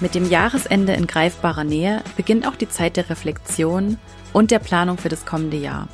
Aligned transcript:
Mit 0.00 0.14
dem 0.14 0.28
Jahresende 0.28 0.94
in 0.94 1.06
greifbarer 1.06 1.64
Nähe 1.64 2.02
beginnt 2.16 2.46
auch 2.48 2.56
die 2.56 2.68
Zeit 2.70 2.96
der 2.96 3.10
Reflexion 3.10 3.98
und 4.32 4.50
der 4.50 4.58
Planung 4.58 4.96
für 4.96 5.10
das 5.10 5.26
kommende 5.26 5.58
Jahr. 5.58 5.88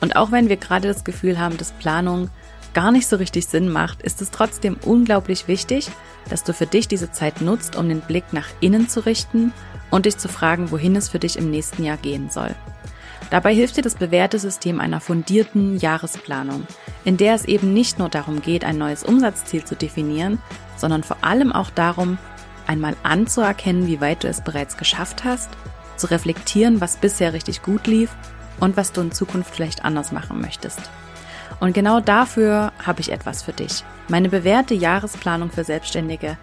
Und 0.00 0.16
auch 0.16 0.32
wenn 0.32 0.48
wir 0.48 0.56
gerade 0.56 0.88
das 0.88 1.04
Gefühl 1.04 1.38
haben, 1.38 1.58
dass 1.58 1.72
Planung 1.72 2.30
gar 2.72 2.90
nicht 2.90 3.06
so 3.06 3.16
richtig 3.16 3.46
Sinn 3.46 3.68
macht, 3.68 4.00
ist 4.00 4.22
es 4.22 4.30
trotzdem 4.30 4.78
unglaublich 4.82 5.46
wichtig, 5.46 5.88
dass 6.30 6.42
du 6.42 6.54
für 6.54 6.66
dich 6.66 6.88
diese 6.88 7.12
Zeit 7.12 7.42
nutzt, 7.42 7.76
um 7.76 7.86
den 7.88 8.00
Blick 8.00 8.32
nach 8.32 8.46
innen 8.60 8.88
zu 8.88 9.04
richten 9.04 9.52
und 9.90 10.06
dich 10.06 10.16
zu 10.16 10.28
fragen, 10.28 10.70
wohin 10.70 10.96
es 10.96 11.10
für 11.10 11.18
dich 11.18 11.36
im 11.36 11.50
nächsten 11.50 11.84
Jahr 11.84 11.98
gehen 11.98 12.30
soll. 12.30 12.54
Dabei 13.28 13.54
hilft 13.54 13.76
dir 13.76 13.82
das 13.82 13.94
bewährte 13.94 14.38
System 14.38 14.80
einer 14.80 15.00
fundierten 15.00 15.78
Jahresplanung, 15.78 16.66
in 17.04 17.18
der 17.18 17.34
es 17.34 17.44
eben 17.44 17.74
nicht 17.74 17.98
nur 17.98 18.08
darum 18.08 18.40
geht, 18.40 18.64
ein 18.64 18.78
neues 18.78 19.04
Umsatzziel 19.04 19.64
zu 19.64 19.76
definieren, 19.76 20.38
sondern 20.76 21.02
vor 21.02 21.18
allem 21.20 21.52
auch 21.52 21.70
darum, 21.70 22.18
einmal 22.70 22.96
anzuerkennen, 23.02 23.88
wie 23.88 24.00
weit 24.00 24.22
du 24.22 24.28
es 24.28 24.42
bereits 24.42 24.76
geschafft 24.76 25.24
hast, 25.24 25.50
zu 25.96 26.06
reflektieren, 26.06 26.80
was 26.80 26.96
bisher 26.96 27.32
richtig 27.32 27.62
gut 27.62 27.88
lief 27.88 28.10
und 28.60 28.76
was 28.76 28.92
du 28.92 29.00
in 29.00 29.10
Zukunft 29.10 29.52
vielleicht 29.52 29.84
anders 29.84 30.12
machen 30.12 30.40
möchtest. 30.40 30.80
Und 31.58 31.74
genau 31.74 31.98
dafür 32.00 32.72
habe 32.86 33.00
ich 33.00 33.10
etwas 33.10 33.42
für 33.42 33.52
dich. 33.52 33.82
Meine 34.08 34.28
bewährte 34.28 34.74
Jahresplanung 34.74 35.50
für 35.50 35.64
Selbstständige 35.64 36.38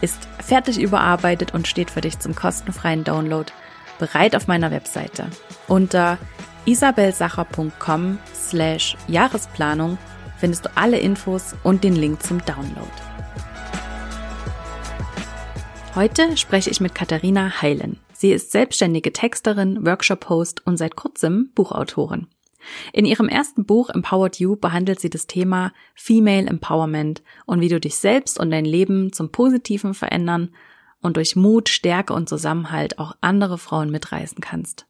ist 0.00 0.28
fertig 0.38 0.80
überarbeitet 0.80 1.52
und 1.52 1.66
steht 1.66 1.90
für 1.90 2.00
dich 2.00 2.20
zum 2.20 2.36
kostenfreien 2.36 3.02
Download 3.02 3.52
bereit 3.98 4.36
auf 4.36 4.46
meiner 4.46 4.70
Webseite. 4.70 5.26
Unter 5.66 6.16
isabelsacher.com 6.64 8.18
slash 8.34 8.96
Jahresplanung 9.08 9.98
findest 10.38 10.64
du 10.64 10.70
alle 10.76 10.98
Infos 10.98 11.54
und 11.64 11.82
den 11.82 11.96
Link 11.96 12.22
zum 12.22 12.44
Download. 12.44 13.11
Heute 15.94 16.38
spreche 16.38 16.70
ich 16.70 16.80
mit 16.80 16.94
Katharina 16.94 17.60
Heilen. 17.60 17.98
Sie 18.14 18.32
ist 18.32 18.50
selbstständige 18.50 19.12
Texterin, 19.12 19.84
Workshop-Host 19.84 20.66
und 20.66 20.78
seit 20.78 20.96
kurzem 20.96 21.50
Buchautorin. 21.54 22.28
In 22.94 23.04
ihrem 23.04 23.28
ersten 23.28 23.66
Buch 23.66 23.90
Empowered 23.90 24.40
You 24.40 24.56
behandelt 24.56 25.00
sie 25.00 25.10
das 25.10 25.26
Thema 25.26 25.70
Female 25.94 26.46
Empowerment 26.46 27.22
und 27.44 27.60
wie 27.60 27.68
du 27.68 27.78
dich 27.78 27.96
selbst 27.96 28.40
und 28.40 28.50
dein 28.50 28.64
Leben 28.64 29.12
zum 29.12 29.32
Positiven 29.32 29.92
verändern 29.92 30.54
und 31.02 31.18
durch 31.18 31.36
Mut, 31.36 31.68
Stärke 31.68 32.14
und 32.14 32.26
Zusammenhalt 32.26 32.98
auch 32.98 33.14
andere 33.20 33.58
Frauen 33.58 33.90
mitreißen 33.90 34.40
kannst. 34.40 34.86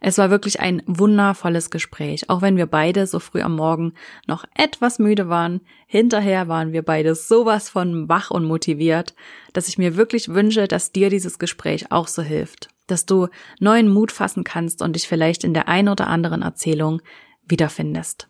Es 0.00 0.18
war 0.18 0.30
wirklich 0.30 0.60
ein 0.60 0.82
wundervolles 0.86 1.70
Gespräch, 1.70 2.28
auch 2.30 2.42
wenn 2.42 2.56
wir 2.56 2.66
beide 2.66 3.06
so 3.06 3.18
früh 3.18 3.42
am 3.42 3.56
Morgen 3.56 3.94
noch 4.26 4.44
etwas 4.54 4.98
müde 4.98 5.28
waren. 5.28 5.60
Hinterher 5.86 6.48
waren 6.48 6.72
wir 6.72 6.82
beide 6.82 7.14
sowas 7.14 7.68
von 7.68 8.08
wach 8.08 8.30
und 8.30 8.44
motiviert, 8.44 9.14
dass 9.52 9.68
ich 9.68 9.78
mir 9.78 9.96
wirklich 9.96 10.28
wünsche, 10.28 10.68
dass 10.68 10.92
dir 10.92 11.10
dieses 11.10 11.38
Gespräch 11.38 11.90
auch 11.90 12.08
so 12.08 12.22
hilft 12.22 12.68
dass 12.86 13.06
du 13.06 13.28
neuen 13.60 13.88
Mut 13.88 14.12
fassen 14.12 14.44
kannst 14.44 14.82
und 14.82 14.94
dich 14.94 15.08
vielleicht 15.08 15.44
in 15.44 15.54
der 15.54 15.68
ein 15.68 15.88
oder 15.88 16.06
anderen 16.08 16.42
Erzählung 16.42 17.00
wiederfindest. 17.46 18.28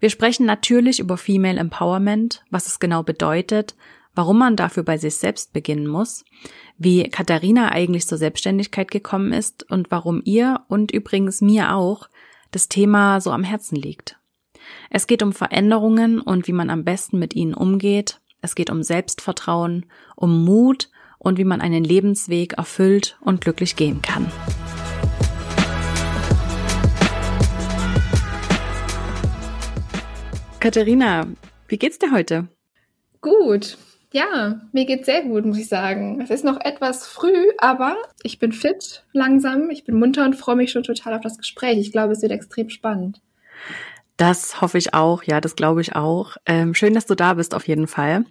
Wir 0.00 0.10
sprechen 0.10 0.46
natürlich 0.46 1.00
über 1.00 1.16
Female 1.16 1.58
Empowerment, 1.58 2.44
was 2.50 2.66
es 2.66 2.78
genau 2.78 3.02
bedeutet, 3.02 3.74
warum 4.14 4.38
man 4.38 4.56
dafür 4.56 4.82
bei 4.82 4.98
sich 4.98 5.16
selbst 5.16 5.52
beginnen 5.52 5.86
muss, 5.86 6.24
wie 6.78 7.04
Katharina 7.04 7.70
eigentlich 7.70 8.06
zur 8.06 8.18
Selbstständigkeit 8.18 8.90
gekommen 8.90 9.32
ist 9.32 9.70
und 9.70 9.90
warum 9.90 10.22
ihr 10.24 10.60
und 10.68 10.90
übrigens 10.90 11.40
mir 11.40 11.74
auch 11.74 12.08
das 12.50 12.68
Thema 12.68 13.20
so 13.20 13.30
am 13.30 13.44
Herzen 13.44 13.76
liegt. 13.76 14.18
Es 14.90 15.06
geht 15.06 15.22
um 15.22 15.32
Veränderungen 15.32 16.20
und 16.20 16.46
wie 16.46 16.52
man 16.52 16.70
am 16.70 16.84
besten 16.84 17.18
mit 17.18 17.34
ihnen 17.34 17.54
umgeht. 17.54 18.20
Es 18.42 18.54
geht 18.54 18.70
um 18.70 18.82
Selbstvertrauen, 18.82 19.86
um 20.16 20.44
Mut 20.44 20.90
und 21.18 21.38
wie 21.38 21.44
man 21.44 21.60
einen 21.60 21.84
Lebensweg 21.84 22.54
erfüllt 22.54 23.16
und 23.20 23.40
glücklich 23.40 23.76
gehen 23.76 24.02
kann. 24.02 24.30
Katharina, 30.60 31.26
wie 31.66 31.78
geht's 31.78 31.98
dir 31.98 32.12
heute? 32.12 32.48
Gut. 33.20 33.78
Ja, 34.12 34.60
mir 34.72 34.84
geht's 34.84 35.06
sehr 35.06 35.22
gut, 35.22 35.46
muss 35.46 35.58
ich 35.58 35.68
sagen. 35.68 36.20
Es 36.20 36.30
ist 36.30 36.44
noch 36.44 36.60
etwas 36.60 37.06
früh, 37.06 37.50
aber 37.58 37.96
ich 38.22 38.38
bin 38.38 38.52
fit, 38.52 39.04
langsam, 39.12 39.70
ich 39.70 39.84
bin 39.84 39.98
munter 39.98 40.24
und 40.24 40.36
freue 40.36 40.56
mich 40.56 40.70
schon 40.70 40.82
total 40.82 41.14
auf 41.14 41.22
das 41.22 41.38
Gespräch. 41.38 41.78
Ich 41.78 41.92
glaube, 41.92 42.12
es 42.12 42.22
wird 42.22 42.32
extrem 42.32 42.68
spannend. 42.68 43.20
Das 44.18 44.60
hoffe 44.60 44.78
ich 44.78 44.92
auch, 44.92 45.22
ja, 45.22 45.40
das 45.40 45.56
glaube 45.56 45.80
ich 45.80 45.96
auch. 45.96 46.36
Ähm, 46.46 46.74
schön, 46.74 46.94
dass 46.94 47.06
du 47.06 47.14
da 47.14 47.34
bist, 47.34 47.54
auf 47.54 47.66
jeden 47.66 47.86
Fall. 47.86 48.26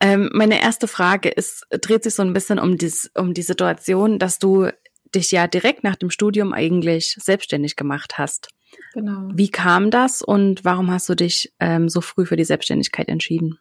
Ähm, 0.00 0.30
meine 0.32 0.60
erste 0.60 0.88
Frage 0.88 1.28
ist, 1.28 1.66
dreht 1.70 2.02
sich 2.02 2.14
so 2.14 2.22
ein 2.22 2.32
bisschen 2.32 2.58
um, 2.58 2.78
dies, 2.78 3.10
um 3.14 3.34
die 3.34 3.42
Situation, 3.42 4.18
dass 4.18 4.38
du 4.38 4.70
dich 5.14 5.30
ja 5.30 5.46
direkt 5.46 5.84
nach 5.84 5.96
dem 5.96 6.10
Studium 6.10 6.54
eigentlich 6.54 7.16
selbstständig 7.20 7.76
gemacht 7.76 8.16
hast. 8.16 8.48
Genau. 8.94 9.28
Wie 9.34 9.50
kam 9.50 9.90
das 9.90 10.22
und 10.22 10.64
warum 10.64 10.90
hast 10.90 11.08
du 11.08 11.14
dich 11.14 11.52
ähm, 11.60 11.88
so 11.88 12.00
früh 12.00 12.24
für 12.24 12.36
die 12.36 12.44
Selbstständigkeit 12.44 13.08
entschieden? 13.08 13.58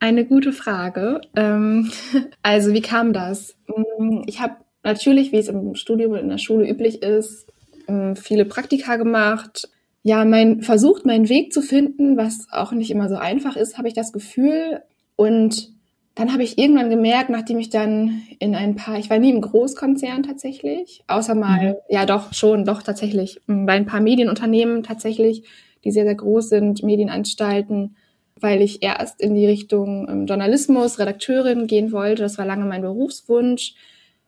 Eine 0.00 0.24
gute 0.24 0.52
Frage. 0.52 1.20
Ähm, 1.36 1.90
also 2.42 2.72
wie 2.72 2.82
kam 2.82 3.12
das? 3.12 3.56
Mm, 3.66 4.22
ich 4.26 4.40
habe 4.40 4.56
natürlich, 4.82 5.32
wie 5.32 5.38
es 5.38 5.48
im 5.48 5.74
Studium 5.74 6.12
und 6.12 6.18
in 6.18 6.28
der 6.28 6.38
Schule 6.38 6.68
üblich 6.68 7.02
ist, 7.02 7.46
ähm, 7.88 8.16
viele 8.16 8.44
Praktika 8.44 8.96
gemacht. 8.96 9.68
Ja, 10.02 10.24
mein 10.24 10.62
versucht, 10.62 11.04
meinen 11.04 11.28
Weg 11.28 11.52
zu 11.52 11.60
finden, 11.60 12.16
was 12.16 12.46
auch 12.50 12.72
nicht 12.72 12.90
immer 12.90 13.08
so 13.08 13.16
einfach 13.16 13.56
ist, 13.56 13.76
habe 13.76 13.88
ich 13.88 13.94
das 13.94 14.12
Gefühl. 14.12 14.82
Und 15.16 15.72
dann 16.14 16.32
habe 16.32 16.42
ich 16.42 16.58
irgendwann 16.58 16.90
gemerkt, 16.90 17.30
nachdem 17.30 17.58
ich 17.58 17.70
dann 17.70 18.22
in 18.38 18.54
ein 18.54 18.76
paar, 18.76 18.98
ich 18.98 19.10
war 19.10 19.18
nie 19.18 19.30
im 19.30 19.40
Großkonzern 19.40 20.22
tatsächlich, 20.22 21.04
außer 21.06 21.34
mal, 21.34 21.70
mhm. 21.70 21.74
ja 21.88 22.06
doch, 22.06 22.32
schon, 22.32 22.64
doch 22.64 22.82
tatsächlich, 22.82 23.40
bei 23.46 23.74
ein 23.74 23.86
paar 23.86 24.00
Medienunternehmen 24.00 24.82
tatsächlich, 24.82 25.44
die 25.84 25.92
sehr, 25.92 26.04
sehr 26.04 26.16
groß 26.16 26.48
sind, 26.48 26.82
Medienanstalten, 26.82 27.96
weil 28.40 28.62
ich 28.62 28.82
erst 28.82 29.20
in 29.20 29.34
die 29.34 29.46
Richtung 29.46 30.08
ähm, 30.08 30.26
Journalismus, 30.26 30.98
Redakteurin 30.98 31.66
gehen 31.66 31.92
wollte. 31.92 32.22
Das 32.22 32.38
war 32.38 32.46
lange 32.46 32.64
mein 32.64 32.82
Berufswunsch, 32.82 33.74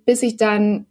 bis 0.05 0.23
ich 0.23 0.37
dann, 0.37 0.87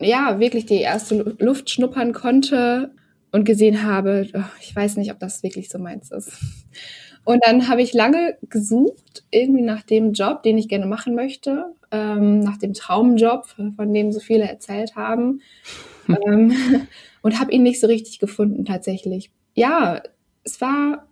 ja, 0.00 0.40
wirklich 0.40 0.66
die 0.66 0.80
erste 0.80 1.36
Luft 1.38 1.70
schnuppern 1.70 2.12
konnte 2.12 2.92
und 3.32 3.44
gesehen 3.44 3.82
habe, 3.82 4.28
oh, 4.34 4.40
ich 4.60 4.74
weiß 4.74 4.96
nicht, 4.96 5.10
ob 5.12 5.18
das 5.18 5.42
wirklich 5.42 5.68
so 5.68 5.78
meins 5.78 6.10
ist. 6.10 6.32
Und 7.24 7.44
dann 7.44 7.68
habe 7.68 7.82
ich 7.82 7.92
lange 7.92 8.38
gesucht, 8.48 9.24
irgendwie 9.30 9.62
nach 9.62 9.82
dem 9.82 10.12
Job, 10.12 10.42
den 10.42 10.56
ich 10.56 10.68
gerne 10.68 10.86
machen 10.86 11.14
möchte, 11.14 11.66
ähm, 11.90 12.40
nach 12.40 12.56
dem 12.56 12.72
Traumjob, 12.72 13.46
von 13.76 13.92
dem 13.92 14.12
so 14.12 14.20
viele 14.20 14.48
erzählt 14.48 14.96
haben. 14.96 15.42
ähm, 16.08 16.54
und 17.22 17.38
habe 17.38 17.52
ihn 17.52 17.62
nicht 17.62 17.80
so 17.80 17.86
richtig 17.86 18.18
gefunden 18.18 18.64
tatsächlich. 18.64 19.30
Ja, 19.54 20.02
es 20.44 20.60
war, 20.60 21.07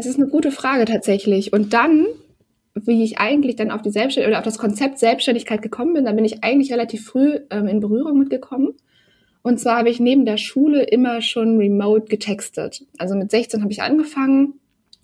Das 0.00 0.06
ist 0.06 0.18
eine 0.18 0.28
gute 0.28 0.50
Frage 0.50 0.86
tatsächlich. 0.86 1.52
Und 1.52 1.74
dann, 1.74 2.06
wie 2.72 3.04
ich 3.04 3.18
eigentlich 3.18 3.56
dann 3.56 3.70
auf 3.70 3.82
die 3.82 3.90
Selbstständigkeit 3.90 4.32
oder 4.32 4.38
auf 4.38 4.44
das 4.44 4.56
Konzept 4.56 4.98
Selbstständigkeit 4.98 5.60
gekommen 5.60 5.92
bin, 5.92 6.06
da 6.06 6.12
bin 6.12 6.24
ich 6.24 6.42
eigentlich 6.42 6.72
relativ 6.72 7.04
früh 7.04 7.40
ähm, 7.50 7.66
in 7.66 7.80
Berührung 7.80 8.18
mitgekommen. 8.18 8.72
Und 9.42 9.60
zwar 9.60 9.76
habe 9.76 9.90
ich 9.90 10.00
neben 10.00 10.24
der 10.24 10.38
Schule 10.38 10.84
immer 10.84 11.20
schon 11.20 11.58
remote 11.58 12.06
getextet. 12.06 12.86
Also 12.96 13.14
mit 13.14 13.30
16 13.30 13.60
habe 13.60 13.72
ich 13.72 13.82
angefangen 13.82 14.54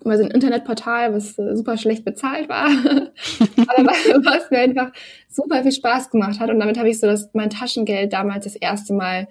über 0.02 0.16
so 0.16 0.25
ein 0.25 0.31
Internetportal, 0.31 1.12
was 1.12 1.38
äh, 1.38 1.54
super 1.54 1.76
schlecht 1.76 2.06
bezahlt 2.06 2.48
war, 2.48 2.69
aber 3.66 3.87
was 3.87 4.50
mir 4.50 4.60
einfach 4.60 4.93
super 5.28 5.62
viel 5.62 5.72
Spaß 5.72 6.08
gemacht 6.08 6.40
hat. 6.40 6.48
Und 6.48 6.58
damit 6.58 6.78
habe 6.78 6.88
ich 6.88 6.98
so 6.98 7.06
das, 7.06 7.28
mein 7.34 7.50
Taschengeld 7.50 8.14
damals 8.14 8.44
das 8.44 8.56
erste 8.56 8.94
Mal 8.94 9.28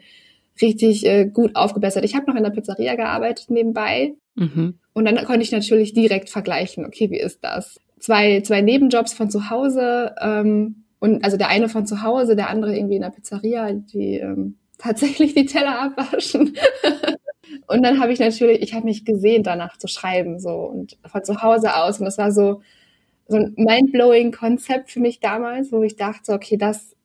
richtig 0.62 1.08
äh, 1.08 1.26
gut 1.26 1.56
aufgebessert. 1.56 2.06
Ich 2.06 2.14
habe 2.14 2.30
noch 2.30 2.38
in 2.38 2.44
der 2.44 2.52
Pizzeria 2.52 2.94
gearbeitet 2.94 3.50
nebenbei. 3.50 4.14
Mhm. 4.36 4.76
Und 4.96 5.06
dann 5.06 5.24
konnte 5.26 5.42
ich 5.42 5.52
natürlich 5.52 5.94
direkt 5.94 6.30
vergleichen, 6.30 6.86
okay, 6.86 7.12
wie 7.12 7.20
ist 7.20 7.44
das? 7.44 7.80
Zwei, 8.00 8.42
zwei 8.42 8.62
Nebenjobs 8.62 9.14
von 9.14 9.30
zu 9.30 9.50
Hause, 9.50 10.16
ähm, 10.22 10.86
und 11.00 11.24
also 11.24 11.38
der 11.38 11.50
eine 11.50 11.70
von 11.70 11.86
zu 11.86 12.02
Hause, 12.02 12.36
der 12.36 12.50
andere 12.50 12.76
irgendwie 12.76 12.96
in 12.96 13.02
der 13.02 13.10
Pizzeria, 13.10 13.74
die 13.74 14.16
ähm, 14.16 14.58
tatsächlich 14.78 15.34
die 15.34 15.46
Teller 15.46 15.80
abwaschen. 15.82 16.56
und 17.68 17.84
dann 17.84 18.00
habe 18.00 18.14
ich 18.14 18.20
natürlich, 18.20 18.62
ich 18.62 18.74
habe 18.74 18.86
mich 18.86 19.04
gesehen, 19.04 19.44
danach 19.44 19.78
zu 19.78 19.88
schreiben, 19.88 20.40
so 20.40 20.52
und 20.52 20.98
von 21.06 21.24
zu 21.24 21.42
Hause 21.42 21.76
aus. 21.76 22.00
Und 22.00 22.06
das 22.06 22.18
war 22.18 22.32
so, 22.32 22.62
so 23.28 23.36
ein 23.36 23.54
mindblowing 23.58 24.32
Konzept 24.32 24.92
für 24.92 25.02
mich 25.02 25.20
damals, 25.20 25.72
wo 25.74 25.84
ich 25.84 25.98
dachte, 25.98 26.32
okay, 26.32 26.58
das 26.58 26.96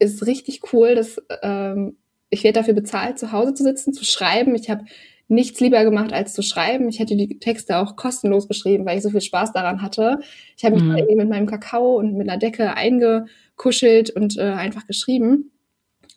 ist 0.00 0.26
richtig 0.26 0.72
cool, 0.72 0.96
das, 0.96 1.22
ähm, 1.42 1.96
ich 2.28 2.42
werde 2.44 2.58
dafür 2.58 2.74
bezahlt, 2.74 3.18
zu 3.18 3.30
Hause 3.30 3.54
zu 3.54 3.62
sitzen, 3.62 3.92
zu 3.92 4.04
schreiben. 4.04 4.54
Ich 4.56 4.68
habe 4.68 4.84
nichts 5.28 5.60
lieber 5.60 5.82
gemacht, 5.84 6.12
als 6.12 6.34
zu 6.34 6.42
schreiben. 6.42 6.88
Ich 6.88 6.98
hätte 6.98 7.16
die 7.16 7.38
Texte 7.38 7.78
auch 7.78 7.96
kostenlos 7.96 8.48
geschrieben, 8.48 8.86
weil 8.86 8.98
ich 8.98 9.02
so 9.02 9.10
viel 9.10 9.20
Spaß 9.20 9.52
daran 9.52 9.82
hatte. 9.82 10.20
Ich 10.56 10.64
habe 10.64 10.76
mich 10.76 10.84
mhm. 10.84 10.96
irgendwie 10.96 11.16
mit 11.16 11.28
meinem 11.28 11.46
Kakao 11.46 11.96
und 11.96 12.14
mit 12.14 12.28
einer 12.28 12.38
Decke 12.38 12.74
eingekuschelt 12.74 14.10
und 14.10 14.36
äh, 14.38 14.42
einfach 14.42 14.86
geschrieben. 14.86 15.50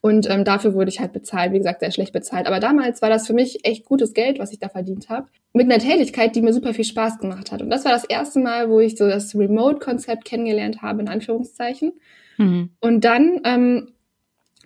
Und 0.01 0.29
ähm, 0.29 0.45
dafür 0.45 0.73
wurde 0.75 0.89
ich 0.89 0.99
halt 0.99 1.11
bezahlt, 1.11 1.51
wie 1.51 1.57
gesagt, 1.57 1.81
sehr 1.81 1.91
schlecht 1.91 2.13
bezahlt. 2.13 2.47
Aber 2.47 2.59
damals 2.59 3.01
war 3.01 3.09
das 3.09 3.27
für 3.27 3.33
mich 3.33 3.65
echt 3.65 3.85
gutes 3.85 4.13
Geld, 4.13 4.39
was 4.39 4.53
ich 4.53 4.59
da 4.59 4.69
verdient 4.69 5.09
habe. 5.09 5.27
Mit 5.51 5.65
einer 5.65 5.79
Tätigkeit, 5.79 6.35
die 6.35 6.41
mir 6.41 6.53
super 6.53 6.73
viel 6.73 6.85
Spaß 6.85 7.19
gemacht 7.19 7.51
hat. 7.51 7.61
Und 7.61 7.69
das 7.69 7.83
war 7.83 7.91
das 7.91 8.05
erste 8.05 8.39
Mal, 8.39 8.69
wo 8.69 8.79
ich 8.79 8.97
so 8.97 9.07
das 9.09 9.35
Remote-Konzept 9.35 10.23
kennengelernt 10.23 10.81
habe, 10.81 11.01
in 11.01 11.09
Anführungszeichen. 11.09 11.93
Mhm. 12.37 12.69
Und 12.79 13.03
dann 13.03 13.41
ähm, 13.43 13.91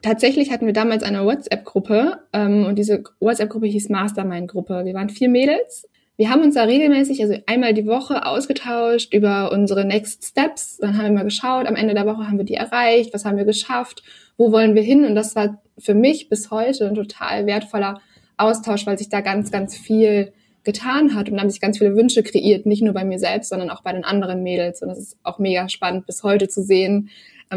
tatsächlich 0.04 0.52
hatten 0.52 0.68
wir 0.68 0.74
damals 0.74 1.02
eine 1.02 1.26
WhatsApp-Gruppe 1.26 2.20
ähm, 2.32 2.66
und 2.66 2.78
diese 2.78 3.04
WhatsApp-Gruppe 3.20 3.66
hieß 3.66 3.90
Mastermind-Gruppe. 3.90 4.86
Wir 4.86 4.94
waren 4.94 5.10
vier 5.10 5.30
Mädels. 5.30 5.90
Wir 6.16 6.30
haben 6.30 6.44
uns 6.44 6.54
da 6.54 6.66
regelmäßig, 6.66 7.24
also 7.24 7.36
einmal 7.48 7.74
die 7.74 7.88
Woche 7.88 8.28
ausgetauscht 8.28 9.12
über 9.12 9.52
unsere 9.52 9.84
Next 9.84 10.24
Steps. 10.24 10.78
Dann 10.78 10.96
haben 10.96 11.06
wir 11.06 11.12
mal 11.14 11.24
geschaut, 11.24 11.66
am 11.66 11.76
Ende 11.76 11.96
der 11.96 12.06
Woche 12.06 12.28
haben 12.28 12.38
wir 12.38 12.46
die 12.46 12.54
erreicht, 12.54 13.16
was 13.16 13.26
haben 13.26 13.38
wir 13.38 13.46
geschafft 13.46 14.04
wo 14.38 14.52
wollen 14.52 14.76
wir 14.76 14.82
hin? 14.82 15.06
Und 15.06 15.16
das 15.16 15.36
war 15.36 15.62
für 15.78 15.94
mich 15.94 16.30
bis 16.30 16.52
heute 16.52 16.88
ein 16.88 16.96
total 16.96 17.46
wertvoller 17.46 18.02
Austausch, 18.38 18.86
weil 18.86 18.98
sich 18.98 19.10
da 19.10 19.22
ganz, 19.22 19.52
ganz 19.52 19.78
viel 19.78 20.34
getan 20.64 21.14
hat 21.14 21.30
und 21.30 21.40
haben 21.40 21.50
sich 21.50 21.60
ganz 21.60 21.78
viele 21.78 21.96
Wünsche 21.96 22.24
kreiert, 22.24 22.66
nicht 22.66 22.82
nur 22.82 22.94
bei 22.94 23.04
mir 23.04 23.20
selbst, 23.20 23.50
sondern 23.50 23.70
auch 23.70 23.84
bei 23.84 23.92
den 23.92 24.06
anderen 24.06 24.44
Mädels. 24.44 24.82
Und 24.82 24.90
das 24.90 24.98
ist 24.98 25.18
auch 25.24 25.38
mega 25.38 25.68
spannend 25.68 26.06
bis 26.06 26.24
heute 26.24 26.48
zu 26.48 26.64
sehen, 26.64 27.10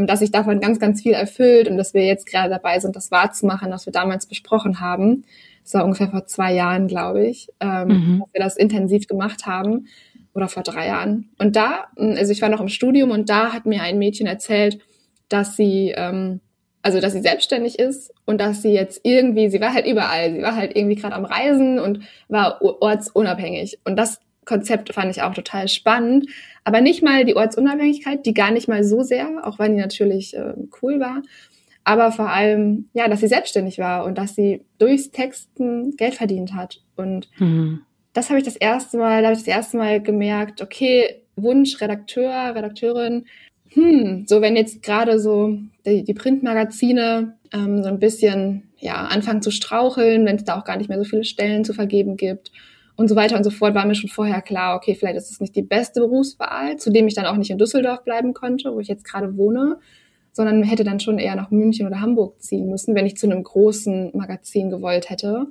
dass 0.04 0.18
sich 0.18 0.30
davon 0.30 0.60
ganz, 0.60 0.78
ganz 0.78 1.00
viel 1.00 1.12
erfüllt 1.12 1.68
und 1.68 1.76
dass 1.76 1.94
wir 1.94 2.04
jetzt 2.04 2.26
gerade 2.26 2.50
dabei 2.50 2.80
sind, 2.80 2.96
das 2.96 3.10
wahrzumachen, 3.10 3.70
was 3.70 3.86
wir 3.86 3.92
damals 3.92 4.26
besprochen 4.26 4.80
haben. 4.80 5.24
Das 5.62 5.74
war 5.74 5.84
ungefähr 5.84 6.08
vor 6.08 6.26
zwei 6.26 6.52
Jahren, 6.52 6.88
glaube 6.88 7.26
ich, 7.26 7.48
ähm, 7.60 7.88
mhm. 7.88 8.18
dass 8.18 8.32
wir 8.34 8.40
das 8.40 8.56
intensiv 8.56 9.06
gemacht 9.06 9.46
haben 9.46 9.86
oder 10.34 10.48
vor 10.48 10.64
drei 10.64 10.88
Jahren. 10.88 11.30
Und 11.38 11.56
da, 11.56 11.86
also 11.96 12.32
ich 12.32 12.42
war 12.42 12.48
noch 12.48 12.60
im 12.60 12.68
Studium 12.68 13.10
und 13.12 13.30
da 13.30 13.52
hat 13.52 13.64
mir 13.64 13.82
ein 13.82 13.98
Mädchen 13.98 14.26
erzählt, 14.26 14.78
dass 15.28 15.56
sie 15.56 15.94
ähm, 15.96 16.40
also 16.86 17.00
dass 17.00 17.14
sie 17.14 17.20
selbstständig 17.20 17.80
ist 17.80 18.14
und 18.26 18.40
dass 18.40 18.62
sie 18.62 18.70
jetzt 18.70 19.00
irgendwie, 19.02 19.48
sie 19.48 19.60
war 19.60 19.74
halt 19.74 19.88
überall, 19.88 20.32
sie 20.32 20.42
war 20.42 20.54
halt 20.54 20.76
irgendwie 20.76 20.94
gerade 20.94 21.16
am 21.16 21.24
Reisen 21.24 21.80
und 21.80 22.04
war 22.28 22.62
ortsunabhängig. 22.62 23.80
Und 23.84 23.96
das 23.96 24.20
Konzept 24.46 24.94
fand 24.94 25.10
ich 25.10 25.22
auch 25.22 25.34
total 25.34 25.68
spannend. 25.68 26.30
Aber 26.64 26.80
nicht 26.80 27.02
mal 27.02 27.24
die 27.24 27.36
Ortsunabhängigkeit, 27.36 28.24
die 28.24 28.32
gar 28.32 28.50
nicht 28.50 28.68
mal 28.68 28.82
so 28.82 29.02
sehr, 29.02 29.46
auch 29.46 29.58
wenn 29.58 29.76
die 29.76 29.82
natürlich 29.82 30.34
äh, 30.36 30.54
cool 30.80 30.98
war. 31.00 31.22
Aber 31.84 32.10
vor 32.10 32.30
allem, 32.30 32.88
ja, 32.94 33.06
dass 33.08 33.20
sie 33.20 33.28
selbstständig 33.28 33.78
war 33.78 34.04
und 34.04 34.18
dass 34.18 34.34
sie 34.34 34.62
durchs 34.78 35.10
Texten 35.10 35.96
Geld 35.96 36.14
verdient 36.14 36.54
hat. 36.54 36.82
Und 36.96 37.28
mhm. 37.38 37.82
das 38.12 38.28
habe 38.28 38.38
ich 38.38 38.44
das 38.44 38.56
erste 38.56 38.96
Mal, 38.96 39.20
da 39.20 39.28
habe 39.28 39.36
ich 39.36 39.44
das 39.44 39.54
erste 39.54 39.76
Mal 39.76 40.00
gemerkt, 40.00 40.62
okay, 40.62 41.22
Wunsch, 41.36 41.80
Redakteur, 41.80 42.54
Redakteurin, 42.54 43.26
hm, 43.68 44.24
so 44.26 44.40
wenn 44.40 44.56
jetzt 44.56 44.82
gerade 44.82 45.20
so 45.20 45.58
die, 45.84 46.02
die 46.02 46.14
Printmagazine 46.14 47.36
ähm, 47.52 47.82
so 47.82 47.88
ein 47.88 47.98
bisschen 47.98 48.70
ja 48.78 49.04
anfangen 49.06 49.42
zu 49.42 49.50
straucheln, 49.50 50.24
wenn 50.24 50.36
es 50.36 50.44
da 50.44 50.58
auch 50.58 50.64
gar 50.64 50.78
nicht 50.78 50.88
mehr 50.88 50.98
so 50.98 51.04
viele 51.04 51.24
Stellen 51.24 51.64
zu 51.64 51.74
vergeben 51.74 52.16
gibt 52.16 52.52
und 52.96 53.08
so 53.08 53.16
weiter 53.16 53.36
und 53.36 53.44
so 53.44 53.50
fort, 53.50 53.74
war 53.74 53.86
mir 53.86 53.94
schon 53.94 54.10
vorher 54.10 54.42
klar, 54.42 54.76
okay, 54.76 54.94
vielleicht 54.94 55.16
ist 55.16 55.30
es 55.30 55.40
nicht 55.40 55.54
die 55.54 55.62
beste 55.62 56.00
Berufswahl, 56.00 56.76
zu 56.76 56.90
dem 56.90 57.06
ich 57.06 57.14
dann 57.14 57.26
auch 57.26 57.36
nicht 57.36 57.50
in 57.50 57.58
Düsseldorf 57.58 58.04
bleiben 58.04 58.32
konnte, 58.34 58.74
wo 58.74 58.80
ich 58.80 58.88
jetzt 58.88 59.04
gerade 59.04 59.36
wohne, 59.36 59.78
sondern 60.32 60.62
hätte 60.62 60.84
dann 60.84 61.00
schon 61.00 61.18
eher 61.18 61.36
nach 61.36 61.50
München 61.50 61.86
oder 61.86 62.00
Hamburg 62.00 62.42
ziehen 62.42 62.68
müssen, 62.68 62.94
wenn 62.94 63.06
ich 63.06 63.16
zu 63.16 63.26
einem 63.26 63.42
großen 63.42 64.10
Magazin 64.14 64.70
gewollt 64.70 65.10
hätte. 65.10 65.46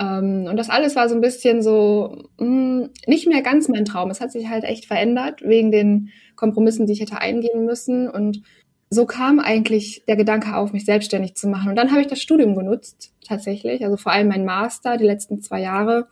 Ähm, 0.00 0.46
und 0.48 0.56
das 0.56 0.70
alles 0.70 0.96
war 0.96 1.08
so 1.08 1.14
ein 1.14 1.20
bisschen 1.20 1.62
so 1.62 2.24
mh, 2.38 2.46
hm, 2.46 2.90
nicht 3.06 3.28
mehr 3.28 3.42
ganz 3.42 3.68
mein 3.68 3.84
Traum. 3.84 4.10
Es 4.10 4.20
hat 4.20 4.32
sich 4.32 4.48
halt 4.48 4.64
echt 4.64 4.86
verändert 4.86 5.42
wegen 5.42 5.70
den 5.70 6.10
Kompromissen, 6.36 6.86
die 6.86 6.94
ich 6.94 7.00
hätte 7.00 7.20
eingehen 7.20 7.64
müssen. 7.64 8.08
Und 8.08 8.42
so 8.88 9.06
kam 9.06 9.38
eigentlich 9.38 10.02
der 10.08 10.16
Gedanke 10.16 10.56
auf, 10.56 10.72
mich 10.72 10.84
selbstständig 10.84 11.34
zu 11.34 11.48
machen. 11.48 11.68
Und 11.68 11.76
dann 11.76 11.90
habe 11.90 12.00
ich 12.00 12.06
das 12.06 12.20
Studium 12.20 12.56
genutzt, 12.56 13.12
tatsächlich, 13.26 13.84
also 13.84 13.96
vor 13.96 14.12
allem 14.12 14.28
mein 14.28 14.44
Master, 14.44 14.96
die 14.96 15.04
letzten 15.04 15.40
zwei 15.40 15.60
Jahre, 15.60 16.08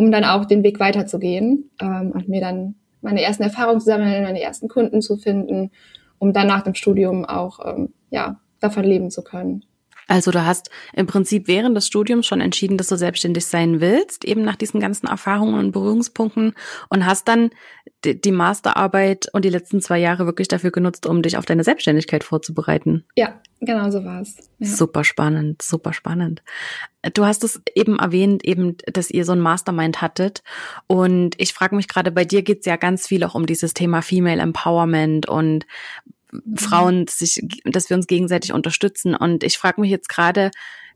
um 0.00 0.10
dann 0.10 0.24
auch 0.24 0.46
den 0.46 0.62
Weg 0.62 0.80
weiterzugehen 0.80 1.70
ähm, 1.78 2.12
und 2.12 2.26
mir 2.26 2.40
dann 2.40 2.74
meine 3.02 3.20
ersten 3.20 3.42
Erfahrungen 3.42 3.80
zu 3.80 3.86
sammeln, 3.86 4.24
meine 4.24 4.40
ersten 4.40 4.66
Kunden 4.66 5.02
zu 5.02 5.18
finden, 5.18 5.70
um 6.18 6.32
dann 6.32 6.46
nach 6.46 6.62
dem 6.62 6.74
Studium 6.74 7.26
auch 7.26 7.60
ähm, 7.64 7.92
ja 8.08 8.40
davon 8.60 8.84
leben 8.84 9.10
zu 9.10 9.22
können. 9.22 9.64
Also 10.10 10.32
du 10.32 10.44
hast 10.44 10.70
im 10.92 11.06
Prinzip 11.06 11.46
während 11.46 11.76
des 11.76 11.86
Studiums 11.86 12.26
schon 12.26 12.40
entschieden, 12.40 12.76
dass 12.76 12.88
du 12.88 12.96
selbstständig 12.96 13.46
sein 13.46 13.80
willst, 13.80 14.24
eben 14.24 14.42
nach 14.42 14.56
diesen 14.56 14.80
ganzen 14.80 15.06
Erfahrungen 15.06 15.54
und 15.54 15.70
Berührungspunkten 15.70 16.54
und 16.88 17.06
hast 17.06 17.28
dann 17.28 17.50
die 18.04 18.32
Masterarbeit 18.32 19.28
und 19.32 19.44
die 19.44 19.50
letzten 19.50 19.80
zwei 19.80 20.00
Jahre 20.00 20.26
wirklich 20.26 20.48
dafür 20.48 20.72
genutzt, 20.72 21.06
um 21.06 21.22
dich 21.22 21.36
auf 21.36 21.46
deine 21.46 21.62
Selbstständigkeit 21.62 22.24
vorzubereiten. 22.24 23.04
Ja, 23.14 23.40
genau 23.60 23.88
so 23.92 24.04
war 24.04 24.20
es. 24.20 24.36
Ja. 24.58 24.66
Super 24.66 25.04
spannend, 25.04 25.62
super 25.62 25.92
spannend. 25.92 26.42
Du 27.14 27.24
hast 27.24 27.44
es 27.44 27.62
eben 27.76 28.00
erwähnt, 28.00 28.44
eben, 28.44 28.78
dass 28.92 29.12
ihr 29.12 29.24
so 29.24 29.30
ein 29.30 29.40
Mastermind 29.40 30.02
hattet. 30.02 30.42
Und 30.88 31.40
ich 31.40 31.54
frage 31.54 31.76
mich 31.76 31.86
gerade, 31.86 32.10
bei 32.10 32.24
dir 32.24 32.42
geht 32.42 32.60
es 32.60 32.66
ja 32.66 32.74
ganz 32.74 33.06
viel 33.06 33.22
auch 33.22 33.36
um 33.36 33.46
dieses 33.46 33.74
Thema 33.74 34.02
Female 34.02 34.42
Empowerment 34.42 35.28
und 35.28 35.66
Frauen 36.56 37.06
sich, 37.08 37.40
dass 37.64 37.90
wir 37.90 37.96
uns 37.96 38.06
gegenseitig 38.06 38.52
unterstützen. 38.52 39.14
Und 39.14 39.44
ich 39.44 39.58
frage 39.58 39.80
mich 39.80 39.90
jetzt 39.90 40.08
gerade, 40.08 40.50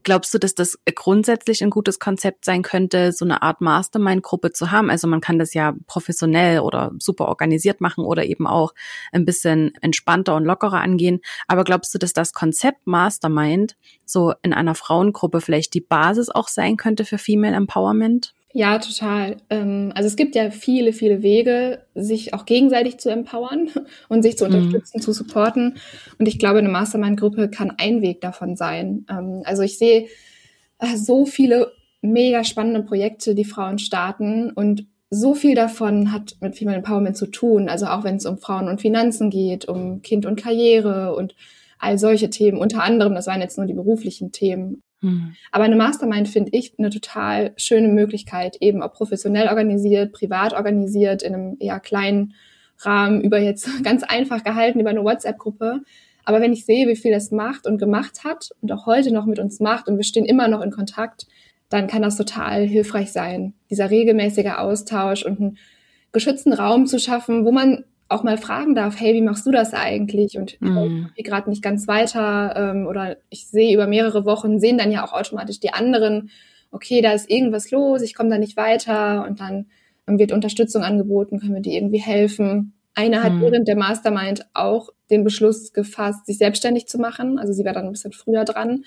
glaubst 0.05 0.33
du, 0.33 0.39
dass 0.39 0.55
das 0.55 0.79
grundsätzlich 0.95 1.65
ein 1.65 1.71
gutes 1.71 1.99
Konzept 1.99 2.45
sein 2.45 2.63
könnte, 2.63 3.13
so 3.13 3.25
eine 3.25 3.43
Art 3.43 3.61
Mastermind-Gruppe 3.61 4.53
zu 4.53 4.71
haben? 4.71 4.91
Also 4.91 5.09
man 5.09 5.21
kann 5.21 5.39
das 5.39 5.55
ja 5.55 5.75
professionell 5.87 6.61
oder 6.61 6.93
super 6.99 7.27
organisiert 7.27 7.81
machen 7.81 8.05
oder 8.05 8.25
eben 8.25 8.47
auch 8.47 8.73
ein 9.13 9.25
bisschen 9.25 9.75
entspannter 9.81 10.37
und 10.37 10.45
lockerer 10.45 10.81
angehen. 10.81 11.21
Aber 11.49 11.65
glaubst 11.65 11.93
du, 11.95 11.99
dass 11.99 12.13
das 12.13 12.33
Konzept 12.33 12.87
Mastermind 12.87 13.77
so 14.05 14.35
in 14.43 14.53
einer 14.53 14.75
Frauengruppe 14.75 15.41
vielleicht 15.41 15.75
die 15.75 15.81
Basis 15.81 16.29
auch 16.29 16.49
sein 16.49 16.77
könnte 16.77 17.05
für 17.05 17.19
Female 17.19 17.57
Empowerment? 17.57 18.35
Ja, 18.57 18.79
total. 18.79 19.39
Ähm, 19.51 19.91
also 19.97 20.07
es 20.07 20.15
gibt 20.15 20.37
ja 20.37 20.53
viele, 20.53 20.93
viele 20.93 21.25
Wege, 21.25 21.81
sich 21.97 22.35
auch 22.35 22.47
gegenseitig 22.47 22.99
zu 22.99 23.11
empowern 23.11 23.69
und 24.09 24.23
sich 24.23 24.39
zu 24.39 24.47
mhm. 24.47 24.55
unterstützen, 24.55 24.99
mhm. 24.99 25.03
zu 25.03 25.13
supporten. 25.13 25.77
Und 26.21 26.29
ich 26.29 26.39
glaube, 26.39 26.61
eine 26.61 26.69
Mastermind-Gruppe 26.69 27.51
kann 27.51 27.73
ein 27.79 28.01
Weg 28.01 28.21
davon 28.21 28.55
sein. 28.55 29.07
Ähm, 29.11 29.43
also 29.45 29.63
ich 29.63 29.77
sehe 29.77 30.07
äh, 30.79 30.97
so 30.97 31.27
viele 31.27 31.73
mega 32.01 32.45
spannende 32.45 32.85
Projekte, 32.85 33.35
die 33.35 33.45
Frauen 33.45 33.79
starten 33.79 34.53
und 34.53 34.87
so 35.11 35.35
viel 35.35 35.57
davon 35.57 36.13
hat 36.13 36.37
mit 36.41 36.57
Female 36.57 36.77
Empowerment 36.77 37.17
zu 37.17 37.27
tun. 37.27 37.69
Also 37.69 37.87
auch 37.87 38.05
wenn 38.05 38.17
es 38.17 38.27
um 38.27 38.39
Frauen 38.39 38.69
und 38.69 38.81
Finanzen 38.81 39.31
geht, 39.31 39.65
um 39.65 40.01
Kind 40.03 40.27
und 40.27 40.41
Karriere 40.41 41.17
und 41.17 41.35
all 41.81 41.99
solche 41.99 42.31
Themen. 42.31 42.59
Unter 42.59 42.85
anderem, 42.85 43.17
das 43.17 43.27
waren 43.27 43.41
jetzt 43.41 43.59
nur 43.59 43.67
die 43.67 43.75
beruflichen 43.75 44.31
Themen. 44.31 44.81
Mhm. 45.05 45.37
Aber 45.53 45.65
eine 45.65 45.77
Mastermind 45.77 46.29
finde 46.29 46.51
ich 46.53 46.75
eine 46.79 46.91
total 46.91 47.53
schöne 47.57 47.89
Möglichkeit, 47.89 48.57
eben 48.61 48.83
auch 48.83 48.93
professionell 48.93 49.49
organisiert, 49.49 50.13
privat 50.13 50.55
organisiert, 50.55 51.23
in 51.23 51.35
einem 51.35 51.57
eher 51.61 51.79
kleinen 51.79 52.35
Rahmen, 52.79 53.21
über 53.21 53.39
jetzt 53.39 53.69
ganz 53.85 54.03
einfach 54.03 54.43
gehalten, 54.43 54.81
über 54.81 54.91
eine 54.91 55.05
WhatsApp-Gruppe. 55.05 55.83
Aber 56.25 56.41
wenn 56.41 56.55
ich 56.55 56.65
sehe, 56.65 56.89
wie 56.89 56.97
viel 56.97 57.13
das 57.13 57.31
macht 57.31 57.67
und 57.67 57.79
gemacht 57.79 58.25
hat 58.25 58.51
und 58.63 58.73
auch 58.73 58.87
heute 58.87 59.13
noch 59.13 59.27
mit 59.27 59.39
uns 59.39 59.61
macht 59.61 59.89
und 59.89 59.99
wir 59.99 60.05
stehen 60.05 60.25
immer 60.25 60.49
noch 60.49 60.63
in 60.63 60.71
Kontakt, 60.71 61.27
dann 61.69 61.87
kann 61.87 62.03
das 62.03 62.17
total 62.17 62.65
hilfreich 62.65 63.13
sein. 63.13 63.53
Dieser 63.69 63.91
regelmäßige 63.91 64.53
Austausch 64.57 65.25
und 65.25 65.41
ein 65.41 65.59
geschützten 66.13 66.55
Raum 66.55 66.87
zu 66.87 66.99
schaffen, 66.99 67.45
wo 67.45 67.53
man 67.53 67.85
auch 68.09 68.23
mal 68.23 68.37
fragen 68.37 68.75
darf, 68.75 69.01
hey, 69.01 69.15
wie 69.15 69.23
machst 69.23 69.47
du 69.47 69.51
das 69.51 69.73
eigentlich? 69.73 70.37
Und 70.37 70.61
mhm. 70.61 71.11
ich 71.17 71.25
gerade 71.25 71.49
nicht 71.49 71.63
ganz 71.63 71.89
weiter 71.89 72.55
ähm, 72.57 72.87
oder 72.87 73.17
ich 73.31 73.47
sehe 73.47 73.75
über 73.75 73.87
mehrere 73.87 74.25
Wochen, 74.25 74.61
sehen 74.61 74.79
dann 74.79 74.93
ja 74.93 75.05
auch 75.05 75.13
automatisch 75.13 75.61
die 75.61 75.73
anderen, 75.73 76.31
okay, 76.71 77.01
da 77.01 77.13
ist 77.13 77.31
irgendwas 77.31 77.71
los, 77.71 78.03
ich 78.03 78.15
komme 78.15 78.31
da 78.31 78.39
nicht 78.39 78.57
weiter 78.57 79.25
und 79.27 79.41
dann 79.41 79.67
wird 80.07 80.33
Unterstützung 80.33 80.83
angeboten, 80.83 81.41
können 81.41 81.55
wir 81.55 81.63
die 81.63 81.77
irgendwie 81.77 82.01
helfen. 82.01 82.75
Eine 82.95 83.23
hat 83.23 83.33
mhm. 83.33 83.41
während 83.41 83.69
der 83.69 83.77
Mastermind 83.77 84.47
auch 84.53 84.91
den 85.11 85.25
Beschluss 85.25 85.73
gefasst, 85.73 86.27
sich 86.27 86.39
selbstständig 86.39 86.87
zu 86.87 86.99
machen. 86.99 87.39
Also 87.39 87.53
sie 87.53 87.65
war 87.65 87.73
dann 87.73 87.87
ein 87.87 87.93
bisschen 87.93 88.13
früher 88.13 88.45
dran. 88.45 88.85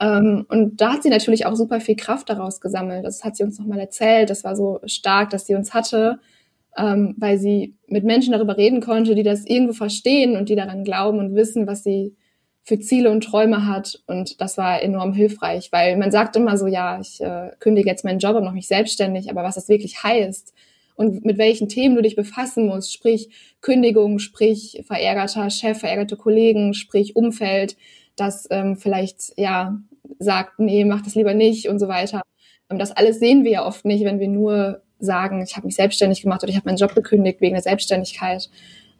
Ähm, 0.00 0.44
und 0.48 0.80
da 0.80 0.94
hat 0.94 1.02
sie 1.04 1.08
natürlich 1.08 1.46
auch 1.46 1.54
super 1.54 1.80
viel 1.80 1.96
Kraft 1.96 2.28
daraus 2.28 2.60
gesammelt. 2.60 3.04
Das 3.04 3.22
hat 3.22 3.36
sie 3.36 3.44
uns 3.44 3.58
nochmal 3.58 3.78
erzählt. 3.78 4.28
Das 4.28 4.44
war 4.44 4.56
so 4.56 4.80
stark, 4.86 5.30
dass 5.30 5.46
sie 5.46 5.54
uns 5.54 5.72
hatte 5.72 6.18
ähm, 6.76 7.14
weil 7.18 7.38
sie 7.38 7.74
mit 7.86 8.04
Menschen 8.04 8.32
darüber 8.32 8.56
reden 8.56 8.80
konnte, 8.80 9.14
die 9.14 9.22
das 9.22 9.44
irgendwo 9.46 9.72
verstehen 9.72 10.36
und 10.36 10.48
die 10.48 10.56
daran 10.56 10.84
glauben 10.84 11.18
und 11.18 11.34
wissen, 11.34 11.66
was 11.66 11.82
sie 11.82 12.14
für 12.62 12.78
Ziele 12.78 13.10
und 13.10 13.24
Träume 13.24 13.66
hat. 13.66 14.02
Und 14.06 14.40
das 14.40 14.58
war 14.58 14.82
enorm 14.82 15.12
hilfreich, 15.12 15.72
weil 15.72 15.96
man 15.96 16.10
sagt 16.10 16.36
immer 16.36 16.56
so, 16.56 16.66
ja, 16.66 17.00
ich 17.00 17.20
äh, 17.20 17.50
kündige 17.58 17.88
jetzt 17.88 18.04
meinen 18.04 18.18
Job 18.18 18.36
und 18.36 18.44
mache 18.44 18.54
mich 18.54 18.68
selbstständig, 18.68 19.30
aber 19.30 19.42
was 19.42 19.56
das 19.56 19.68
wirklich 19.68 20.02
heißt 20.02 20.54
und 21.00 21.24
mit 21.24 21.38
welchen 21.38 21.68
Themen 21.68 21.96
du 21.96 22.02
dich 22.02 22.14
befassen 22.14 22.66
musst, 22.66 22.92
sprich 22.92 23.30
Kündigung, 23.62 24.18
sprich 24.18 24.82
verärgerter 24.86 25.48
Chef, 25.48 25.78
verärgerte 25.78 26.18
Kollegen, 26.18 26.74
sprich 26.74 27.16
Umfeld, 27.16 27.76
das 28.16 28.46
ähm, 28.50 28.76
vielleicht 28.76 29.32
ja 29.38 29.78
sagt, 30.18 30.58
nee, 30.58 30.84
mach 30.84 31.00
das 31.00 31.14
lieber 31.14 31.32
nicht 31.32 31.68
und 31.68 31.78
so 31.78 31.88
weiter. 31.88 32.20
Und 32.68 32.78
das 32.78 32.92
alles 32.92 33.18
sehen 33.18 33.44
wir 33.44 33.50
ja 33.50 33.66
oft 33.66 33.86
nicht, 33.86 34.04
wenn 34.04 34.20
wir 34.20 34.28
nur 34.28 34.82
sagen, 35.00 35.42
ich 35.42 35.56
habe 35.56 35.66
mich 35.66 35.76
selbstständig 35.76 36.22
gemacht 36.22 36.42
oder 36.42 36.50
ich 36.50 36.56
habe 36.56 36.68
meinen 36.68 36.78
Job 36.78 36.94
gekündigt 36.94 37.40
wegen 37.40 37.54
der 37.54 37.62
Selbstständigkeit. 37.62 38.48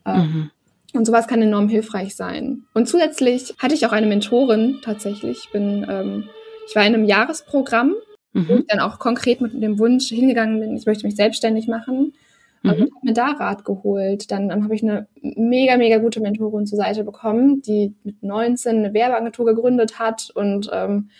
Ähm, 0.06 0.16
mhm. 0.16 0.50
Und 0.92 1.06
sowas 1.06 1.28
kann 1.28 1.40
enorm 1.40 1.68
hilfreich 1.68 2.16
sein. 2.16 2.64
Und 2.74 2.88
zusätzlich 2.88 3.54
hatte 3.58 3.74
ich 3.74 3.86
auch 3.86 3.92
eine 3.92 4.06
Mentorin 4.06 4.78
tatsächlich. 4.82 5.38
Ich 5.44 5.50
bin, 5.50 5.86
ähm, 5.88 6.28
ich 6.66 6.74
war 6.74 6.84
in 6.84 6.94
einem 6.94 7.04
Jahresprogramm, 7.04 7.94
mhm. 8.32 8.48
wo 8.48 8.54
ich 8.56 8.66
dann 8.66 8.80
auch 8.80 8.98
konkret 8.98 9.40
mit 9.40 9.60
dem 9.62 9.78
Wunsch 9.78 10.08
hingegangen 10.08 10.60
bin, 10.60 10.76
ich 10.76 10.86
möchte 10.86 11.06
mich 11.06 11.16
selbstständig 11.16 11.68
machen. 11.68 12.14
Mhm. 12.62 12.70
Und 12.70 12.80
habe 12.80 12.90
mir 13.02 13.14
da 13.14 13.26
Rat 13.26 13.64
geholt. 13.64 14.30
Dann, 14.30 14.48
dann 14.48 14.64
habe 14.64 14.74
ich 14.74 14.82
eine 14.82 15.06
mega, 15.22 15.76
mega 15.76 15.98
gute 15.98 16.20
Mentorin 16.20 16.66
zur 16.66 16.78
Seite 16.78 17.04
bekommen, 17.04 17.62
die 17.62 17.94
mit 18.02 18.22
19 18.22 18.78
eine 18.78 18.94
Werbeagentur 18.94 19.46
gegründet 19.46 19.98
hat 19.98 20.30
und 20.34 20.68
ähm, 20.72 21.10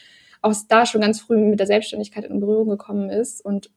auch 0.42 0.54
da 0.68 0.86
schon 0.86 1.00
ganz 1.00 1.20
früh 1.20 1.36
mit 1.36 1.60
der 1.60 1.66
Selbstständigkeit 1.66 2.24
in 2.24 2.40
Berührung 2.40 2.68
gekommen 2.68 3.10
ist 3.10 3.44
und 3.44 3.70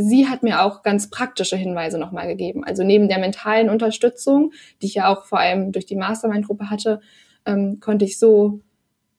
sie 0.00 0.28
hat 0.28 0.42
mir 0.42 0.62
auch 0.62 0.82
ganz 0.82 1.10
praktische 1.10 1.56
Hinweise 1.56 1.98
nochmal 1.98 2.26
gegeben. 2.26 2.64
Also 2.64 2.82
neben 2.82 3.08
der 3.08 3.18
mentalen 3.18 3.68
Unterstützung, 3.68 4.52
die 4.80 4.86
ich 4.86 4.94
ja 4.94 5.08
auch 5.08 5.24
vor 5.24 5.38
allem 5.38 5.72
durch 5.72 5.86
die 5.86 5.96
Mastermind-Gruppe 5.96 6.70
hatte, 6.70 7.00
ähm, 7.46 7.78
konnte 7.80 8.04
ich 8.04 8.18
so 8.18 8.60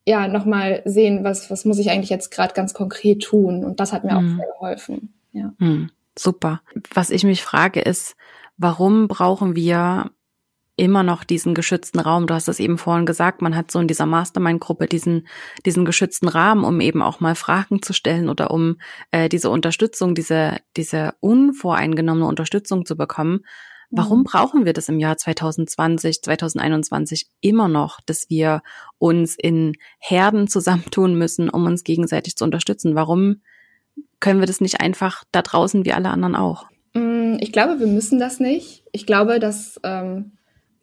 ja 0.06 0.28
nochmal 0.28 0.82
sehen, 0.86 1.24
was, 1.24 1.52
was 1.52 1.66
muss 1.66 1.80
ich 1.80 1.92
eigentlich 1.92 2.10
jetzt 2.10 2.32
gerade 2.32 2.54
ganz 2.54 2.74
konkret 2.74 3.22
tun. 3.24 3.64
Und 3.64 3.80
das 3.80 3.94
hat 3.94 4.04
mir 4.04 4.14
mhm. 4.14 4.18
auch 4.18 4.38
sehr 4.38 4.54
geholfen. 4.54 5.14
Ja. 5.32 5.54
Mhm. 5.60 5.90
Super. 6.18 6.62
Was 6.94 7.10
ich 7.10 7.24
mich 7.24 7.44
frage 7.44 7.82
ist, 7.82 8.16
warum 8.58 9.08
brauchen 9.08 9.56
wir 9.56 10.12
immer 10.82 11.04
noch 11.04 11.24
diesen 11.24 11.54
geschützten 11.54 12.00
Raum. 12.00 12.26
Du 12.26 12.34
hast 12.34 12.48
es 12.48 12.60
eben 12.60 12.80
vorhin 12.80 13.06
gesagt, 13.06 13.44
man 13.44 13.56
hat 13.56 13.70
so 13.70 13.80
in 13.80 13.88
dieser 13.88 14.08
Mastermind-Gruppe 14.08 14.88
diesen, 14.88 15.28
diesen 15.64 15.86
geschützten 15.86 16.28
Rahmen, 16.28 16.64
um 16.64 16.82
eben 16.82 17.04
auch 17.04 17.20
mal 17.20 17.36
Fragen 17.36 17.84
zu 17.84 17.94
stellen 17.94 18.30
oder 18.30 18.50
um 18.50 18.78
äh, 19.12 19.30
diese 19.30 19.52
Unterstützung, 19.52 20.16
diese, 20.16 20.58
diese 20.76 21.14
unvoreingenommene 21.20 22.26
Unterstützung 22.26 22.84
zu 22.88 22.98
bekommen. 22.98 23.42
Warum 23.92 24.20
mhm. 24.20 24.24
brauchen 24.24 24.66
wir 24.66 24.74
das 24.74 24.90
im 24.90 25.00
Jahr 25.00 25.18
2020, 25.18 26.24
2021 26.24 27.28
immer 27.42 27.68
noch, 27.68 28.02
dass 28.02 28.32
wir 28.32 28.64
uns 28.98 29.36
in 29.36 29.74
Herden 30.00 30.48
zusammentun 30.48 31.14
müssen, 31.14 31.52
um 31.52 31.68
uns 31.68 31.84
gegenseitig 31.84 32.38
zu 32.38 32.44
unterstützen? 32.44 32.96
Warum 32.96 33.42
können 34.20 34.40
wir 34.40 34.48
das 34.48 34.62
nicht 34.62 34.82
einfach 34.82 35.26
da 35.32 35.44
draußen 35.44 35.86
wie 35.86 35.94
alle 35.94 36.10
anderen 36.10 36.36
auch? 36.36 36.66
Mm, 36.96 37.36
ich 37.40 37.52
glaube, 37.52 37.80
wir 37.80 37.88
müssen 37.88 38.18
das 38.18 38.40
nicht. 38.40 38.84
Ich 38.92 39.06
glaube, 39.06 39.40
dass 39.40 39.80
ähm, 39.84 40.32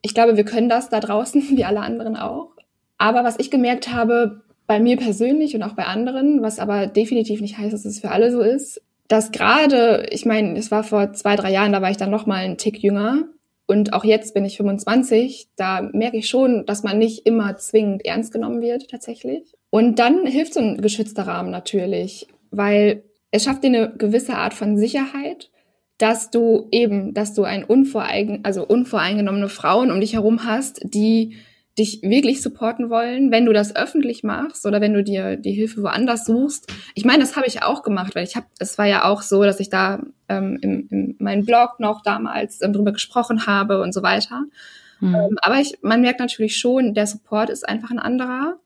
ich 0.02 0.14
glaube, 0.14 0.36
wir 0.36 0.44
können 0.44 0.68
das 0.68 0.88
da 0.88 1.00
draußen, 1.00 1.42
wie 1.56 1.64
alle 1.64 1.80
anderen 1.80 2.16
auch. 2.16 2.50
Aber 2.98 3.24
was 3.24 3.38
ich 3.38 3.50
gemerkt 3.50 3.92
habe, 3.92 4.42
bei 4.66 4.80
mir 4.80 4.96
persönlich 4.96 5.54
und 5.54 5.62
auch 5.62 5.72
bei 5.72 5.84
anderen, 5.84 6.42
was 6.42 6.58
aber 6.58 6.86
definitiv 6.86 7.40
nicht 7.40 7.56
heißt, 7.56 7.72
dass 7.72 7.84
es 7.84 8.00
für 8.00 8.10
alle 8.10 8.30
so 8.30 8.40
ist, 8.40 8.82
dass 9.08 9.32
gerade, 9.32 10.06
ich 10.10 10.26
meine, 10.26 10.58
es 10.58 10.70
war 10.70 10.84
vor 10.84 11.14
zwei, 11.14 11.34
drei 11.36 11.50
Jahren, 11.50 11.72
da 11.72 11.80
war 11.80 11.90
ich 11.90 11.96
dann 11.96 12.10
noch 12.10 12.26
mal 12.26 12.44
einen 12.44 12.58
Tick 12.58 12.82
jünger 12.82 13.24
und 13.66 13.94
auch 13.94 14.04
jetzt 14.04 14.34
bin 14.34 14.44
ich 14.44 14.58
25, 14.58 15.48
da 15.56 15.88
merke 15.92 16.18
ich 16.18 16.28
schon, 16.28 16.66
dass 16.66 16.82
man 16.82 16.98
nicht 16.98 17.26
immer 17.26 17.56
zwingend 17.56 18.04
ernst 18.04 18.32
genommen 18.32 18.60
wird 18.60 18.90
tatsächlich. 18.90 19.54
Und 19.70 19.98
dann 19.98 20.26
hilft 20.26 20.54
so 20.54 20.60
ein 20.60 20.80
geschützter 20.80 21.26
Rahmen 21.26 21.50
natürlich, 21.50 22.26
weil 22.50 23.02
es 23.30 23.44
schafft 23.44 23.62
dir 23.62 23.68
eine 23.68 23.90
gewisse 23.90 24.36
Art 24.36 24.54
von 24.54 24.78
Sicherheit 24.78 25.50
dass 25.98 26.30
du 26.30 26.68
eben, 26.70 27.12
dass 27.12 27.34
du 27.34 27.42
ein 27.42 27.64
unvoreigen, 27.64 28.40
also 28.44 28.64
unvoreingenommene 28.64 29.48
Frauen 29.48 29.90
um 29.90 30.00
dich 30.00 30.14
herum 30.14 30.44
hast, 30.44 30.80
die 30.84 31.36
dich 31.76 32.02
wirklich 32.02 32.42
supporten 32.42 32.90
wollen, 32.90 33.30
wenn 33.30 33.46
du 33.46 33.52
das 33.52 33.74
öffentlich 33.74 34.24
machst 34.24 34.66
oder 34.66 34.80
wenn 34.80 34.94
du 34.94 35.02
dir 35.02 35.36
die 35.36 35.52
Hilfe 35.52 35.82
woanders 35.82 36.24
suchst. 36.24 36.72
Ich 36.94 37.04
meine, 37.04 37.20
das 37.20 37.36
habe 37.36 37.46
ich 37.46 37.62
auch 37.62 37.82
gemacht, 37.82 38.14
weil 38.14 38.24
ich 38.24 38.36
habe, 38.36 38.46
es 38.58 38.78
war 38.78 38.86
ja 38.86 39.04
auch 39.04 39.22
so, 39.22 39.44
dass 39.44 39.60
ich 39.60 39.70
da 39.70 40.00
ähm, 40.28 40.58
im, 40.60 40.88
in 40.90 41.16
meinem 41.18 41.44
Blog 41.44 41.78
noch 41.78 42.02
damals 42.02 42.60
ähm, 42.62 42.72
drüber 42.72 42.92
gesprochen 42.92 43.46
habe 43.46 43.80
und 43.80 43.94
so 43.94 44.02
weiter. 44.02 44.44
Mhm. 45.00 45.14
Ähm, 45.14 45.38
aber 45.40 45.60
ich, 45.60 45.78
man 45.82 46.00
merkt 46.00 46.20
natürlich 46.20 46.56
schon, 46.56 46.94
der 46.94 47.06
Support 47.06 47.50
ist 47.50 47.68
einfach 47.68 47.90
ein 47.90 48.00
anderer, 48.00 48.56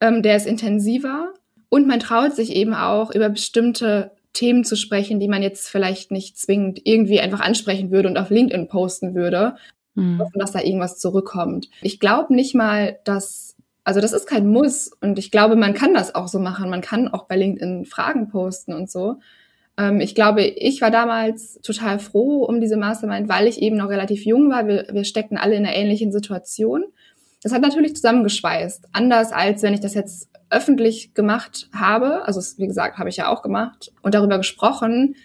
ähm, 0.00 0.22
der 0.22 0.36
ist 0.36 0.46
intensiver 0.46 1.32
und 1.70 1.86
man 1.86 2.00
traut 2.00 2.34
sich 2.34 2.54
eben 2.54 2.74
auch 2.74 3.14
über 3.14 3.30
bestimmte 3.30 4.10
Themen 4.32 4.64
zu 4.64 4.76
sprechen, 4.76 5.20
die 5.20 5.28
man 5.28 5.42
jetzt 5.42 5.68
vielleicht 5.68 6.10
nicht 6.10 6.38
zwingend 6.38 6.80
irgendwie 6.84 7.20
einfach 7.20 7.40
ansprechen 7.40 7.90
würde 7.90 8.08
und 8.08 8.16
auf 8.16 8.30
LinkedIn 8.30 8.68
posten 8.68 9.14
würde, 9.14 9.56
mhm. 9.94 10.18
hoffen, 10.18 10.38
dass 10.38 10.52
da 10.52 10.60
irgendwas 10.60 10.98
zurückkommt. 10.98 11.68
Ich 11.82 12.00
glaube 12.00 12.34
nicht 12.34 12.54
mal, 12.54 12.98
dass, 13.04 13.56
also 13.84 14.00
das 14.00 14.12
ist 14.12 14.26
kein 14.26 14.46
Muss 14.46 14.90
und 15.00 15.18
ich 15.18 15.30
glaube, 15.30 15.56
man 15.56 15.74
kann 15.74 15.94
das 15.94 16.14
auch 16.14 16.28
so 16.28 16.38
machen. 16.38 16.70
Man 16.70 16.80
kann 16.80 17.08
auch 17.08 17.26
bei 17.26 17.36
LinkedIn 17.36 17.84
Fragen 17.84 18.28
posten 18.28 18.72
und 18.72 18.90
so. 18.90 19.16
Ähm, 19.76 20.00
ich 20.00 20.14
glaube, 20.14 20.42
ich 20.42 20.80
war 20.80 20.90
damals 20.90 21.60
total 21.62 21.98
froh 21.98 22.44
um 22.44 22.60
diese 22.60 22.76
Mastermind, 22.76 23.28
weil 23.28 23.46
ich 23.46 23.60
eben 23.60 23.76
noch 23.76 23.88
relativ 23.88 24.24
jung 24.24 24.50
war. 24.50 24.66
Wir, 24.66 24.86
wir 24.90 25.04
steckten 25.04 25.36
alle 25.36 25.56
in 25.56 25.66
einer 25.66 25.76
ähnlichen 25.76 26.12
Situation. 26.12 26.84
Das 27.42 27.52
hat 27.52 27.62
natürlich 27.62 27.96
zusammengeschweißt. 27.96 28.88
Anders 28.92 29.32
als 29.32 29.62
wenn 29.62 29.74
ich 29.74 29.80
das 29.80 29.94
jetzt 29.94 30.28
öffentlich 30.52 31.14
gemacht 31.14 31.68
habe. 31.74 32.24
Also 32.26 32.40
wie 32.58 32.66
gesagt, 32.66 32.98
habe 32.98 33.08
ich 33.08 33.16
ja 33.16 33.28
auch 33.28 33.42
gemacht 33.42 33.92
und 34.02 34.14
darüber 34.14 34.38
gesprochen. 34.38 35.16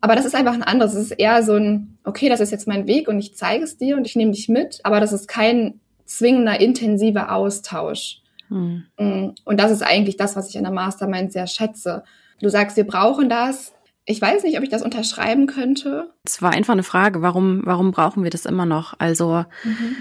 Aber 0.00 0.16
das 0.16 0.24
ist 0.24 0.34
einfach 0.34 0.54
ein 0.54 0.62
anderes. 0.62 0.94
Es 0.94 1.10
ist 1.10 1.18
eher 1.18 1.42
so 1.42 1.54
ein, 1.54 1.98
okay, 2.04 2.28
das 2.28 2.40
ist 2.40 2.50
jetzt 2.50 2.66
mein 2.66 2.86
Weg 2.86 3.08
und 3.08 3.18
ich 3.18 3.36
zeige 3.36 3.64
es 3.64 3.76
dir 3.76 3.96
und 3.96 4.06
ich 4.06 4.16
nehme 4.16 4.32
dich 4.32 4.48
mit, 4.48 4.80
aber 4.82 5.00
das 5.00 5.12
ist 5.12 5.28
kein 5.28 5.80
zwingender, 6.04 6.60
intensiver 6.60 7.32
Austausch. 7.32 8.20
Hm. 8.48 8.84
Mm, 8.98 9.30
und 9.44 9.60
das 9.60 9.70
ist 9.70 9.82
eigentlich 9.82 10.16
das, 10.16 10.36
was 10.36 10.50
ich 10.50 10.58
an 10.58 10.64
der 10.64 10.72
Mastermind 10.72 11.32
sehr 11.32 11.46
schätze. 11.46 12.04
Du 12.40 12.48
sagst, 12.48 12.76
wir 12.76 12.86
brauchen 12.86 13.28
das. 13.28 13.72
Ich 14.04 14.20
weiß 14.20 14.42
nicht, 14.42 14.58
ob 14.58 14.64
ich 14.64 14.68
das 14.68 14.82
unterschreiben 14.82 15.46
könnte. 15.46 16.10
Es 16.24 16.42
war 16.42 16.52
einfach 16.52 16.74
eine 16.74 16.82
Frage, 16.82 17.22
warum, 17.22 17.62
warum 17.64 17.90
brauchen 17.90 18.22
wir 18.22 18.30
das 18.30 18.44
immer 18.44 18.66
noch? 18.66 18.94
Also, 18.98 19.44
mhm 19.64 19.96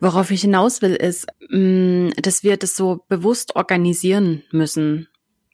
Worauf 0.00 0.30
ich 0.30 0.42
hinaus 0.42 0.82
will, 0.82 0.94
ist, 0.94 1.26
mm, 1.50 2.10
dass 2.20 2.42
wir 2.42 2.56
das 2.56 2.76
so 2.76 3.04
bewusst 3.08 3.56
organisieren 3.56 4.42
müssen. 4.50 5.08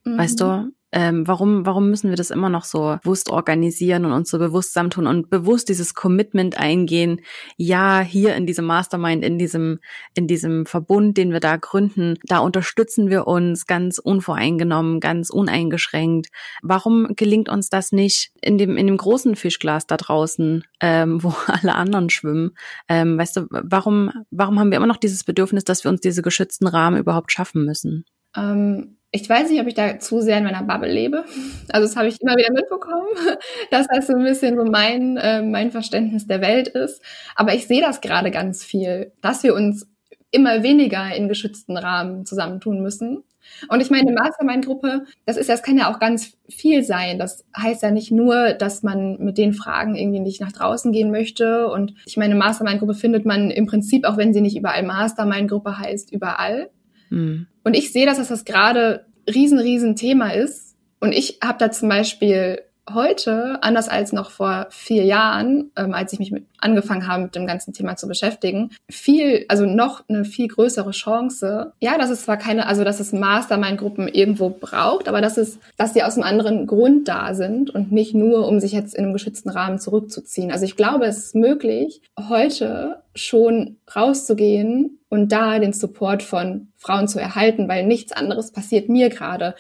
Mhm. 0.05 0.19
Weißt 0.19 0.41
du? 0.41 0.71
Ähm, 0.93 1.27
warum, 1.27 1.65
warum 1.67 1.89
müssen 1.89 2.11
wir 2.11 2.17
das 2.17 2.31
immer 2.31 2.49
noch 2.49 2.65
so 2.65 2.99
bewusst 3.03 3.31
organisieren 3.31 4.05
und 4.05 4.13
uns 4.13 4.31
so 4.31 4.39
bewusst 4.39 4.73
zusammentun 4.73 5.07
und 5.07 5.31
bewusst 5.31 5.69
dieses 5.69 5.95
Commitment 5.95 6.59
eingehen? 6.59 7.21
Ja, 7.57 8.01
hier 8.01 8.35
in 8.35 8.47
diesem 8.47 8.65
Mastermind, 8.65 9.25
in 9.25 9.39
diesem, 9.39 9.79
in 10.15 10.27
diesem 10.27 10.67
Verbund, 10.67 11.17
den 11.17 11.33
wir 11.33 11.41
da 11.41 11.57
gründen, 11.57 12.17
da 12.25 12.39
unterstützen 12.41 13.09
wir 13.09 13.29
uns 13.29 13.67
ganz 13.67 13.99
unvoreingenommen, 13.99 14.99
ganz 14.99 15.31
uneingeschränkt. 15.31 16.29
Warum 16.63 17.15
gelingt 17.15 17.49
uns 17.49 17.69
das 17.69 17.93
nicht 17.93 18.33
in 18.43 18.59
dem, 18.59 18.77
in 18.77 18.89
dem 18.89 18.97
großen 18.97 19.37
Fischglas 19.37 19.87
da 19.87 19.97
draußen, 19.97 20.65
ähm, 20.81 21.23
wo 21.23 21.33
alle 21.47 21.77
anderen 21.77 22.11
schwimmen? 22.11 22.57
Ähm, 22.89 23.17
weißt 23.17 23.37
du, 23.37 23.47
warum, 23.51 24.11
warum 24.31 24.59
haben 24.59 24.71
wir 24.71 24.77
immer 24.77 24.87
noch 24.87 24.97
dieses 24.97 25.23
Bedürfnis, 25.23 25.63
dass 25.63 25.85
wir 25.85 25.91
uns 25.91 26.01
diese 26.01 26.23
geschützten 26.23 26.67
Rahmen 26.67 26.99
überhaupt 26.99 27.31
schaffen 27.31 27.65
müssen? 27.65 28.05
Ähm 28.37 28.97
ich 29.13 29.29
weiß 29.29 29.51
nicht, 29.51 29.61
ob 29.61 29.67
ich 29.67 29.75
da 29.75 29.99
zu 29.99 30.21
sehr 30.21 30.39
in 30.39 30.45
meiner 30.45 30.63
Bubble 30.63 30.93
lebe. 30.93 31.25
Also 31.73 31.87
das 31.87 31.97
habe 31.97 32.09
ich 32.09 32.21
immer 32.21 32.37
wieder 32.37 32.53
mitbekommen, 32.53 33.09
dass 33.71 33.89
das 33.89 34.07
so 34.07 34.15
ein 34.15 34.23
bisschen 34.23 34.57
so 34.57 34.65
mein, 34.65 35.17
äh, 35.17 35.43
mein 35.43 35.73
Verständnis 35.73 36.27
der 36.27 36.41
Welt 36.41 36.69
ist. 36.69 37.03
Aber 37.35 37.55
ich 37.55 37.67
sehe 37.67 37.81
das 37.81 38.01
gerade 38.01 38.31
ganz 38.31 38.63
viel, 38.63 39.13
dass 39.21 39.43
wir 39.43 39.55
uns 39.55 39.89
immer 40.31 40.63
weniger 40.63 41.15
in 41.15 41.29
geschützten 41.29 41.77
Rahmen 41.77 42.25
zusammentun 42.25 42.83
müssen. 42.83 43.25
Und 43.69 43.81
ich 43.81 43.91
meine, 43.91 44.13
Mastermind-Gruppe, 44.13 45.07
das 45.27 45.37
ist, 45.37 45.49
das 45.49 45.65
kann 45.65 45.77
ja 45.77 45.93
auch 45.93 45.99
ganz 45.99 46.37
viel 46.49 46.85
sein. 46.85 47.19
Das 47.19 47.45
heißt 47.57 47.83
ja 47.83 47.91
nicht 47.91 48.13
nur, 48.13 48.53
dass 48.53 48.85
man 48.85 49.19
mit 49.19 49.39
den 49.39 49.55
Fragen 49.55 49.97
irgendwie 49.97 50.21
nicht 50.21 50.41
nach 50.41 50.53
draußen 50.53 50.93
gehen 50.93 51.11
möchte. 51.11 51.69
Und 51.69 51.95
ich 52.07 52.17
meine, 52.17 52.37
Mastermind-Gruppe 52.37 52.95
findet 52.95 53.25
man 53.27 53.51
im 53.51 53.67
Prinzip, 53.67 54.05
auch 54.05 54.17
wenn 54.17 54.33
sie 54.33 54.41
nicht 54.41 54.57
überall 54.57 54.85
Mastermind-Gruppe 54.85 55.79
heißt, 55.79 56.13
überall. 56.13 56.71
Mhm. 57.09 57.49
Und 57.65 57.75
ich 57.75 57.93
sehe, 57.93 58.07
dass 58.07 58.19
das 58.29 58.45
gerade 58.45 59.07
riesen, 59.29 59.59
riesen 59.59 59.97
Thema 59.97 60.31
ist. 60.31 60.77
Und 61.01 61.13
ich 61.13 61.39
habe 61.43 61.59
da 61.59 61.71
zum 61.71 61.89
Beispiel 61.89 62.63
heute, 62.95 63.59
anders 63.63 63.89
als 63.89 64.13
noch 64.13 64.31
vor 64.31 64.67
vier 64.71 65.05
Jahren, 65.05 65.71
ähm, 65.77 65.95
als 65.95 66.13
ich 66.13 66.19
mich 66.19 66.31
mit 66.31 66.45
angefangen 66.59 67.07
habe, 67.07 67.25
mit 67.25 67.35
dem 67.35 67.47
ganzen 67.47 67.73
Thema 67.73 67.97
zu 67.97 68.07
beschäftigen, 68.07 68.71
viel, 68.89 69.45
also 69.49 69.67
noch 69.67 70.05
eine 70.09 70.25
viel 70.25 70.49
größere 70.49 70.91
Chance. 70.91 71.73
Ja, 71.81 71.99
dass 71.99 72.11
es 72.11 72.25
zwar 72.25 72.37
keine, 72.37 72.67
also 72.67 72.85
dass 72.85 73.01
es 73.01 73.13
Mastermind-Gruppen 73.13 74.09
irgendwo 74.09 74.51
braucht, 74.51 75.09
aber 75.09 75.21
dass 75.21 75.37
es, 75.37 75.59
dass 75.77 75.95
sie 75.95 76.03
aus 76.03 76.15
einem 76.15 76.25
anderen 76.25 76.67
Grund 76.67 77.09
da 77.09 77.35
sind 77.35 77.71
und 77.71 77.93
nicht 77.93 78.15
nur, 78.15 78.47
um 78.47 78.61
sich 78.61 78.73
jetzt 78.73 78.95
in 78.95 79.05
einem 79.05 79.13
geschützten 79.13 79.51
Rahmen 79.51 79.79
zurückzuziehen. 79.79 80.51
Also 80.51 80.65
ich 80.65 80.77
glaube, 80.77 81.07
es 81.07 81.19
ist 81.19 81.35
möglich, 81.35 82.03
heute 82.29 83.03
schon 83.15 83.77
rauszugehen 83.95 84.99
und 85.09 85.33
da 85.33 85.59
den 85.59 85.73
Support 85.73 86.23
von 86.23 86.69
Frauen 86.77 87.09
zu 87.09 87.19
erhalten, 87.19 87.69
weil 87.69 87.87
nichts 87.87 88.13
anderes 88.13 88.53
passiert 88.53 88.89
mir 88.89 89.09
gerade. 89.09 89.55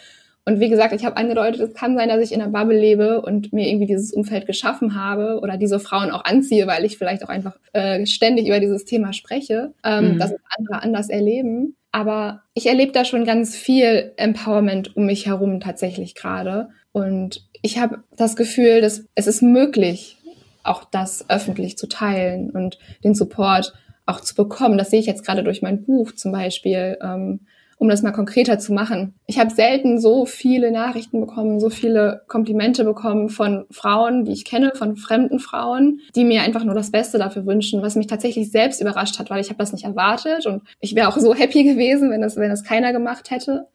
Und 0.50 0.58
wie 0.58 0.68
gesagt, 0.68 0.92
ich 0.92 1.04
habe 1.04 1.16
angedeutet, 1.16 1.60
es 1.60 1.74
kann 1.74 1.94
sein, 1.94 2.08
dass 2.08 2.20
ich 2.20 2.32
in 2.32 2.42
einer 2.42 2.50
Bubble 2.50 2.76
lebe 2.76 3.22
und 3.22 3.52
mir 3.52 3.68
irgendwie 3.68 3.86
dieses 3.86 4.12
Umfeld 4.12 4.46
geschaffen 4.46 4.96
habe 4.96 5.38
oder 5.40 5.56
diese 5.56 5.78
Frauen 5.78 6.10
auch 6.10 6.24
anziehe, 6.24 6.66
weil 6.66 6.84
ich 6.84 6.98
vielleicht 6.98 7.22
auch 7.22 7.28
einfach 7.28 7.56
äh, 7.72 8.04
ständig 8.04 8.48
über 8.48 8.58
dieses 8.58 8.84
Thema 8.84 9.12
spreche, 9.12 9.72
ähm, 9.84 10.14
mhm. 10.14 10.18
dass 10.18 10.32
es 10.32 10.40
andere 10.58 10.82
anders 10.82 11.08
erleben. 11.08 11.76
Aber 11.92 12.42
ich 12.54 12.66
erlebe 12.66 12.90
da 12.90 13.04
schon 13.04 13.24
ganz 13.24 13.54
viel 13.54 14.12
Empowerment 14.16 14.96
um 14.96 15.06
mich 15.06 15.26
herum 15.26 15.60
tatsächlich 15.60 16.16
gerade. 16.16 16.70
Und 16.90 17.48
ich 17.62 17.78
habe 17.78 18.02
das 18.16 18.34
Gefühl, 18.34 18.80
dass 18.80 19.04
es 19.14 19.28
ist 19.28 19.42
möglich, 19.42 20.16
auch 20.64 20.82
das 20.84 21.30
öffentlich 21.30 21.78
zu 21.78 21.86
teilen 21.86 22.50
und 22.50 22.76
den 23.04 23.14
Support 23.14 23.72
auch 24.04 24.18
zu 24.18 24.34
bekommen. 24.34 24.78
Das 24.78 24.90
sehe 24.90 24.98
ich 24.98 25.06
jetzt 25.06 25.24
gerade 25.24 25.44
durch 25.44 25.62
mein 25.62 25.84
Buch 25.84 26.10
zum 26.10 26.32
Beispiel. 26.32 26.98
Ähm, 27.00 27.46
um 27.80 27.88
das 27.88 28.02
mal 28.02 28.12
konkreter 28.12 28.58
zu 28.58 28.74
machen. 28.74 29.14
Ich 29.26 29.38
habe 29.38 29.50
selten 29.50 29.98
so 29.98 30.26
viele 30.26 30.70
Nachrichten 30.70 31.18
bekommen, 31.18 31.60
so 31.60 31.70
viele 31.70 32.22
Komplimente 32.28 32.84
bekommen 32.84 33.30
von 33.30 33.64
Frauen, 33.70 34.26
die 34.26 34.32
ich 34.32 34.44
kenne, 34.44 34.72
von 34.74 34.96
fremden 34.96 35.38
Frauen, 35.38 36.00
die 36.14 36.24
mir 36.24 36.42
einfach 36.42 36.62
nur 36.62 36.74
das 36.74 36.90
Beste 36.90 37.16
dafür 37.16 37.46
wünschen, 37.46 37.80
was 37.80 37.96
mich 37.96 38.06
tatsächlich 38.06 38.50
selbst 38.50 38.82
überrascht 38.82 39.18
hat, 39.18 39.30
weil 39.30 39.40
ich 39.40 39.48
habe 39.48 39.58
das 39.58 39.72
nicht 39.72 39.84
erwartet 39.84 40.44
und 40.44 40.62
ich 40.78 40.94
wäre 40.94 41.08
auch 41.08 41.16
so 41.16 41.34
happy 41.34 41.64
gewesen, 41.64 42.10
wenn 42.10 42.20
das, 42.20 42.36
wenn 42.36 42.50
das 42.50 42.64
keiner 42.64 42.92
gemacht 42.92 43.30
hätte. 43.30 43.66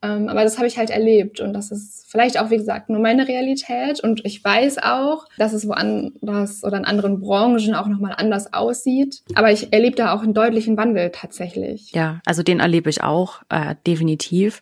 Ähm, 0.00 0.28
aber 0.28 0.44
das 0.44 0.58
habe 0.58 0.68
ich 0.68 0.78
halt 0.78 0.90
erlebt 0.90 1.40
und 1.40 1.52
das 1.52 1.72
ist 1.72 2.06
vielleicht 2.08 2.38
auch, 2.38 2.50
wie 2.50 2.56
gesagt, 2.56 2.88
nur 2.88 3.00
meine 3.00 3.26
Realität. 3.26 4.00
Und 4.00 4.24
ich 4.24 4.42
weiß 4.42 4.78
auch, 4.78 5.26
dass 5.38 5.52
es 5.52 5.66
woanders 5.66 6.62
oder 6.62 6.76
in 6.76 6.84
anderen 6.84 7.20
Branchen 7.20 7.74
auch 7.74 7.88
nochmal 7.88 8.14
anders 8.16 8.52
aussieht. 8.52 9.22
Aber 9.34 9.50
ich 9.50 9.72
erlebe 9.72 9.96
da 9.96 10.14
auch 10.14 10.22
einen 10.22 10.34
deutlichen 10.34 10.76
Wandel 10.76 11.10
tatsächlich. 11.10 11.90
Ja, 11.92 12.20
also 12.24 12.42
den 12.42 12.60
erlebe 12.60 12.88
ich 12.90 13.02
auch, 13.02 13.42
äh, 13.48 13.74
definitiv. 13.86 14.60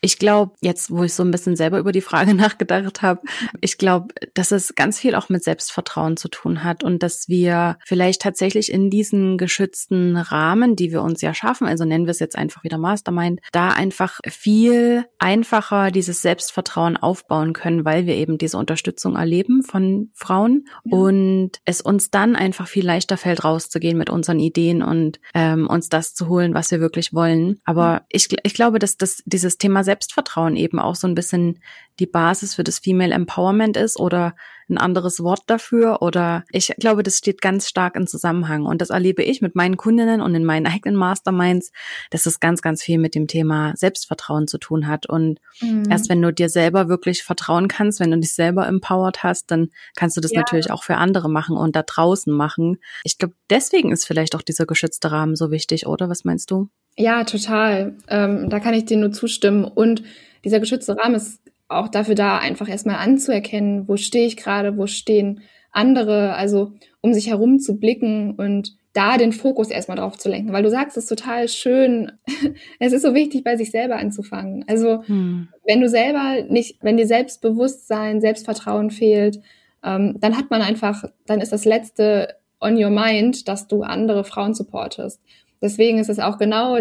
Ich 0.00 0.18
glaube, 0.18 0.52
jetzt, 0.60 0.90
wo 0.90 1.02
ich 1.02 1.12
so 1.12 1.24
ein 1.24 1.30
bisschen 1.32 1.56
selber 1.56 1.78
über 1.78 1.92
die 1.92 2.00
Frage 2.00 2.34
nachgedacht 2.36 3.02
habe, 3.02 3.20
ich 3.60 3.78
glaube, 3.78 4.14
dass 4.34 4.52
es 4.52 4.76
ganz 4.76 5.00
viel 5.00 5.16
auch 5.16 5.28
mit 5.28 5.42
Selbstvertrauen 5.42 6.16
zu 6.16 6.28
tun 6.28 6.62
hat 6.62 6.84
und 6.84 7.02
dass 7.02 7.28
wir 7.28 7.78
vielleicht 7.84 8.22
tatsächlich 8.22 8.72
in 8.72 8.90
diesen 8.90 9.38
geschützten 9.38 10.16
Rahmen, 10.16 10.76
die 10.76 10.92
wir 10.92 11.02
uns 11.02 11.20
ja 11.20 11.34
schaffen, 11.34 11.66
also 11.66 11.84
nennen 11.84 12.06
wir 12.06 12.12
es 12.12 12.20
jetzt 12.20 12.36
einfach 12.36 12.62
wieder 12.62 12.78
Mastermind, 12.78 13.40
da 13.52 13.70
einfach 13.70 14.20
viel 14.28 14.67
viel 14.68 15.04
einfacher 15.18 15.90
dieses 15.90 16.22
Selbstvertrauen 16.22 16.96
aufbauen 16.96 17.52
können, 17.52 17.84
weil 17.84 18.06
wir 18.06 18.14
eben 18.14 18.38
diese 18.38 18.58
Unterstützung 18.58 19.16
erleben 19.16 19.62
von 19.62 20.10
Frauen 20.14 20.66
ja. 20.84 20.96
und 20.96 21.52
es 21.64 21.80
uns 21.80 22.10
dann 22.10 22.36
einfach 22.36 22.68
viel 22.68 22.86
leichter 22.86 23.16
fällt, 23.16 23.44
rauszugehen 23.44 23.98
mit 23.98 24.10
unseren 24.10 24.38
Ideen 24.38 24.82
und 24.82 25.20
ähm, 25.34 25.66
uns 25.66 25.88
das 25.88 26.14
zu 26.14 26.28
holen, 26.28 26.54
was 26.54 26.70
wir 26.70 26.80
wirklich 26.80 27.12
wollen. 27.12 27.60
Aber 27.64 27.82
ja. 27.82 28.02
ich, 28.08 28.28
ich 28.42 28.54
glaube, 28.54 28.78
dass 28.78 28.96
das, 28.96 29.22
dieses 29.26 29.58
Thema 29.58 29.84
Selbstvertrauen 29.84 30.56
eben 30.56 30.78
auch 30.78 30.94
so 30.94 31.06
ein 31.06 31.14
bisschen 31.14 31.60
die 31.98 32.06
Basis 32.06 32.54
für 32.54 32.64
das 32.64 32.78
Female 32.78 33.12
Empowerment 33.12 33.76
ist 33.76 33.98
oder 33.98 34.34
ein 34.68 34.78
anderes 34.78 35.22
Wort 35.22 35.42
dafür 35.46 36.02
oder 36.02 36.44
ich 36.50 36.72
glaube, 36.78 37.02
das 37.02 37.18
steht 37.18 37.40
ganz 37.40 37.68
stark 37.68 37.96
in 37.96 38.06
Zusammenhang 38.06 38.66
und 38.66 38.80
das 38.80 38.90
erlebe 38.90 39.22
ich 39.22 39.40
mit 39.40 39.54
meinen 39.54 39.76
Kundinnen 39.76 40.20
und 40.20 40.34
in 40.34 40.44
meinen 40.44 40.66
eigenen 40.66 40.96
Masterminds, 40.96 41.72
dass 42.10 42.26
es 42.26 42.40
ganz, 42.40 42.62
ganz 42.62 42.82
viel 42.82 42.98
mit 42.98 43.14
dem 43.14 43.26
Thema 43.26 43.72
Selbstvertrauen 43.76 44.46
zu 44.48 44.58
tun 44.58 44.86
hat 44.86 45.06
und 45.06 45.40
mhm. 45.60 45.84
erst 45.90 46.08
wenn 46.08 46.22
du 46.22 46.32
dir 46.32 46.48
selber 46.48 46.88
wirklich 46.88 47.22
vertrauen 47.22 47.68
kannst, 47.68 48.00
wenn 48.00 48.10
du 48.10 48.18
dich 48.18 48.34
selber 48.34 48.66
empowered 48.66 49.22
hast, 49.22 49.50
dann 49.50 49.70
kannst 49.96 50.16
du 50.16 50.20
das 50.20 50.32
ja. 50.32 50.40
natürlich 50.40 50.70
auch 50.70 50.82
für 50.82 50.96
andere 50.96 51.28
machen 51.28 51.56
und 51.56 51.76
da 51.76 51.82
draußen 51.82 52.32
machen. 52.32 52.78
Ich 53.04 53.18
glaube, 53.18 53.34
deswegen 53.50 53.92
ist 53.92 54.06
vielleicht 54.06 54.34
auch 54.34 54.42
dieser 54.42 54.66
geschützte 54.66 55.10
Rahmen 55.10 55.36
so 55.36 55.50
wichtig, 55.50 55.86
oder? 55.86 56.08
Was 56.08 56.24
meinst 56.24 56.50
du? 56.50 56.68
Ja, 56.96 57.24
total. 57.24 57.96
Ähm, 58.08 58.50
da 58.50 58.58
kann 58.60 58.74
ich 58.74 58.84
dir 58.84 58.96
nur 58.96 59.12
zustimmen. 59.12 59.64
Und 59.64 60.02
dieser 60.44 60.60
geschützte 60.60 60.96
Rahmen 60.96 61.14
ist 61.14 61.40
auch 61.68 61.88
dafür 61.88 62.14
da, 62.14 62.38
einfach 62.38 62.68
erstmal 62.68 62.96
anzuerkennen, 62.96 63.88
wo 63.88 63.96
stehe 63.96 64.26
ich 64.26 64.36
gerade, 64.36 64.76
wo 64.76 64.86
stehen 64.86 65.42
andere, 65.70 66.34
also 66.34 66.72
um 67.00 67.12
sich 67.12 67.28
herum 67.28 67.60
zu 67.60 67.78
blicken 67.78 68.34
und 68.34 68.76
da 68.94 69.16
den 69.16 69.32
Fokus 69.32 69.68
erstmal 69.68 69.98
drauf 69.98 70.16
zu 70.16 70.28
lenken, 70.28 70.52
weil 70.52 70.62
du 70.62 70.70
sagst 70.70 70.96
es 70.96 71.04
ist 71.04 71.08
total 71.08 71.48
schön. 71.48 72.12
es 72.80 72.92
ist 72.92 73.02
so 73.02 73.14
wichtig, 73.14 73.44
bei 73.44 73.56
sich 73.56 73.70
selber 73.70 73.96
anzufangen. 73.96 74.64
Also 74.66 75.04
hm. 75.04 75.48
wenn 75.64 75.80
du 75.80 75.88
selber 75.88 76.42
nicht, 76.48 76.78
wenn 76.82 76.96
dir 76.96 77.06
Selbstbewusstsein, 77.06 78.20
Selbstvertrauen 78.20 78.90
fehlt, 78.90 79.40
ähm, 79.84 80.16
dann 80.18 80.36
hat 80.36 80.50
man 80.50 80.62
einfach, 80.62 81.04
dann 81.26 81.40
ist 81.40 81.52
das 81.52 81.64
letzte 81.64 82.34
on 82.60 82.82
your 82.82 82.90
mind, 82.90 83.46
dass 83.46 83.68
du 83.68 83.82
andere 83.82 84.24
Frauen 84.24 84.54
supportest. 84.54 85.20
Deswegen 85.62 85.98
ist 85.98 86.10
es 86.10 86.18
auch 86.18 86.38
genau 86.38 86.78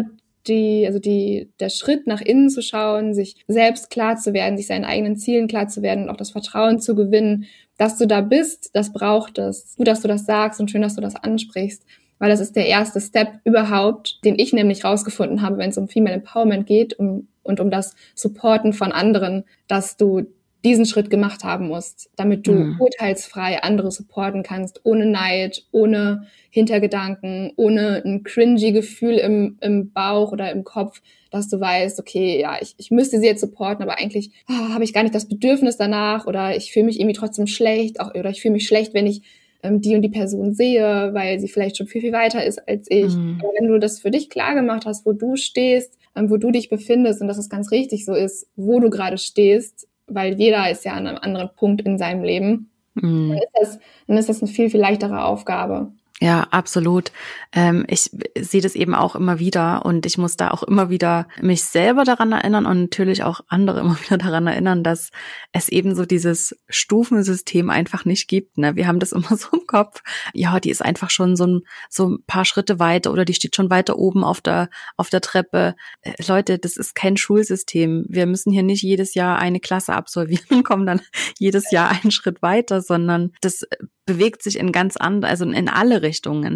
die, 0.48 0.86
also 0.86 1.00
die, 1.00 1.50
der 1.60 1.70
Schritt 1.70 2.08
nach 2.08 2.22
innen 2.22 2.50
zu 2.50 2.62
schauen, 2.62 3.14
sich 3.14 3.36
selbst 3.48 3.90
klar 3.90 4.18
zu 4.18 4.34
werden, 4.34 4.58
sich 4.58 4.68
seinen 4.68 4.86
eigenen 4.86 5.18
Zielen 5.18 5.48
klar 5.48 5.68
zu 5.68 5.82
werden 5.82 6.04
und 6.04 6.10
auch 6.10 6.18
das 6.18 6.32
Vertrauen 6.32 6.80
zu 6.80 6.96
gewinnen, 6.96 7.46
dass 7.78 7.98
du 7.98 8.08
da 8.08 8.22
bist, 8.22 8.72
das 8.74 8.92
braucht 8.92 9.38
es. 9.38 9.76
Gut, 9.78 9.88
dass 9.88 10.02
du 10.02 10.08
das 10.08 10.26
sagst 10.26 10.60
und 10.60 10.72
schön, 10.72 10.82
dass 10.82 10.96
du 10.96 11.02
das 11.02 11.16
ansprichst, 11.16 11.86
weil 12.20 12.30
das 12.30 12.40
ist 12.40 12.56
der 12.56 12.68
erste 12.68 13.00
Step 13.00 13.40
überhaupt, 13.44 14.24
den 14.26 14.40
ich 14.40 14.54
nämlich 14.54 14.84
rausgefunden 14.84 15.42
habe, 15.42 15.58
wenn 15.58 15.70
es 15.70 15.78
um 15.78 15.88
Female 15.88 16.16
Empowerment 16.16 16.66
geht 16.66 16.98
um, 16.98 17.28
und 17.44 17.60
um 17.60 17.70
das 17.70 17.96
Supporten 18.16 18.74
von 18.74 18.92
anderen, 18.92 19.44
dass 19.68 19.98
du 19.98 20.26
diesen 20.68 20.86
Schritt 20.86 21.10
gemacht 21.10 21.46
haben 21.46 21.70
musst, 21.70 22.10
damit 22.18 22.46
du 22.46 22.52
mhm. 22.52 22.82
urteilsfrei 22.82 23.64
andere 23.64 23.90
supporten 23.90 24.44
kannst, 24.44 24.82
ohne 24.84 25.06
Neid, 25.06 25.66
ohne 25.72 26.28
Hintergedanken, 26.50 27.54
ohne 27.56 28.04
ein 28.04 28.24
cringy 28.24 28.74
Gefühl 28.74 29.16
im, 29.16 29.58
im 29.62 29.94
Bauch 29.94 30.34
oder 30.34 30.52
im 30.52 30.66
Kopf, 30.66 31.02
dass 31.32 31.48
du 31.48 31.60
weißt, 31.60 32.00
okay, 32.00 32.42
ja, 32.42 32.58
ich, 32.60 32.76
ich 32.78 32.92
müsste 32.92 33.20
sie 33.20 33.28
jetzt 33.28 33.40
supporten, 33.40 33.82
aber 33.82 33.98
eigentlich 33.98 34.32
oh, 34.50 34.74
habe 34.74 34.84
ich 34.84 34.94
gar 34.94 35.04
nicht 35.04 35.16
das 35.16 35.30
Bedürfnis 35.30 35.78
danach 35.78 36.28
oder 36.28 36.58
ich 36.58 36.74
fühle 36.74 36.88
mich 36.88 37.00
irgendwie 37.00 37.18
trotzdem 37.18 37.48
schlecht 37.48 38.02
auch, 38.02 38.14
oder 38.14 38.30
ich 38.30 38.42
fühle 38.42 38.54
mich 38.54 38.68
schlecht, 38.68 38.94
wenn 38.94 39.08
ich 39.08 39.22
ähm, 39.64 39.80
die 39.80 39.96
und 39.96 40.02
die 40.02 40.10
Person 40.10 40.54
sehe, 40.54 41.14
weil 41.14 41.40
sie 41.40 41.48
vielleicht 41.48 41.78
schon 41.78 41.88
viel, 41.88 42.02
viel 42.02 42.14
weiter 42.14 42.44
ist 42.44 42.68
als 42.68 42.88
ich. 42.90 43.16
Mhm. 43.16 43.42
Wenn 43.58 43.70
du 43.70 43.80
das 43.80 44.02
für 44.02 44.12
dich 44.12 44.30
klar 44.30 44.54
gemacht 44.54 44.86
hast, 44.86 45.06
wo 45.06 45.14
du 45.14 45.38
stehst, 45.38 45.98
ähm, 46.16 46.30
wo 46.30 46.38
du 46.38 46.52
dich 46.52 46.70
befindest 46.70 47.22
und 47.22 47.28
dass 47.28 47.38
es 47.38 47.50
ganz 47.50 47.72
richtig 47.72 48.06
so 48.06 48.14
ist, 48.14 48.48
wo 48.56 48.80
du 48.80 48.90
gerade 48.90 49.18
stehst, 49.18 49.88
weil 50.08 50.34
jeder 50.36 50.70
ist 50.70 50.86
ja 50.86 50.94
an 50.94 51.08
einem 51.08 51.18
anderen 51.18 51.50
Punkt 51.56 51.82
in 51.82 51.98
seinem 51.98 52.24
Leben, 52.24 52.70
mhm. 52.96 53.30
dann, 53.30 53.38
ist 53.38 53.50
das, 53.54 53.80
dann 54.08 54.18
ist 54.18 54.30
das 54.30 54.42
eine 54.42 54.52
viel, 54.52 54.70
viel 54.70 54.80
leichtere 54.80 55.24
Aufgabe. 55.24 55.92
Ja, 56.20 56.48
absolut. 56.50 57.12
Ähm, 57.54 57.86
ich 57.88 58.10
sehe 58.36 58.62
das 58.62 58.74
eben 58.74 58.96
auch 58.96 59.16
immer 59.16 59.38
wieder 59.38 59.86
und 59.86 60.04
ich 60.08 60.18
muss 60.18 60.36
da 60.36 60.50
auch 60.50 60.64
immer 60.64 60.90
wieder 60.90 61.28
mich 61.42 61.64
selber 61.64 62.06
daran 62.06 62.32
erinnern 62.32 62.66
und 62.66 62.82
natürlich 62.82 63.22
auch 63.22 63.42
andere 63.50 63.80
immer 63.82 64.00
wieder 64.02 64.18
daran 64.18 64.48
erinnern, 64.48 64.84
dass 64.84 65.12
es 65.52 65.70
eben 65.70 65.94
so 65.94 66.06
dieses 66.06 66.58
Stufensystem 66.70 67.70
einfach 67.70 68.04
nicht 68.04 68.28
gibt. 68.28 68.58
Ne? 68.58 68.76
Wir 68.76 68.88
haben 68.88 68.98
das 68.98 69.12
immer 69.14 69.38
so 69.38 69.50
im 69.54 69.68
Kopf. 69.68 70.02
Ja, 70.34 70.60
die 70.60 70.72
ist 70.72 70.84
einfach 70.84 71.12
schon 71.12 71.36
so 71.36 71.46
ein, 71.46 71.62
so 71.88 72.10
ein 72.10 72.24
paar 72.26 72.46
Schritte 72.46 72.80
weiter 72.80 73.12
oder 73.12 73.24
die 73.24 73.36
steht 73.36 73.56
schon 73.56 73.70
weiter 73.70 74.00
oben 74.00 74.24
auf 74.24 74.42
der, 74.42 74.70
auf 74.96 75.12
der 75.12 75.22
Treppe. 75.22 75.76
Äh, 76.02 76.14
Leute, 76.28 76.58
das 76.58 76.78
ist 76.78 76.96
kein 76.96 77.18
Schulsystem. 77.18 78.06
Wir 78.10 78.26
müssen 78.26 78.52
hier 78.52 78.64
nicht 78.64 78.82
jedes 78.82 79.14
Jahr 79.14 79.38
eine 79.38 79.60
Klasse 79.60 79.94
absolvieren 79.94 80.48
und 80.50 80.64
kommen 80.64 80.88
dann 80.88 81.02
jedes 81.38 81.70
Jahr 81.70 81.92
einen 81.92 82.10
Schritt 82.10 82.42
weiter, 82.42 82.82
sondern 82.82 83.34
das 83.42 83.68
bewegt 84.08 84.42
sich 84.42 84.58
in 84.58 84.72
ganz 84.72 84.98
andere, 84.98 85.30
also 85.30 85.46
in 85.46 85.70
alle 85.70 86.02
Richtungen. 86.02 86.07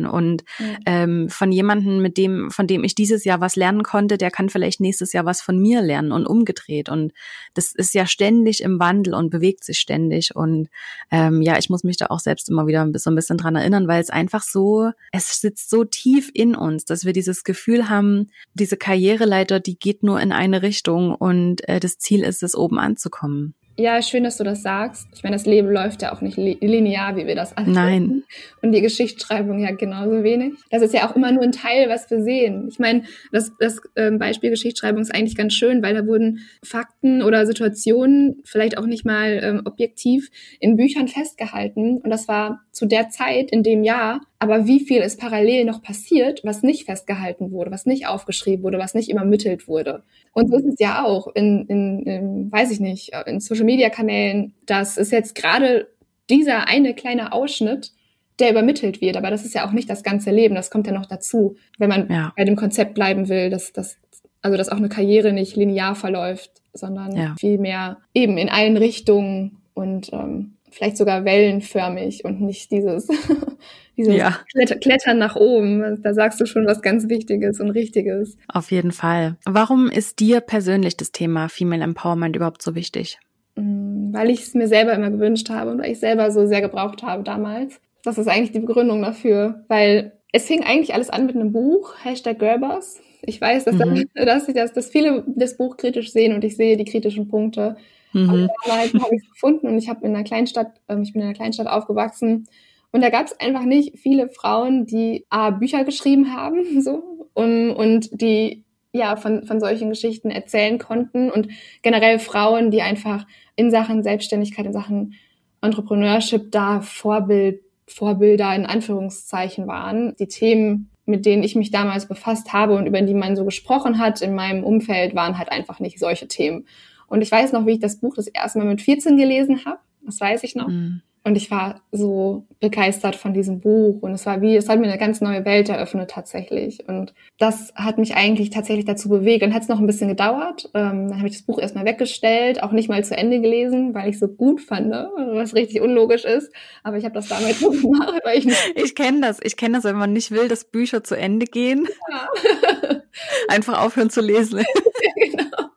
Und 0.06 0.44
mhm. 0.60 0.78
ähm, 0.86 1.30
von 1.30 1.52
jemandem, 1.52 2.02
mit 2.02 2.18
dem, 2.18 2.52
von 2.52 2.68
dem 2.68 2.84
ich 2.84 2.96
dieses 2.96 3.24
Jahr 3.24 3.42
was 3.42 3.56
lernen 3.56 3.84
konnte, 3.84 4.18
der 4.18 4.32
kann 4.32 4.50
vielleicht 4.50 4.80
nächstes 4.80 5.14
Jahr 5.14 5.26
was 5.26 5.42
von 5.42 5.60
mir 5.60 5.82
lernen 5.82 6.12
und 6.12 6.26
umgedreht. 6.26 6.90
Und 6.90 7.14
das 7.54 7.74
ist 7.74 7.94
ja 7.94 8.06
ständig 8.06 8.62
im 8.62 8.80
Wandel 8.80 9.14
und 9.14 9.30
bewegt 9.30 9.64
sich 9.64 9.80
ständig. 9.80 10.36
Und 10.36 10.70
ähm, 11.12 11.42
ja, 11.42 11.58
ich 11.58 11.70
muss 11.70 11.84
mich 11.84 11.98
da 11.98 12.08
auch 12.08 12.20
selbst 12.20 12.50
immer 12.50 12.68
wieder 12.68 12.88
so 12.96 13.10
ein 13.10 13.16
bisschen 13.16 13.38
dran 13.38 13.56
erinnern, 13.56 13.88
weil 13.88 14.02
es 14.02 14.10
einfach 14.10 14.44
so, 14.44 14.92
es 15.12 15.42
sitzt 15.42 15.70
so 15.70 15.84
tief 15.84 16.32
in 16.34 16.56
uns, 16.56 16.86
dass 16.86 17.06
wir 17.06 17.14
dieses 17.14 17.44
Gefühl 17.44 17.90
haben, 17.90 18.30
diese 18.54 18.78
Karriereleiter, 18.78 19.60
die 19.60 19.78
geht 19.78 20.04
nur 20.04 20.20
in 20.20 20.32
eine 20.32 20.62
Richtung 20.62 21.14
und 21.16 21.68
äh, 21.68 21.80
das 21.80 21.98
Ziel 21.98 22.24
ist 22.24 22.44
es, 22.44 22.56
oben 22.56 22.80
anzukommen. 22.80 23.56
Ja, 23.82 24.00
schön, 24.04 24.24
dass 24.24 24.38
du 24.38 24.44
das 24.44 24.62
sagst. 24.62 25.08
Ich 25.16 25.24
meine, 25.24 25.36
das 25.36 25.48
Leben 25.48 25.68
läuft 25.68 26.04
ja 26.04 26.14
auch 26.14 26.22
nicht 26.22 26.38
linear, 26.38 27.16
wie 27.16 27.26
wir 27.26 27.34
das 27.34 27.58
alle 27.58 27.72
Nein. 27.72 28.24
Und 28.62 28.74
die 28.74 28.82
Geschichtsschreibung 28.82 29.58
ja 29.58 29.72
genauso 29.72 30.24
wenig. 30.24 30.54
Das 30.70 30.84
ist 30.84 30.94
ja 30.94 31.10
auch 31.10 31.16
immer 31.16 31.32
nur 31.32 31.42
ein 31.42 31.52
Teil, 31.52 31.90
was 31.90 32.08
wir 32.12 32.22
sehen. 32.22 32.68
Ich 32.70 32.78
meine, 32.78 33.06
das, 33.32 33.52
das 33.60 33.82
ähm, 33.96 34.20
Beispiel 34.20 34.52
Geschichtsschreibung 34.52 35.02
ist 35.02 35.16
eigentlich 35.16 35.36
ganz 35.36 35.56
schön, 35.56 35.82
weil 35.82 35.96
da 35.96 36.06
wurden 36.06 36.42
Fakten 36.64 37.24
oder 37.24 37.48
Situationen 37.48 38.44
vielleicht 38.44 38.78
auch 38.78 38.86
nicht 38.86 39.04
mal 39.04 39.40
ähm, 39.42 39.62
objektiv 39.66 40.30
in 40.60 40.76
Büchern 40.76 41.08
festgehalten. 41.08 41.98
Und 41.98 42.12
das 42.12 42.28
war 42.28 42.62
zu 42.72 42.86
der 42.86 43.10
Zeit, 43.10 43.50
in 43.52 43.64
dem 43.64 43.84
Jahr, 43.84 44.22
aber 44.42 44.66
wie 44.66 44.80
viel 44.80 45.02
ist 45.02 45.20
parallel 45.20 45.66
noch 45.66 45.84
passiert, 45.84 46.42
was 46.44 46.64
nicht 46.64 46.86
festgehalten 46.86 47.52
wurde, 47.52 47.70
was 47.70 47.86
nicht 47.86 48.08
aufgeschrieben 48.08 48.64
wurde, 48.64 48.80
was 48.80 48.96
nicht 48.96 49.12
übermittelt 49.12 49.68
wurde. 49.68 50.02
Und 50.34 50.50
so 50.50 50.58
ist 50.58 50.66
es 50.66 50.80
ja 50.80 51.06
auch 51.06 51.28
in, 51.36 51.68
in, 51.68 52.00
in 52.08 52.52
weiß 52.52 52.72
ich 52.72 52.80
nicht, 52.80 53.12
in 53.28 53.40
Social 53.40 53.66
Media 53.66 53.92
Kanälen. 53.92 54.56
Das 54.66 54.98
ist 54.98 55.12
jetzt 55.12 55.36
gerade 55.36 55.90
dieser 56.32 56.68
eine 56.68 56.96
kleine 56.96 57.34
Ausschnitt, 57.34 57.92
der 58.40 58.50
übermittelt 58.50 59.00
wird. 59.00 59.16
Aber 59.16 59.30
das 59.30 59.46
ist 59.46 59.54
ja 59.54 59.68
auch 59.68 59.74
nicht 59.74 59.92
das 59.92 60.02
ganze 60.02 60.32
Leben. 60.32 60.56
Das 60.56 60.72
kommt 60.72 60.88
ja 60.88 60.94
noch 60.94 61.06
dazu, 61.06 61.56
wenn 61.78 61.90
man 61.90 62.10
ja. 62.10 62.34
bei 62.36 62.44
dem 62.44 62.56
Konzept 62.56 62.96
bleiben 62.96 63.30
will, 63.30 63.52
dass, 63.52 63.74
dass, 63.74 64.00
also 64.42 64.58
dass 64.58 64.70
auch 64.70 64.78
eine 64.78 64.90
Karriere 64.90 65.34
nicht 65.34 65.56
linear 65.56 65.94
verläuft, 65.94 66.64
sondern 66.74 67.16
ja. 67.16 67.36
vielmehr 67.40 68.00
eben 68.16 68.40
in 68.40 68.50
allen 68.50 68.78
Richtungen 68.78 69.58
und 69.76 70.12
ähm, 70.14 70.56
vielleicht 70.72 70.98
sogar 70.98 71.26
wellenförmig 71.26 72.26
und 72.26 72.42
nicht 72.42 72.72
dieses, 72.72 73.08
dieses 73.98 74.16
ja. 74.16 74.40
Klettern 74.82 75.18
nach 75.18 75.36
oben. 75.36 76.02
Da 76.02 76.14
sagst 76.14 76.42
du 76.42 76.46
schon 76.46 76.66
was 76.66 76.82
ganz 76.82 77.10
Wichtiges 77.10 77.60
und 77.60 77.70
Richtiges. 77.72 78.38
Auf 78.48 78.72
jeden 78.72 78.92
Fall. 78.92 79.38
Warum 79.46 79.90
ist 79.90 80.20
dir 80.20 80.42
persönlich 80.42 80.98
das 80.98 81.12
Thema 81.12 81.50
Female 81.50 81.84
Empowerment 81.84 82.36
überhaupt 82.36 82.62
so 82.62 82.74
wichtig? 82.74 83.20
Mm, 83.56 84.14
weil 84.14 84.30
ich 84.30 84.42
es 84.42 84.54
mir 84.54 84.68
selber 84.68 84.94
immer 84.94 85.12
gewünscht 85.12 85.50
habe 85.50 85.72
und 85.72 85.80
weil 85.80 85.92
ich 85.92 86.00
selber 86.00 86.32
so 86.32 86.48
sehr 86.48 86.62
gebraucht 86.62 87.04
habe 87.04 87.24
damals. 87.24 87.80
Das 88.04 88.18
ist 88.18 88.28
eigentlich 88.28 88.52
die 88.52 88.60
Begründung 88.60 89.02
dafür, 89.02 89.64
weil 89.68 90.14
es 90.32 90.46
fing 90.46 90.64
eigentlich 90.64 90.94
alles 90.94 91.10
an 91.10 91.26
mit 91.26 91.36
einem 91.36 91.52
Buch, 91.52 91.94
Hashtag 92.04 92.40
Girlboss. 92.40 93.00
Ich 93.24 93.40
weiß, 93.40 93.66
dass, 93.66 93.76
mhm. 93.76 94.10
dass, 94.16 94.48
dass, 94.48 94.74
dass 94.74 94.90
viele 94.90 95.24
das 95.28 95.58
Buch 95.58 95.78
kritisch 95.78 96.12
sehen 96.12 96.34
und 96.34 96.44
ich 96.44 96.56
sehe 96.56 96.78
die 96.78 96.86
kritischen 96.86 97.28
Punkte. 97.28 97.76
Mhm. 98.14 98.50
damals 98.66 98.94
habe 98.94 99.16
ich 99.16 99.30
gefunden 99.30 99.68
und 99.68 99.78
ich 99.78 99.90
habe 99.90 100.06
in 100.06 100.16
einer 100.16 100.24
Kleinstadt, 100.24 100.80
ähm, 100.90 101.02
ich 101.04 101.14
bin 101.14 101.22
in 101.22 101.28
einer 101.28 101.36
Kleinstadt 101.36 101.68
aufgewachsen 101.68 102.48
und 102.92 103.02
da 103.02 103.10
gab 103.10 103.26
es 103.26 103.40
einfach 103.40 103.64
nicht 103.64 104.00
viele 104.00 104.30
Frauen, 104.30 104.86
die 104.86 105.26
A, 105.30 105.52
Bücher 105.52 105.84
geschrieben 105.84 106.36
haben, 106.36 106.82
so, 106.82 107.28
und, 107.34 107.72
und 107.72 108.22
die 108.22 108.64
ja 108.94 109.16
von, 109.16 109.46
von 109.46 109.60
solchen 109.60 109.90
Geschichten 109.90 110.30
erzählen 110.30 110.78
konnten 110.78 111.32
und 111.32 111.48
generell 111.82 112.20
Frauen, 112.20 112.72
die 112.72 112.82
einfach 112.82 113.26
in 113.56 113.72
Sachen 113.72 114.04
Selbstständigkeit, 114.04 114.66
in 114.66 114.74
Sachen 114.74 115.14
Entrepreneurship 115.62 116.52
da 116.52 116.82
Vorbild, 116.82 117.62
Vorbilder 117.88 118.54
in 118.56 118.66
Anführungszeichen 118.66 119.68
waren. 119.68 120.16
Die 120.18 120.28
Themen, 120.28 120.90
mit 121.06 121.26
denen 121.26 121.44
ich 121.44 121.56
mich 121.56 121.72
damals 121.72 122.08
befasst 122.08 122.52
habe 122.52 122.76
und 122.76 122.86
über 122.86 123.02
die 123.02 123.14
man 123.14 123.36
so 123.36 123.46
gesprochen 123.46 124.00
hat 124.00 124.22
in 124.22 124.34
meinem 124.34 124.64
Umfeld, 124.64 125.16
waren 125.16 125.38
halt 125.38 125.52
einfach 125.52 125.80
nicht 125.80 126.00
solche 126.00 126.28
Themen. 126.28 126.66
Und 127.12 127.22
ich 127.22 127.30
weiß 127.30 127.52
noch, 127.52 127.66
wie 127.66 127.72
ich 127.72 127.80
das 127.80 127.98
Buch 127.98 128.16
das 128.16 128.28
erste 128.28 128.58
Mal 128.60 128.66
mit 128.66 128.82
14 128.82 129.18
gelesen 129.18 129.66
habe. 129.66 129.80
Das 130.02 130.22
weiß 130.22 130.44
ich 130.44 130.56
noch. 130.56 130.70
Mhm. 130.70 131.02
Und 131.24 131.36
ich 131.36 131.52
war 131.52 131.82
so 131.92 132.48
begeistert 132.60 133.16
von 133.16 133.34
diesem 133.34 133.60
Buch 133.60 134.02
und 134.02 134.14
es 134.14 134.26
war 134.26 134.42
wie, 134.42 134.56
es 134.56 134.70
hat 134.70 134.80
mir 134.80 134.88
eine 134.88 134.98
ganz 134.98 135.22
neue 135.22 135.46
Welt 135.46 135.70
eröffnet 135.70 136.10
tatsächlich. 136.10 136.88
Und 136.88 137.14
das 137.38 137.74
hat 137.76 137.98
mich 138.00 138.16
eigentlich 138.16 138.50
tatsächlich 138.50 138.86
dazu 138.86 139.10
bewegt. 139.10 139.44
Dann 139.44 139.54
hat 139.54 139.62
es 139.62 139.68
noch 139.68 139.80
ein 139.80 139.86
bisschen 139.86 140.08
gedauert. 140.08 140.72
Ähm, 140.74 141.10
dann 141.10 141.18
habe 141.18 141.28
ich 141.28 141.36
das 141.36 141.46
Buch 141.46 141.60
erstmal 141.60 141.86
weggestellt, 141.86 142.64
auch 142.64 142.72
nicht 142.72 142.90
mal 142.90 143.04
zu 143.04 143.16
Ende 143.16 143.42
gelesen, 143.42 143.94
weil 143.94 144.10
ich 144.10 144.18
so 144.18 144.30
gut 144.30 144.62
fand, 144.62 144.92
was 144.92 145.54
richtig 145.54 145.82
unlogisch 145.82 146.24
ist. 146.24 146.52
Aber 146.82 146.98
ich 146.98 147.04
habe 147.04 147.14
das 147.14 147.28
damals 147.28 147.60
so 147.60 147.72
gemacht, 147.72 148.22
weil 148.24 148.40
ich 148.40 148.46
nicht. 148.46 148.74
Ich 148.76 148.96
kenne 148.96 149.20
das. 149.20 149.40
Ich 149.44 149.58
kenne 149.58 149.76
das, 149.76 149.84
wenn 149.84 149.98
man 149.98 150.14
nicht 150.14 150.32
will, 150.32 150.48
dass 150.48 150.64
Bücher 150.64 151.04
zu 151.04 151.16
Ende 151.16 151.46
gehen. 151.46 151.88
Ja. 152.10 153.02
Einfach 153.50 153.84
aufhören 153.84 154.10
zu 154.10 154.22
lesen. 154.22 154.60
ja, 155.18 155.26
genau 155.26 155.71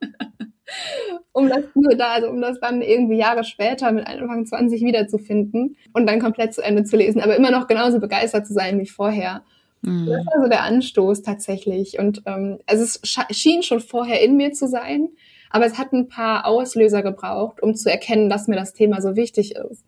um 1.35 1.49
das 1.49 1.64
nur 1.75 1.97
da, 1.97 2.12
also 2.12 2.31
um 2.31 2.40
das 2.40 2.61
dann 2.61 2.81
irgendwie 2.81 3.16
Jahre 3.16 3.42
später 3.42 3.90
mit 3.90 4.07
Anfang 4.07 4.47
20 4.47 4.83
wiederzufinden 4.83 5.77
und 5.92 6.07
dann 6.07 6.20
komplett 6.20 6.55
zu 6.55 6.62
Ende 6.62 6.85
zu 6.85 6.97
lesen, 6.97 7.20
aber 7.20 7.37
immer 7.37 7.51
noch 7.51 7.66
genauso 7.66 7.99
begeistert 7.99 8.47
zu 8.47 8.53
sein 8.53 8.81
wie 8.81 8.87
vorher. 8.87 9.42
Mhm. 9.83 10.07
Das 10.07 10.27
war 10.27 10.42
so 10.44 10.49
der 10.49 10.62
Anstoß 10.62 11.23
tatsächlich. 11.23 11.99
Und 11.99 12.23
ähm, 12.27 12.61
also 12.66 12.85
es 12.85 13.01
schien 13.33 13.64
schon 13.64 13.81
vorher 13.81 14.23
in 14.23 14.37
mir 14.37 14.53
zu 14.53 14.68
sein, 14.68 15.09
aber 15.51 15.66
es 15.66 15.77
hat 15.77 15.92
ein 15.92 16.09
paar 16.09 16.47
Auslöser 16.47 17.03
gebraucht, 17.03 17.61
um 17.61 17.75
zu 17.75 17.90
erkennen, 17.90 18.31
dass 18.31 18.47
mir 18.47 18.57
das 18.57 18.73
Thema 18.73 19.03
so 19.03 19.16
wichtig 19.16 19.57
ist. 19.57 19.85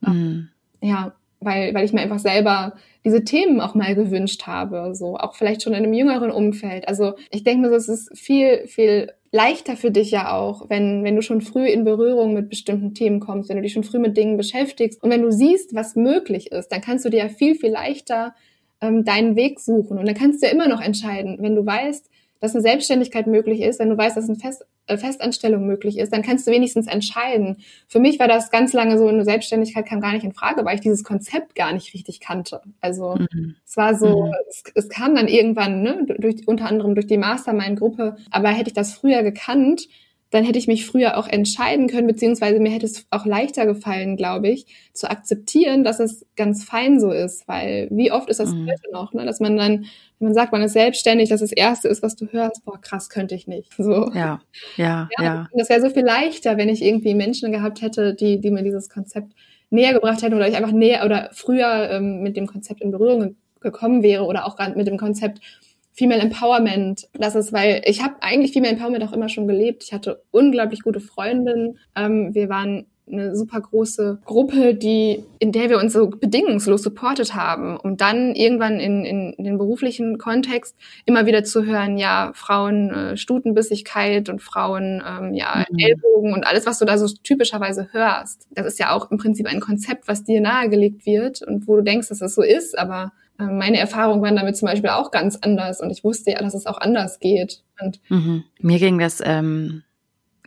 Mhm. 0.00 0.48
Ja, 0.80 1.12
weil, 1.38 1.72
weil 1.74 1.84
ich 1.84 1.92
mir 1.92 2.00
einfach 2.00 2.18
selber 2.18 2.74
diese 3.04 3.24
Themen 3.24 3.60
auch 3.60 3.74
mal 3.74 3.94
gewünscht 3.94 4.46
habe, 4.46 4.94
so 4.94 5.16
auch 5.16 5.34
vielleicht 5.34 5.62
schon 5.62 5.72
in 5.72 5.84
einem 5.84 5.92
jüngeren 5.92 6.30
Umfeld. 6.30 6.88
Also 6.88 7.14
ich 7.30 7.44
denke 7.44 7.68
mir, 7.68 7.74
es 7.74 7.88
ist 7.88 8.16
viel, 8.18 8.66
viel 8.66 9.12
leichter 9.30 9.76
für 9.76 9.90
dich 9.90 10.10
ja 10.10 10.32
auch, 10.32 10.70
wenn, 10.70 11.04
wenn 11.04 11.16
du 11.16 11.22
schon 11.22 11.40
früh 11.40 11.66
in 11.66 11.84
Berührung 11.84 12.34
mit 12.34 12.48
bestimmten 12.48 12.94
Themen 12.94 13.20
kommst, 13.20 13.48
wenn 13.48 13.56
du 13.56 13.62
dich 13.62 13.72
schon 13.72 13.84
früh 13.84 13.98
mit 13.98 14.16
Dingen 14.16 14.36
beschäftigst 14.36 15.02
und 15.02 15.10
wenn 15.10 15.22
du 15.22 15.30
siehst, 15.30 15.74
was 15.74 15.96
möglich 15.96 16.50
ist, 16.50 16.68
dann 16.68 16.80
kannst 16.80 17.04
du 17.04 17.10
dir 17.10 17.18
ja 17.18 17.28
viel, 17.28 17.54
viel 17.54 17.70
leichter 17.70 18.34
ähm, 18.80 19.04
deinen 19.04 19.36
Weg 19.36 19.60
suchen 19.60 19.98
und 19.98 20.06
dann 20.06 20.14
kannst 20.14 20.42
du 20.42 20.46
ja 20.46 20.52
immer 20.52 20.68
noch 20.68 20.80
entscheiden, 20.80 21.38
wenn 21.40 21.54
du 21.54 21.66
weißt, 21.66 22.10
dass 22.40 22.54
eine 22.54 22.62
Selbstständigkeit 22.62 23.26
möglich 23.26 23.60
ist, 23.60 23.80
wenn 23.80 23.90
du 23.90 23.98
weißt, 23.98 24.16
dass 24.16 24.28
eine 24.28 24.38
Fest, 24.38 24.64
äh, 24.86 24.96
Festanstellung 24.96 25.66
möglich 25.66 25.98
ist, 25.98 26.12
dann 26.12 26.22
kannst 26.22 26.46
du 26.46 26.50
wenigstens 26.50 26.86
entscheiden. 26.86 27.58
Für 27.86 28.00
mich 28.00 28.18
war 28.18 28.28
das 28.28 28.50
ganz 28.50 28.72
lange 28.72 28.98
so, 28.98 29.06
eine 29.06 29.24
Selbstständigkeit 29.24 29.86
kam 29.86 30.00
gar 30.00 30.12
nicht 30.12 30.24
in 30.24 30.32
Frage, 30.32 30.64
weil 30.64 30.76
ich 30.76 30.80
dieses 30.80 31.04
Konzept 31.04 31.54
gar 31.54 31.72
nicht 31.72 31.94
richtig 31.94 32.20
kannte. 32.20 32.60
Also 32.80 33.16
mhm. 33.16 33.56
es 33.66 33.76
war 33.76 33.94
so, 33.94 34.26
mhm. 34.26 34.34
es, 34.48 34.62
es, 34.74 34.88
kam 34.88 35.14
dann 35.14 35.28
irgendwann, 35.28 35.82
ne, 35.82 36.06
durch, 36.18 36.46
unter 36.46 36.66
anderem 36.66 36.94
durch 36.94 37.06
die 37.06 37.18
Mastermind-Gruppe, 37.18 38.16
aber 38.30 38.48
hätte 38.48 38.68
ich 38.68 38.74
das 38.74 38.94
früher 38.94 39.22
gekannt, 39.22 39.88
dann 40.30 40.44
hätte 40.44 40.58
ich 40.58 40.66
mich 40.66 40.84
früher 40.84 41.16
auch 41.16 41.26
entscheiden 41.26 41.88
können, 41.88 42.06
beziehungsweise 42.06 42.60
mir 42.60 42.70
hätte 42.70 42.86
es 42.86 43.06
auch 43.10 43.24
leichter 43.24 43.64
gefallen, 43.64 44.16
glaube 44.16 44.48
ich, 44.48 44.66
zu 44.92 45.10
akzeptieren, 45.10 45.84
dass 45.84 46.00
es 46.00 46.26
ganz 46.36 46.64
fein 46.64 47.00
so 47.00 47.10
ist, 47.10 47.48
weil 47.48 47.88
wie 47.90 48.12
oft 48.12 48.28
ist 48.28 48.40
das 48.40 48.52
mhm. 48.52 48.68
heute 48.68 48.92
noch, 48.92 49.14
ne? 49.14 49.24
dass 49.24 49.40
man 49.40 49.56
dann, 49.56 49.86
wenn 50.18 50.28
man 50.28 50.34
sagt, 50.34 50.52
man 50.52 50.62
ist 50.62 50.74
selbstständig, 50.74 51.30
dass 51.30 51.40
das 51.40 51.52
Erste 51.52 51.88
ist, 51.88 52.02
was 52.02 52.14
du 52.14 52.26
hörst, 52.26 52.64
boah, 52.64 52.78
krass, 52.78 53.08
könnte 53.08 53.34
ich 53.34 53.46
nicht. 53.46 53.72
So. 53.78 54.10
Ja, 54.12 54.42
ja, 54.76 55.08
ja. 55.18 55.24
ja. 55.24 55.48
Das 55.54 55.70
wäre 55.70 55.80
so 55.80 55.88
viel 55.88 56.04
leichter, 56.04 56.58
wenn 56.58 56.68
ich 56.68 56.82
irgendwie 56.82 57.14
Menschen 57.14 57.50
gehabt 57.50 57.80
hätte, 57.80 58.14
die, 58.14 58.38
die 58.38 58.50
mir 58.50 58.62
dieses 58.62 58.90
Konzept 58.90 59.32
näher 59.70 59.94
gebracht 59.94 60.22
hätten 60.22 60.34
oder 60.34 60.48
ich 60.48 60.56
einfach 60.56 60.72
näher 60.72 61.04
oder 61.04 61.30
früher 61.32 61.90
ähm, 61.90 62.22
mit 62.22 62.36
dem 62.36 62.46
Konzept 62.46 62.82
in 62.82 62.90
Berührung 62.90 63.36
gekommen 63.60 64.02
wäre 64.02 64.24
oder 64.24 64.46
auch 64.46 64.58
mit 64.74 64.86
dem 64.86 64.98
Konzept 64.98 65.40
Female 65.98 66.20
Empowerment. 66.20 67.08
Das 67.14 67.34
ist, 67.34 67.52
weil 67.52 67.82
ich 67.84 68.04
habe 68.04 68.14
eigentlich 68.20 68.52
Female 68.52 68.74
Empowerment 68.74 69.02
auch 69.02 69.12
immer 69.12 69.28
schon 69.28 69.48
gelebt. 69.48 69.82
Ich 69.82 69.92
hatte 69.92 70.22
unglaublich 70.30 70.82
gute 70.82 71.00
Freundinnen. 71.00 71.78
Ähm, 71.96 72.32
wir 72.34 72.48
waren 72.48 72.86
eine 73.10 73.34
super 73.34 73.60
große 73.60 74.20
Gruppe, 74.24 74.74
die, 74.74 75.24
in 75.40 75.50
der 75.50 75.70
wir 75.70 75.78
uns 75.78 75.94
so 75.94 76.08
bedingungslos 76.08 76.82
supportet 76.82 77.34
haben, 77.34 77.76
um 77.76 77.96
dann 77.96 78.34
irgendwann 78.34 78.78
in, 78.78 79.04
in, 79.04 79.32
in 79.32 79.44
den 79.44 79.58
beruflichen 79.58 80.18
Kontext 80.18 80.76
immer 81.04 81.26
wieder 81.26 81.42
zu 81.42 81.64
hören, 81.64 81.98
ja, 81.98 82.30
Frauen 82.34 82.90
äh, 82.90 83.16
Stutenbissigkeit 83.16 84.28
und 84.28 84.40
Frauen 84.40 85.02
ähm, 85.04 85.34
ja 85.34 85.64
mhm. 85.68 85.78
Ellbogen 85.78 86.32
und 86.32 86.46
alles, 86.46 86.66
was 86.66 86.78
du 86.78 86.84
da 86.84 86.96
so 86.96 87.08
typischerweise 87.24 87.88
hörst. 87.90 88.46
Das 88.50 88.66
ist 88.66 88.78
ja 88.78 88.92
auch 88.92 89.10
im 89.10 89.18
Prinzip 89.18 89.46
ein 89.46 89.60
Konzept, 89.60 90.06
was 90.06 90.22
dir 90.22 90.40
nahegelegt 90.40 91.06
wird 91.06 91.42
und 91.42 91.66
wo 91.66 91.76
du 91.76 91.82
denkst, 91.82 92.08
dass 92.08 92.18
das 92.18 92.36
so 92.36 92.42
ist, 92.42 92.78
aber 92.78 93.12
meine 93.38 93.78
Erfahrungen 93.78 94.22
waren 94.22 94.36
damit 94.36 94.56
zum 94.56 94.66
Beispiel 94.66 94.90
auch 94.90 95.10
ganz 95.10 95.36
anders 95.36 95.80
und 95.80 95.90
ich 95.90 96.02
wusste 96.02 96.32
ja, 96.32 96.40
dass 96.40 96.54
es 96.54 96.66
auch 96.66 96.78
anders 96.78 97.20
geht. 97.20 97.62
Mhm. 98.08 98.44
Mir 98.60 98.78
ging 98.80 98.98
das 98.98 99.22
ähm, 99.24 99.84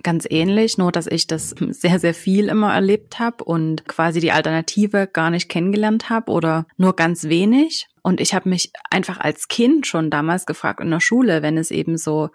ganz 0.04 0.28
ähnlich, 0.30 0.78
nur 0.78 0.92
dass 0.92 1.08
ich 1.08 1.26
das 1.26 1.50
sehr, 1.70 2.00
sehr 2.00 2.14
viel 2.14 2.50
immer 2.50 2.74
erlebt 2.74 3.20
habe 3.20 3.44
und 3.46 3.88
quasi 3.88 4.20
die 4.20 4.34
Alternative 4.34 5.08
gar 5.08 5.30
nicht 5.30 5.48
kennengelernt 5.48 6.10
habe 6.10 6.32
oder 6.32 6.66
nur 6.78 6.96
ganz 6.96 7.26
wenig. 7.26 7.88
Und 8.04 8.20
ich 8.20 8.34
habe 8.34 8.50
mich 8.50 8.72
einfach 8.90 9.20
als 9.20 9.48
Kind 9.48 9.88
schon 9.88 10.10
damals 10.10 10.46
gefragt 10.46 10.82
in 10.82 10.92
der 10.92 11.00
Schule, 11.00 11.42
wenn 11.42 11.58
es 11.58 11.72
eben 11.72 11.98
so 11.98 12.30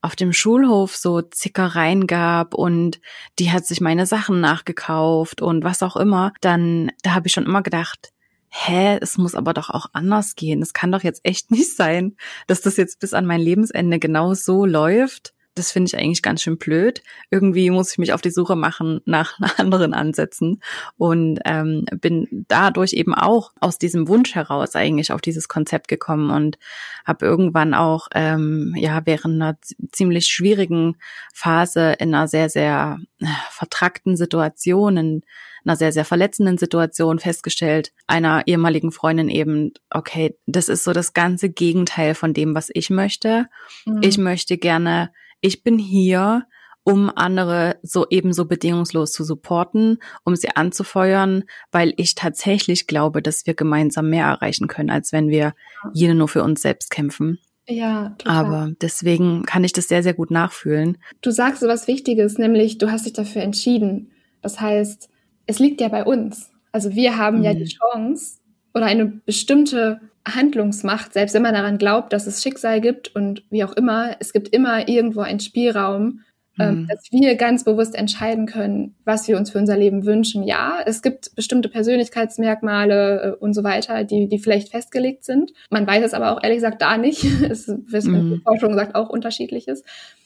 auf 0.00 0.14
dem 0.14 0.32
Schulhof 0.32 0.96
so 0.96 1.22
Zickereien 1.22 2.06
gab 2.06 2.54
und 2.54 3.00
die 3.38 3.50
hat 3.50 3.66
sich 3.66 3.80
meine 3.80 4.06
Sachen 4.06 4.40
nachgekauft 4.40 5.42
und 5.42 5.64
was 5.64 5.82
auch 5.82 5.96
immer, 5.96 6.32
dann 6.40 6.92
da 7.02 7.14
habe 7.14 7.26
ich 7.26 7.32
schon 7.32 7.46
immer 7.46 7.62
gedacht, 7.62 8.12
hä, 8.50 8.98
es 9.00 9.18
muss 9.18 9.34
aber 9.34 9.54
doch 9.54 9.70
auch 9.70 9.86
anders 9.92 10.34
gehen. 10.34 10.62
Es 10.62 10.72
kann 10.72 10.92
doch 10.92 11.02
jetzt 11.02 11.20
echt 11.24 11.50
nicht 11.50 11.74
sein, 11.76 12.16
dass 12.46 12.60
das 12.60 12.76
jetzt 12.76 13.00
bis 13.00 13.14
an 13.14 13.26
mein 13.26 13.40
Lebensende 13.40 13.98
genau 13.98 14.34
so 14.34 14.64
läuft 14.64 15.34
das 15.58 15.72
finde 15.72 15.88
ich 15.88 15.98
eigentlich 15.98 16.22
ganz 16.22 16.42
schön 16.42 16.56
blöd. 16.56 17.02
Irgendwie 17.30 17.70
muss 17.70 17.92
ich 17.92 17.98
mich 17.98 18.12
auf 18.12 18.22
die 18.22 18.30
Suche 18.30 18.56
machen 18.56 19.00
nach 19.04 19.38
anderen 19.58 19.92
Ansätzen 19.92 20.62
und 20.96 21.40
ähm, 21.44 21.84
bin 22.00 22.44
dadurch 22.48 22.92
eben 22.92 23.14
auch 23.14 23.52
aus 23.60 23.78
diesem 23.78 24.08
Wunsch 24.08 24.34
heraus 24.34 24.76
eigentlich 24.76 25.12
auf 25.12 25.20
dieses 25.20 25.48
Konzept 25.48 25.88
gekommen 25.88 26.30
und 26.30 26.58
habe 27.04 27.26
irgendwann 27.26 27.74
auch 27.74 28.08
ähm, 28.14 28.74
ja 28.76 29.02
während 29.04 29.34
einer 29.34 29.58
ziemlich 29.92 30.26
schwierigen 30.26 30.96
Phase 31.34 31.92
in 31.98 32.14
einer 32.14 32.28
sehr 32.28 32.48
sehr 32.48 32.98
äh, 33.20 33.26
vertrackten 33.50 34.16
Situation 34.16 34.96
in 34.96 35.22
einer 35.68 35.76
sehr, 35.76 35.92
sehr 35.92 36.04
verletzenden 36.04 36.58
Situation 36.58 37.18
festgestellt, 37.18 37.92
einer 38.06 38.42
ehemaligen 38.46 38.90
Freundin 38.90 39.28
eben, 39.28 39.72
okay, 39.90 40.36
das 40.46 40.68
ist 40.68 40.84
so 40.84 40.92
das 40.92 41.12
ganze 41.12 41.50
Gegenteil 41.50 42.14
von 42.14 42.34
dem, 42.34 42.54
was 42.54 42.70
ich 42.72 42.90
möchte. 42.90 43.46
Mhm. 43.86 44.00
Ich 44.02 44.18
möchte 44.18 44.58
gerne 44.58 45.10
ich 45.40 45.62
bin 45.62 45.78
hier, 45.78 46.46
um 46.84 47.10
andere 47.14 47.76
so 47.82 48.06
ebenso 48.08 48.46
bedingungslos 48.46 49.12
zu 49.12 49.24
supporten, 49.24 49.98
um 50.24 50.34
sie 50.36 50.48
anzufeuern, 50.54 51.44
weil 51.70 51.92
ich 51.96 52.14
tatsächlich 52.14 52.86
glaube, 52.86 53.22
dass 53.22 53.46
wir 53.46 53.54
gemeinsam 53.54 54.08
mehr 54.10 54.26
erreichen 54.26 54.68
können, 54.68 54.90
als 54.90 55.12
wenn 55.12 55.28
wir 55.28 55.54
jede 55.92 56.14
nur 56.14 56.28
für 56.28 56.42
uns 56.42 56.62
selbst 56.62 56.90
kämpfen. 56.90 57.38
Ja, 57.68 58.14
total. 58.18 58.36
Aber 58.36 58.72
deswegen 58.80 59.44
kann 59.44 59.64
ich 59.64 59.74
das 59.74 59.88
sehr, 59.88 60.02
sehr 60.02 60.14
gut 60.14 60.30
nachfühlen. 60.30 60.96
Du 61.20 61.30
sagst 61.30 61.60
so 61.60 61.68
was 61.68 61.86
Wichtiges, 61.86 62.38
nämlich 62.38 62.78
du 62.78 62.90
hast 62.90 63.04
dich 63.04 63.12
dafür 63.12 63.42
entschieden. 63.42 64.10
Das 64.40 64.58
heißt, 64.58 65.10
es 65.48 65.58
liegt 65.58 65.80
ja 65.80 65.88
bei 65.88 66.04
uns. 66.04 66.50
Also 66.70 66.94
wir 66.94 67.18
haben 67.18 67.38
mhm. 67.38 67.44
ja 67.44 67.54
die 67.54 67.64
mhm. 67.64 67.92
Chance 67.92 68.38
oder 68.74 68.86
eine 68.86 69.06
bestimmte 69.06 70.00
Handlungsmacht, 70.28 71.14
selbst 71.14 71.34
wenn 71.34 71.42
man 71.42 71.54
daran 71.54 71.78
glaubt, 71.78 72.12
dass 72.12 72.26
es 72.26 72.42
Schicksal 72.42 72.80
gibt 72.80 73.14
und 73.16 73.42
wie 73.50 73.64
auch 73.64 73.72
immer, 73.72 74.16
es 74.20 74.32
gibt 74.32 74.48
immer 74.48 74.88
irgendwo 74.88 75.20
einen 75.20 75.40
Spielraum, 75.40 76.20
ähm, 76.60 76.82
mhm. 76.82 76.88
dass 76.88 77.10
wir 77.10 77.34
ganz 77.36 77.64
bewusst 77.64 77.94
entscheiden 77.94 78.46
können, 78.46 78.94
was 79.04 79.26
wir 79.26 79.38
uns 79.38 79.50
für 79.50 79.58
unser 79.58 79.76
Leben 79.76 80.04
wünschen. 80.04 80.42
Ja, 80.42 80.80
es 80.84 81.02
gibt 81.02 81.34
bestimmte 81.34 81.68
Persönlichkeitsmerkmale 81.68 83.22
äh, 83.22 83.30
und 83.42 83.54
so 83.54 83.64
weiter, 83.64 84.04
die, 84.04 84.28
die 84.28 84.38
vielleicht 84.38 84.70
festgelegt 84.70 85.24
sind. 85.24 85.52
Man 85.70 85.86
weiß 85.86 86.04
es 86.04 86.14
aber 86.14 86.32
auch 86.32 86.42
ehrlich 86.42 86.58
gesagt 86.58 86.82
da 86.82 86.98
nicht. 86.98 87.24
es 87.48 87.68
ist, 87.68 88.06
wie 88.06 88.10
mhm. 88.10 88.42
Forschung 88.44 88.74
sagt, 88.74 88.94
auch 88.94 89.08
unterschiedliches. 89.08 89.82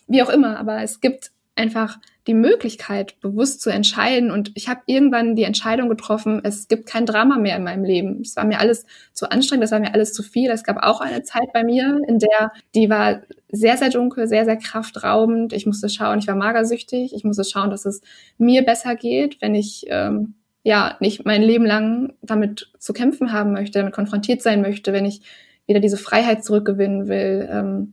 Wie 0.09 0.23
auch 0.23 0.31
immer, 0.31 0.59
aber 0.59 0.83
es 0.83 1.01
gibt 1.01 1.31
einfach 1.55 1.99
die 2.27 2.35
Möglichkeit, 2.35 3.19
bewusst 3.21 3.61
zu 3.61 3.71
entscheiden. 3.71 4.31
Und 4.31 4.53
ich 4.55 4.69
habe 4.69 4.83
irgendwann 4.87 5.35
die 5.35 5.43
Entscheidung 5.43 5.89
getroffen, 5.89 6.41
es 6.45 6.69
gibt 6.69 6.87
kein 6.87 7.05
Drama 7.05 7.37
mehr 7.39 7.57
in 7.57 7.65
meinem 7.65 7.85
Leben. 7.85 8.21
Es 8.21 8.37
war 8.37 8.45
mir 8.45 8.61
alles 8.61 8.87
zu 9.13 9.31
anstrengend, 9.31 9.65
es 9.65 9.73
war 9.73 9.81
mir 9.81 9.93
alles 9.95 10.13
zu 10.13 10.23
viel. 10.23 10.51
Es 10.51 10.63
gab 10.63 10.83
auch 10.83 11.01
eine 11.01 11.23
Zeit 11.25 11.53
bei 11.53 11.65
mir, 11.65 12.01
in 12.07 12.19
der 12.19 12.53
die 12.75 12.89
war 12.89 13.23
sehr, 13.51 13.77
sehr 13.77 13.91
dunkel, 13.91 14.29
sehr, 14.29 14.45
sehr 14.45 14.57
kraftraubend. 14.57 15.53
Ich 15.53 15.67
musste 15.67 15.89
schauen, 15.89 16.21
ich 16.21 16.29
war 16.29 16.37
magersüchtig. 16.37 17.13
Ich 17.15 17.25
musste 17.25 17.45
schauen, 17.45 17.71
dass 17.71 17.87
es 17.87 18.01
mir 18.39 18.65
besser 18.65 18.95
geht, 18.95 19.43
wenn 19.43 19.55
ich 19.55 19.87
ähm, 19.89 20.35
ja 20.63 20.97
nicht 21.01 21.25
mein 21.25 21.43
Leben 21.43 21.67
lang 21.67 22.15
damit 22.23 22.71
zu 22.79 22.93
kämpfen 22.93 23.33
haben 23.33 23.53
möchte, 23.53 23.81
damit 23.81 23.95
konfrontiert 23.95 24.43
sein 24.43 24.63
möchte, 24.63 24.93
wenn 24.93 25.05
ich 25.05 25.23
wieder 25.67 25.81
diese 25.81 25.97
Freiheit 25.97 26.45
zurückgewinnen 26.45 27.09
will. 27.09 27.49
Ähm, 27.51 27.93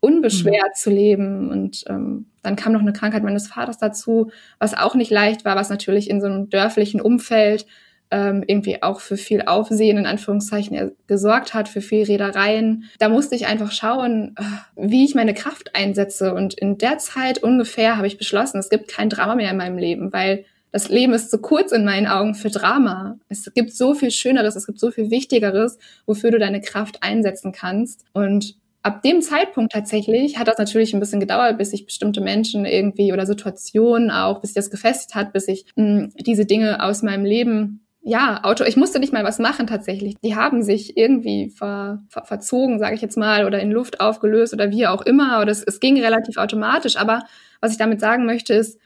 unbeschwert 0.00 0.74
mhm. 0.74 0.76
zu 0.76 0.90
leben. 0.90 1.50
Und 1.50 1.84
ähm, 1.88 2.26
dann 2.42 2.56
kam 2.56 2.72
noch 2.72 2.80
eine 2.80 2.92
Krankheit 2.92 3.22
meines 3.22 3.48
Vaters 3.48 3.78
dazu, 3.78 4.30
was 4.58 4.76
auch 4.76 4.94
nicht 4.94 5.10
leicht 5.10 5.44
war, 5.44 5.56
was 5.56 5.70
natürlich 5.70 6.10
in 6.10 6.20
so 6.20 6.26
einem 6.26 6.48
dörflichen 6.50 7.00
Umfeld 7.00 7.66
ähm, 8.10 8.44
irgendwie 8.46 8.82
auch 8.82 9.00
für 9.00 9.16
viel 9.16 9.42
Aufsehen 9.42 9.98
in 9.98 10.06
Anführungszeichen 10.06 10.92
gesorgt 11.06 11.54
hat, 11.54 11.68
für 11.68 11.80
viel 11.80 12.04
Reedereien. 12.04 12.84
Da 12.98 13.08
musste 13.08 13.34
ich 13.34 13.46
einfach 13.46 13.72
schauen, 13.72 14.36
äh, 14.38 14.42
wie 14.76 15.04
ich 15.04 15.14
meine 15.14 15.34
Kraft 15.34 15.74
einsetze. 15.74 16.32
Und 16.34 16.54
in 16.54 16.78
der 16.78 16.98
Zeit 16.98 17.42
ungefähr 17.42 17.96
habe 17.96 18.06
ich 18.06 18.18
beschlossen, 18.18 18.58
es 18.58 18.68
gibt 18.68 18.88
kein 18.88 19.10
Drama 19.10 19.34
mehr 19.34 19.50
in 19.50 19.56
meinem 19.56 19.78
Leben, 19.78 20.12
weil 20.12 20.44
das 20.70 20.88
Leben 20.88 21.14
ist 21.14 21.30
zu 21.30 21.38
kurz 21.38 21.72
in 21.72 21.84
meinen 21.84 22.06
Augen 22.06 22.34
für 22.34 22.50
Drama. 22.50 23.18
Es 23.28 23.50
gibt 23.54 23.72
so 23.72 23.94
viel 23.94 24.10
Schöneres, 24.10 24.56
es 24.56 24.66
gibt 24.66 24.78
so 24.78 24.90
viel 24.90 25.10
Wichtigeres, 25.10 25.78
wofür 26.04 26.30
du 26.30 26.38
deine 26.38 26.60
Kraft 26.60 27.02
einsetzen 27.02 27.50
kannst. 27.52 28.04
Und 28.12 28.56
ab 28.86 29.02
dem 29.02 29.20
Zeitpunkt 29.20 29.72
tatsächlich 29.72 30.38
hat 30.38 30.46
das 30.46 30.58
natürlich 30.58 30.94
ein 30.94 31.00
bisschen 31.00 31.18
gedauert, 31.18 31.58
bis 31.58 31.70
sich 31.70 31.86
bestimmte 31.86 32.20
Menschen 32.20 32.64
irgendwie 32.64 33.12
oder 33.12 33.26
Situationen 33.26 34.12
auch, 34.12 34.40
bis 34.40 34.50
sich 34.50 34.54
das 34.54 34.70
gefestigt 34.70 35.16
hat, 35.16 35.32
bis 35.32 35.48
ich 35.48 35.66
mh, 35.74 35.84
hm, 35.84 36.12
diese 36.20 36.46
Dinge 36.46 36.82
aus 36.82 37.02
meinem 37.02 37.24
Leben 37.24 37.82
ja, 38.08 38.44
Auto, 38.44 38.62
ich 38.62 38.76
musste 38.76 39.00
nicht 39.00 39.12
mal 39.12 39.24
was 39.24 39.40
machen 39.40 39.66
tatsächlich. 39.66 40.14
Die 40.22 40.36
haben 40.36 40.62
sich 40.62 40.96
irgendwie 40.96 41.50
ver, 41.50 42.04
ver, 42.08 42.24
verzogen, 42.24 42.78
sage 42.78 42.94
ich 42.94 43.00
jetzt 43.00 43.16
mal, 43.16 43.44
oder 43.44 43.58
in 43.58 43.72
Luft 43.72 43.98
aufgelöst 43.98 44.54
oder 44.54 44.70
wie 44.70 44.86
auch 44.86 45.02
immer. 45.02 45.40
Oder 45.42 45.50
es, 45.50 45.64
es 45.64 45.80
ging 45.80 46.00
relativ 46.00 46.36
automatisch. 46.36 46.96
Aber 46.96 47.24
was 47.60 47.72
ich 47.72 47.78
damit 47.78 47.98
sagen 47.98 48.24
möchte, 48.24 48.54
ist, 48.54 48.78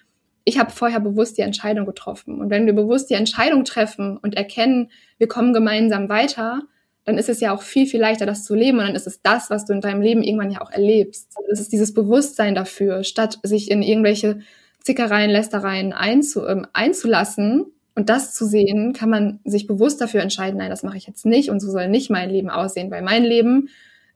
ich 0.45 0.59
habe 0.59 0.71
vorher 0.71 1.01
bewusst 1.01 1.37
die 1.37 1.43
Entscheidung 1.43 1.85
getroffen. 1.85 2.41
Und 2.41 2.49
wenn 2.49 2.65
wir 2.65 2.73
bewusst 2.73 3.11
die 3.11 3.15
Entscheidung 3.15 3.65
treffen 3.65 4.17
und 4.17 4.37
erkennen, 4.39 4.91
wir 5.19 5.29
kommen 5.29 5.53
gemeinsam 5.53 6.09
weiter, 6.09 6.63
dann 7.05 7.19
ist 7.19 7.29
es 7.29 7.41
ja 7.41 7.55
auch 7.55 7.63
viel, 7.63 7.87
viel 7.87 8.01
leichter, 8.01 8.27
das 8.27 8.45
zu 8.45 8.55
leben. 8.55 8.79
Und 8.79 8.87
dann 8.87 8.95
ist 8.95 9.07
es 9.07 9.23
das, 9.23 9.51
was 9.51 9.65
du 9.65 9.73
in 9.73 9.81
deinem 9.81 10.03
Leben 10.03 10.23
irgendwann 10.23 10.51
ja 10.51 10.61
auch 10.61 10.71
erlebst. 10.71 11.33
Es 11.51 11.61
ist 11.61 11.73
dieses 11.73 11.95
Bewusstsein 11.95 12.55
dafür, 12.55 13.05
statt 13.05 13.39
sich 13.43 13.71
in 13.71 13.83
irgendwelche 13.83 14.41
Zickereien, 14.83 15.31
Lästereien 15.31 15.93
einzu, 15.93 16.47
ähm, 16.47 16.67
einzulassen 16.73 17.67
und 17.95 18.09
das 18.09 18.35
zu 18.35 18.47
sehen, 18.47 18.93
kann 18.93 19.11
man 19.11 19.41
sich 19.45 19.67
bewusst 19.67 20.01
dafür 20.01 20.23
entscheiden, 20.23 20.59
nein, 20.59 20.71
das 20.71 20.83
mache 20.83 20.97
ich 20.97 21.07
jetzt 21.07 21.27
nicht 21.27 21.51
und 21.51 21.61
so 21.61 21.71
soll 21.71 21.89
nicht 21.89 22.11
mein 22.11 22.31
Leben 22.31 22.49
aussehen, 22.49 22.91
weil 22.91 23.03
mein 23.03 23.25
Leben 23.25 23.69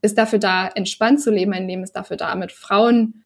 ist 0.05 0.19
dafür 0.19 0.39
da, 0.39 0.69
entspannt 0.69 1.21
zu 1.21 1.31
leben. 1.31 1.51
Mein 1.51 1.67
Leben 1.67 1.83
ist 1.83 1.97
dafür 1.97 2.17
da, 2.17 2.35
mit 2.35 2.53
Frauen 2.53 3.25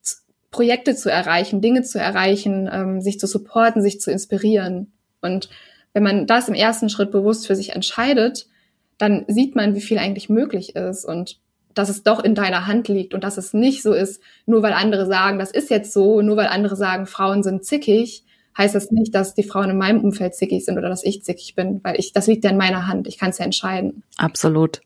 Projekte 0.50 0.94
zu 0.94 1.10
erreichen, 1.10 1.60
Dinge 1.60 1.82
zu 1.82 1.98
erreichen, 1.98 2.70
ähm, 2.72 3.00
sich 3.00 3.18
zu 3.18 3.26
supporten, 3.26 3.82
sich 3.82 4.00
zu 4.00 4.10
inspirieren. 4.10 4.92
Und 5.20 5.50
wenn 5.92 6.04
man 6.04 6.26
das 6.26 6.48
im 6.48 6.54
ersten 6.54 6.88
Schritt 6.88 7.10
bewusst 7.10 7.46
für 7.46 7.56
sich 7.56 7.70
entscheidet, 7.70 8.46
dann 8.98 9.24
sieht 9.28 9.54
man, 9.56 9.74
wie 9.74 9.80
viel 9.80 9.98
eigentlich 9.98 10.28
möglich 10.28 10.76
ist 10.76 11.04
und 11.04 11.38
dass 11.74 11.88
es 11.88 12.02
doch 12.02 12.22
in 12.22 12.34
deiner 12.34 12.66
Hand 12.66 12.88
liegt 12.88 13.14
und 13.14 13.22
dass 13.22 13.38
es 13.38 13.54
nicht 13.54 13.82
so 13.82 13.92
ist, 13.92 14.20
nur 14.46 14.62
weil 14.62 14.72
andere 14.72 15.06
sagen, 15.06 15.38
das 15.38 15.52
ist 15.52 15.70
jetzt 15.70 15.92
so, 15.92 16.22
nur 16.22 16.36
weil 16.36 16.48
andere 16.48 16.76
sagen, 16.76 17.06
Frauen 17.06 17.42
sind 17.42 17.64
zickig, 17.64 18.24
heißt 18.56 18.74
das 18.74 18.90
nicht, 18.90 19.14
dass 19.14 19.34
die 19.34 19.44
Frauen 19.44 19.70
in 19.70 19.78
meinem 19.78 20.02
Umfeld 20.02 20.34
zickig 20.34 20.64
sind 20.64 20.76
oder 20.76 20.88
dass 20.88 21.04
ich 21.04 21.22
zickig 21.22 21.54
bin, 21.54 21.80
weil 21.84 21.98
ich, 21.98 22.12
das 22.12 22.26
liegt 22.26 22.42
ja 22.42 22.50
in 22.50 22.56
meiner 22.56 22.88
Hand. 22.88 23.06
Ich 23.06 23.16
kann 23.16 23.30
es 23.30 23.38
ja 23.38 23.44
entscheiden. 23.44 24.02
Absolut. 24.16 24.80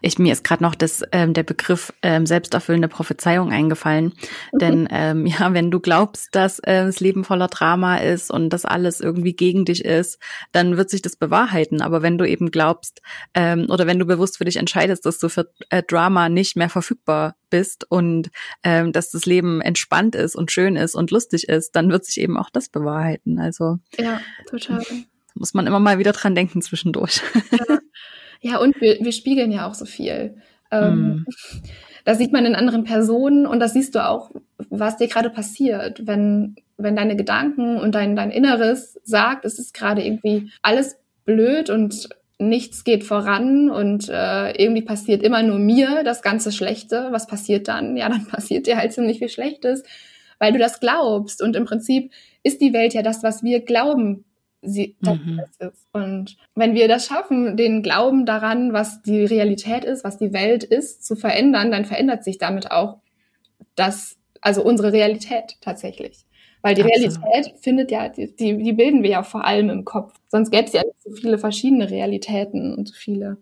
Ich, 0.00 0.18
mir 0.18 0.32
ist 0.32 0.44
gerade 0.44 0.62
noch 0.62 0.74
das, 0.74 1.02
ähm, 1.12 1.32
der 1.32 1.42
Begriff 1.42 1.92
ähm, 2.02 2.26
selbsterfüllende 2.26 2.88
Prophezeiung 2.88 3.52
eingefallen. 3.52 4.12
Mhm. 4.52 4.58
Denn 4.58 4.88
ähm, 4.90 5.26
ja, 5.26 5.52
wenn 5.54 5.70
du 5.70 5.80
glaubst, 5.80 6.34
dass 6.34 6.58
äh, 6.60 6.84
das 6.84 7.00
Leben 7.00 7.24
voller 7.24 7.48
Drama 7.48 7.96
ist 7.96 8.30
und 8.30 8.50
dass 8.50 8.64
alles 8.64 9.00
irgendwie 9.00 9.34
gegen 9.34 9.64
dich 9.64 9.84
ist, 9.84 10.18
dann 10.52 10.76
wird 10.76 10.90
sich 10.90 11.02
das 11.02 11.16
bewahrheiten. 11.16 11.82
Aber 11.82 12.02
wenn 12.02 12.18
du 12.18 12.28
eben 12.28 12.50
glaubst 12.50 13.00
ähm, 13.34 13.66
oder 13.68 13.86
wenn 13.86 13.98
du 13.98 14.06
bewusst 14.06 14.38
für 14.38 14.44
dich 14.44 14.56
entscheidest, 14.56 15.06
dass 15.06 15.18
du 15.18 15.28
für 15.28 15.50
äh, 15.70 15.82
Drama 15.82 16.28
nicht 16.28 16.56
mehr 16.56 16.68
verfügbar 16.68 17.36
bist 17.50 17.88
und 17.90 18.30
ähm, 18.64 18.92
dass 18.92 19.10
das 19.10 19.26
Leben 19.26 19.60
entspannt 19.60 20.14
ist 20.14 20.34
und 20.34 20.50
schön 20.50 20.74
ist 20.76 20.94
und 20.94 21.10
lustig 21.10 21.48
ist, 21.48 21.76
dann 21.76 21.90
wird 21.90 22.04
sich 22.04 22.18
eben 22.18 22.36
auch 22.36 22.50
das 22.50 22.68
bewahrheiten. 22.68 23.38
Also 23.38 23.78
ja, 23.98 24.20
total. 24.48 24.82
Muss 25.34 25.54
man 25.54 25.66
immer 25.66 25.80
mal 25.80 25.98
wieder 25.98 26.12
dran 26.12 26.34
denken 26.34 26.60
zwischendurch. 26.62 27.20
Ja. 27.52 27.78
Ja, 28.42 28.58
und 28.58 28.80
wir, 28.80 28.98
wir 29.00 29.12
spiegeln 29.12 29.50
ja 29.50 29.66
auch 29.66 29.74
so 29.74 29.86
viel. 29.86 30.36
Ähm, 30.70 31.24
mm. 31.26 31.62
Das 32.04 32.18
sieht 32.18 32.32
man 32.32 32.44
in 32.44 32.56
anderen 32.56 32.84
Personen 32.84 33.46
und 33.46 33.60
das 33.60 33.72
siehst 33.72 33.94
du 33.94 34.04
auch, 34.04 34.30
was 34.68 34.96
dir 34.96 35.06
gerade 35.06 35.30
passiert, 35.30 36.04
wenn, 36.06 36.56
wenn 36.76 36.96
deine 36.96 37.14
Gedanken 37.14 37.78
und 37.78 37.94
dein, 37.94 38.16
dein 38.16 38.32
Inneres 38.32 38.98
sagt, 39.04 39.44
es 39.44 39.60
ist 39.60 39.72
gerade 39.72 40.04
irgendwie 40.04 40.50
alles 40.62 40.96
blöd 41.24 41.70
und 41.70 42.08
nichts 42.38 42.82
geht 42.82 43.04
voran 43.04 43.70
und 43.70 44.08
äh, 44.08 44.50
irgendwie 44.60 44.82
passiert 44.82 45.22
immer 45.22 45.44
nur 45.44 45.60
mir 45.60 46.02
das 46.02 46.22
ganze 46.22 46.50
Schlechte. 46.50 47.08
Was 47.10 47.28
passiert 47.28 47.68
dann? 47.68 47.96
Ja, 47.96 48.08
dann 48.08 48.26
passiert 48.30 48.66
dir 48.66 48.76
halt 48.76 48.92
ziemlich 48.92 49.18
viel 49.18 49.28
Schlechtes, 49.28 49.84
weil 50.40 50.52
du 50.52 50.58
das 50.58 50.80
glaubst. 50.80 51.40
Und 51.40 51.54
im 51.54 51.64
Prinzip 51.64 52.10
ist 52.42 52.60
die 52.60 52.72
Welt 52.72 52.94
ja 52.94 53.02
das, 53.02 53.22
was 53.22 53.44
wir 53.44 53.60
glauben, 53.60 54.24
sie 54.62 54.96
mhm. 55.00 55.40
ist. 55.60 55.72
Und 55.92 56.36
wenn 56.54 56.74
wir 56.74 56.88
das 56.88 57.06
schaffen, 57.06 57.56
den 57.56 57.82
Glauben 57.82 58.24
daran, 58.24 58.72
was 58.72 59.02
die 59.02 59.24
Realität 59.24 59.84
ist, 59.84 60.04
was 60.04 60.18
die 60.18 60.32
Welt 60.32 60.64
ist, 60.64 61.04
zu 61.04 61.16
verändern, 61.16 61.70
dann 61.70 61.84
verändert 61.84 62.24
sich 62.24 62.38
damit 62.38 62.70
auch 62.70 62.98
das, 63.74 64.16
also 64.40 64.62
unsere 64.62 64.92
Realität 64.92 65.56
tatsächlich. 65.60 66.24
Weil 66.62 66.76
die 66.76 66.84
Absolut. 66.84 67.18
Realität 67.18 67.58
findet 67.60 67.90
ja, 67.90 68.08
die, 68.08 68.34
die 68.36 68.72
bilden 68.72 69.02
wir 69.02 69.10
ja 69.10 69.22
vor 69.24 69.44
allem 69.44 69.68
im 69.68 69.84
Kopf. 69.84 70.14
Sonst 70.28 70.50
gäbe 70.50 70.64
es 70.64 70.72
ja 70.72 70.82
nicht 70.82 71.02
so 71.02 71.10
viele 71.10 71.36
verschiedene 71.38 71.90
Realitäten 71.90 72.74
und 72.74 72.88
so 72.88 72.94
viele, 72.94 73.38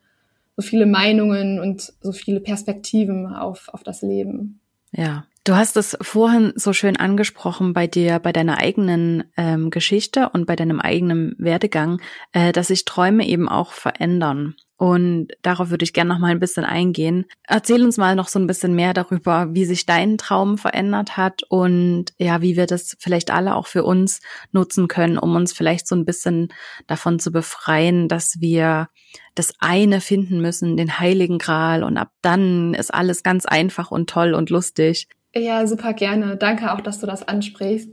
so 0.57 0.63
viele 0.63 0.87
Meinungen 0.87 1.61
und 1.61 1.93
so 2.01 2.13
viele 2.13 2.41
Perspektiven 2.41 3.27
auf, 3.27 3.69
auf 3.69 3.83
das 3.83 4.01
Leben. 4.01 4.61
Ja, 4.93 5.27
Du 5.45 5.55
hast 5.55 5.79
es 5.79 5.97
vorhin 6.03 6.53
so 6.55 6.75
schön 6.75 6.99
angesprochen 6.99 7.73
bei 7.73 7.87
dir, 7.87 8.19
bei 8.19 8.31
deiner 8.31 8.59
eigenen 8.59 9.25
ähm, 9.39 9.71
Geschichte 9.71 10.29
und 10.29 10.45
bei 10.47 10.55
deinem 10.55 10.81
eigenen 10.81 11.35
Werdegang, 11.39 12.03
äh, 12.33 12.53
dass 12.53 12.67
sich 12.67 12.85
Träume 12.85 13.27
eben 13.27 13.49
auch 13.49 13.73
verändern. 13.73 14.55
Und 14.77 15.29
darauf 15.41 15.71
würde 15.71 15.85
ich 15.85 15.95
gerne 15.95 16.09
noch 16.11 16.19
mal 16.19 16.31
ein 16.31 16.41
bisschen 16.41 16.65
eingehen. 16.65 17.25
Erzähl 17.47 17.83
uns 17.85 17.97
mal 17.97 18.17
noch 18.17 18.29
so 18.29 18.39
ein 18.39 18.47
bisschen 18.47 18.75
mehr 18.75 18.93
darüber, 18.93 19.49
wie 19.53 19.65
sich 19.65 19.87
dein 19.87 20.19
Traum 20.19 20.59
verändert 20.59 21.17
hat 21.17 21.43
und 21.49 22.07
ja, 22.19 22.43
wie 22.43 22.57
wir 22.57 22.67
das 22.67 22.97
vielleicht 22.99 23.31
alle 23.31 23.57
auch 23.57 23.67
für 23.67 23.85
uns 23.85 24.21
nutzen 24.53 24.89
können, 24.89 25.19
um 25.19 25.37
uns 25.37 25.55
vielleicht 25.55 25.87
so 25.87 25.95
ein 25.95 26.05
bisschen 26.05 26.49
davon 26.87 27.19
zu 27.19 27.31
befreien, 27.31 28.09
dass 28.09 28.41
wir 28.41 28.89
das 29.35 29.55
eine 29.59 30.03
finden 30.03 30.41
müssen, 30.43 30.77
den 30.77 30.99
heiligen 30.99 31.39
Gral 31.39 31.83
und 31.83 31.97
ab 31.97 32.13
dann 32.23 32.75
ist 32.75 32.93
alles 32.93 33.23
ganz 33.23 33.47
einfach 33.47 33.91
und 33.91 34.09
toll 34.09 34.35
und 34.35 34.51
lustig. 34.51 35.09
Ja, 35.35 35.67
super 35.67 35.93
gerne. 35.93 36.37
Danke 36.37 36.73
auch, 36.73 36.81
dass 36.81 36.99
du 36.99 37.07
das 37.07 37.27
ansprichst, 37.27 37.93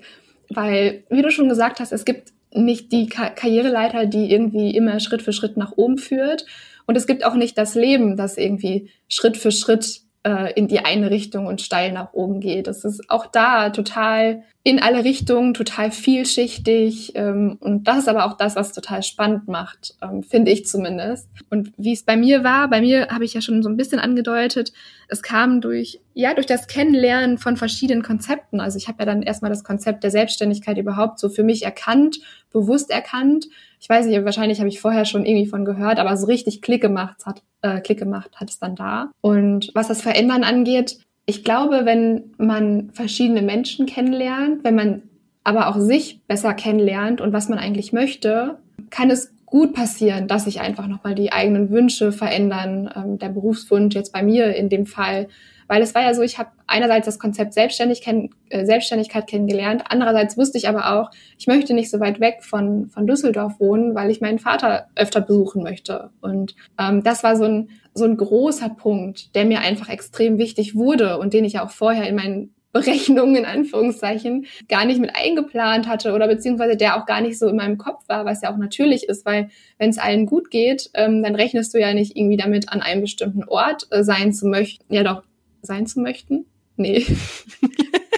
weil 0.50 1.04
wie 1.10 1.22
du 1.22 1.32
schon 1.32 1.50
gesagt 1.50 1.80
hast, 1.80 1.92
es 1.92 2.06
gibt 2.06 2.34
nicht 2.52 2.92
die 2.92 3.08
Ka 3.08 3.30
Karriereleiter, 3.30 4.06
die 4.06 4.32
irgendwie 4.32 4.76
immer 4.76 5.00
Schritt 5.00 5.22
für 5.22 5.34
Schritt 5.34 5.58
nach 5.58 5.74
oben 5.76 5.98
führt 5.98 6.46
und 6.88 6.96
es 6.96 7.06
gibt 7.06 7.26
auch 7.26 7.36
nicht 7.36 7.58
das 7.58 7.76
Leben, 7.76 8.18
das 8.18 8.38
irgendwie 8.38 8.90
Schritt 9.08 9.38
für 9.38 9.52
Schritt 9.52 10.02
äh, 10.24 10.54
in 10.54 10.68
die 10.68 10.80
eine 10.80 11.12
Richtung 11.12 11.46
und 11.46 11.62
steil 11.62 11.92
nach 11.92 12.14
oben 12.14 12.40
geht. 12.40 12.68
Es 12.68 12.84
ist 12.84 13.10
auch 13.10 13.28
da 13.28 13.70
total 13.70 14.44
in 14.68 14.82
alle 14.82 15.06
Richtungen, 15.06 15.54
total 15.54 15.92
vielschichtig. 15.92 17.14
Ähm, 17.16 17.56
und 17.62 17.88
das 17.88 18.00
ist 18.00 18.10
aber 18.10 18.26
auch 18.26 18.36
das, 18.36 18.58
was 18.58 18.74
total 18.74 19.02
spannend 19.02 19.48
macht, 19.48 19.96
ähm, 20.02 20.24
finde 20.24 20.52
ich 20.52 20.66
zumindest. 20.66 21.30
Und 21.50 21.72
wie 21.78 21.94
es 21.94 22.04
bei 22.04 22.18
mir 22.18 22.44
war, 22.44 22.70
bei 22.70 22.82
mir 22.82 23.08
habe 23.08 23.24
ich 23.24 23.34
ja 23.34 23.40
schon 23.40 23.64
so 23.64 23.70
ein 23.70 23.78
bisschen 23.78 24.00
angedeutet, 24.00 24.74
es 25.08 25.24
kam 25.24 25.62
durch, 25.62 26.02
ja, 26.14 26.34
durch 26.34 26.48
das 26.48 26.68
Kennenlernen 26.68 27.38
von 27.38 27.56
verschiedenen 27.56 28.04
Konzepten. 28.04 28.60
Also 28.60 28.78
ich 28.78 28.90
habe 28.90 28.98
ja 29.00 29.06
dann 29.06 29.22
erstmal 29.22 29.52
das 29.52 29.64
Konzept 29.64 30.04
der 30.04 30.12
Selbstständigkeit 30.12 30.78
überhaupt 30.78 31.20
so 31.20 31.30
für 31.30 31.44
mich 31.44 31.64
erkannt, 31.64 32.20
bewusst 32.52 32.92
erkannt 32.92 33.48
ich 33.80 33.90
weiß 33.90 34.08
nicht, 34.08 34.26
wahrscheinlich 34.26 34.60
habe 34.60 34.70
ich 34.70 34.82
vorher 34.82 35.06
schon 35.06 35.26
irgendwie 35.26 35.48
von 35.48 35.66
gehört, 35.66 36.00
aber 36.00 36.18
so 36.18 36.26
richtig 36.26 36.62
Klick 36.62 36.82
gemacht 36.82 37.26
hat, 37.26 37.44
äh, 37.62 37.80
Klick 37.80 38.00
gemacht 38.00 38.32
hat 38.36 38.50
es 38.50 38.60
dann 38.60 38.76
da. 38.76 39.12
Und 39.22 39.72
was 39.76 39.88
das 39.88 40.02
Verändern 40.02 40.44
angeht, 40.44 40.98
ich 41.28 41.44
glaube, 41.44 41.82
wenn 41.84 42.32
man 42.38 42.90
verschiedene 42.94 43.42
Menschen 43.42 43.86
kennenlernt, 43.86 44.64
wenn 44.64 44.76
man 44.76 45.04
aber 45.44 45.68
auch 45.68 45.78
sich 45.78 46.22
besser 46.28 46.54
kennenlernt 46.54 47.22
und 47.22 47.34
was 47.34 47.50
man 47.50 47.60
eigentlich 47.60 47.94
möchte, 47.94 48.58
kann 48.90 49.12
es 49.12 49.34
gut 49.46 49.74
passieren, 49.74 50.28
dass 50.28 50.46
sich 50.46 50.62
einfach 50.62 50.88
nochmal 50.88 51.16
die 51.16 51.32
eigenen 51.32 51.70
Wünsche 51.70 52.12
verändern. 52.12 52.90
Ähm, 52.96 53.20
der 53.20 53.30
Berufswunsch 53.30 53.94
jetzt 53.94 54.14
bei 54.14 54.24
mir 54.24 54.56
in 54.56 54.70
dem 54.70 54.86
Fall 54.86 55.28
weil 55.68 55.82
es 55.82 55.96
war 55.96 56.02
ja 56.02 56.14
so, 56.14 56.22
ich 56.22 56.38
habe 56.38 56.50
einerseits 56.66 57.06
das 57.06 57.20
Konzept 57.20 57.54
Selbstständig 57.54 58.02
kenn 58.02 58.30
äh, 58.50 58.66
Selbstständigkeit 58.66 59.28
kennengelernt, 59.28 59.84
andererseits 59.90 60.38
wusste 60.38 60.58
ich 60.58 60.68
aber 60.68 60.94
auch, 60.94 61.12
ich 61.38 61.48
möchte 61.48 61.74
nicht 61.74 61.90
so 61.90 62.00
weit 62.00 62.20
weg 62.20 62.44
von, 62.44 62.90
von 62.90 63.08
Düsseldorf 63.08 63.60
wohnen, 63.60 63.96
weil 63.96 64.10
ich 64.10 64.22
meinen 64.22 64.40
Vater 64.40 64.88
öfter 64.96 65.22
besuchen 65.22 65.64
möchte. 65.64 66.10
Und 66.22 66.56
ähm, 66.80 67.04
das 67.04 67.24
war 67.24 67.36
so 67.36 67.46
ein, 67.46 67.70
so 67.94 68.06
ein 68.06 68.18
großer 68.18 68.70
Punkt, 68.70 69.36
der 69.36 69.46
mir 69.46 69.60
einfach 69.60 69.90
extrem 69.90 70.38
wichtig 70.38 70.76
wurde 70.76 71.18
und 71.18 71.34
den 71.34 71.46
ich 71.46 71.60
auch 71.60 71.72
vorher 71.72 72.08
in 72.08 72.16
meinen 72.16 72.54
Berechnungen 72.78 73.38
in 73.38 73.46
Anführungszeichen 73.46 74.46
gar 74.70 74.86
nicht 74.86 75.00
mit 75.00 75.16
eingeplant 75.16 75.88
hatte 75.88 76.14
oder 76.14 76.28
beziehungsweise 76.28 76.78
der 76.78 76.98
auch 76.98 77.08
gar 77.08 77.22
nicht 77.22 77.40
so 77.40 77.48
in 77.48 77.56
meinem 77.56 77.78
Kopf 77.78 78.08
war, 78.08 78.26
was 78.26 78.42
ja 78.42 78.54
auch 78.54 78.58
natürlich 78.58 79.10
ist, 79.10 79.26
weil 79.26 79.50
wenn 79.80 79.90
es 79.90 79.98
allen 79.98 80.28
gut 80.28 80.52
geht, 80.52 80.92
ähm, 80.94 81.24
dann 81.24 81.34
rechnest 81.34 81.74
du 81.74 81.80
ja 81.80 81.94
nicht 81.94 82.16
irgendwie 82.16 82.38
damit, 82.38 82.70
an 82.70 82.82
einem 82.82 83.02
bestimmten 83.02 83.46
Ort 83.46 83.88
äh, 83.90 84.04
sein 84.04 84.32
zu 84.32 84.48
möchten. 84.48 84.94
Ja 84.94 85.04
doch, 85.04 85.24
sein 85.68 85.86
zu 85.86 86.00
möchten. 86.00 86.46
Nee. 86.76 87.06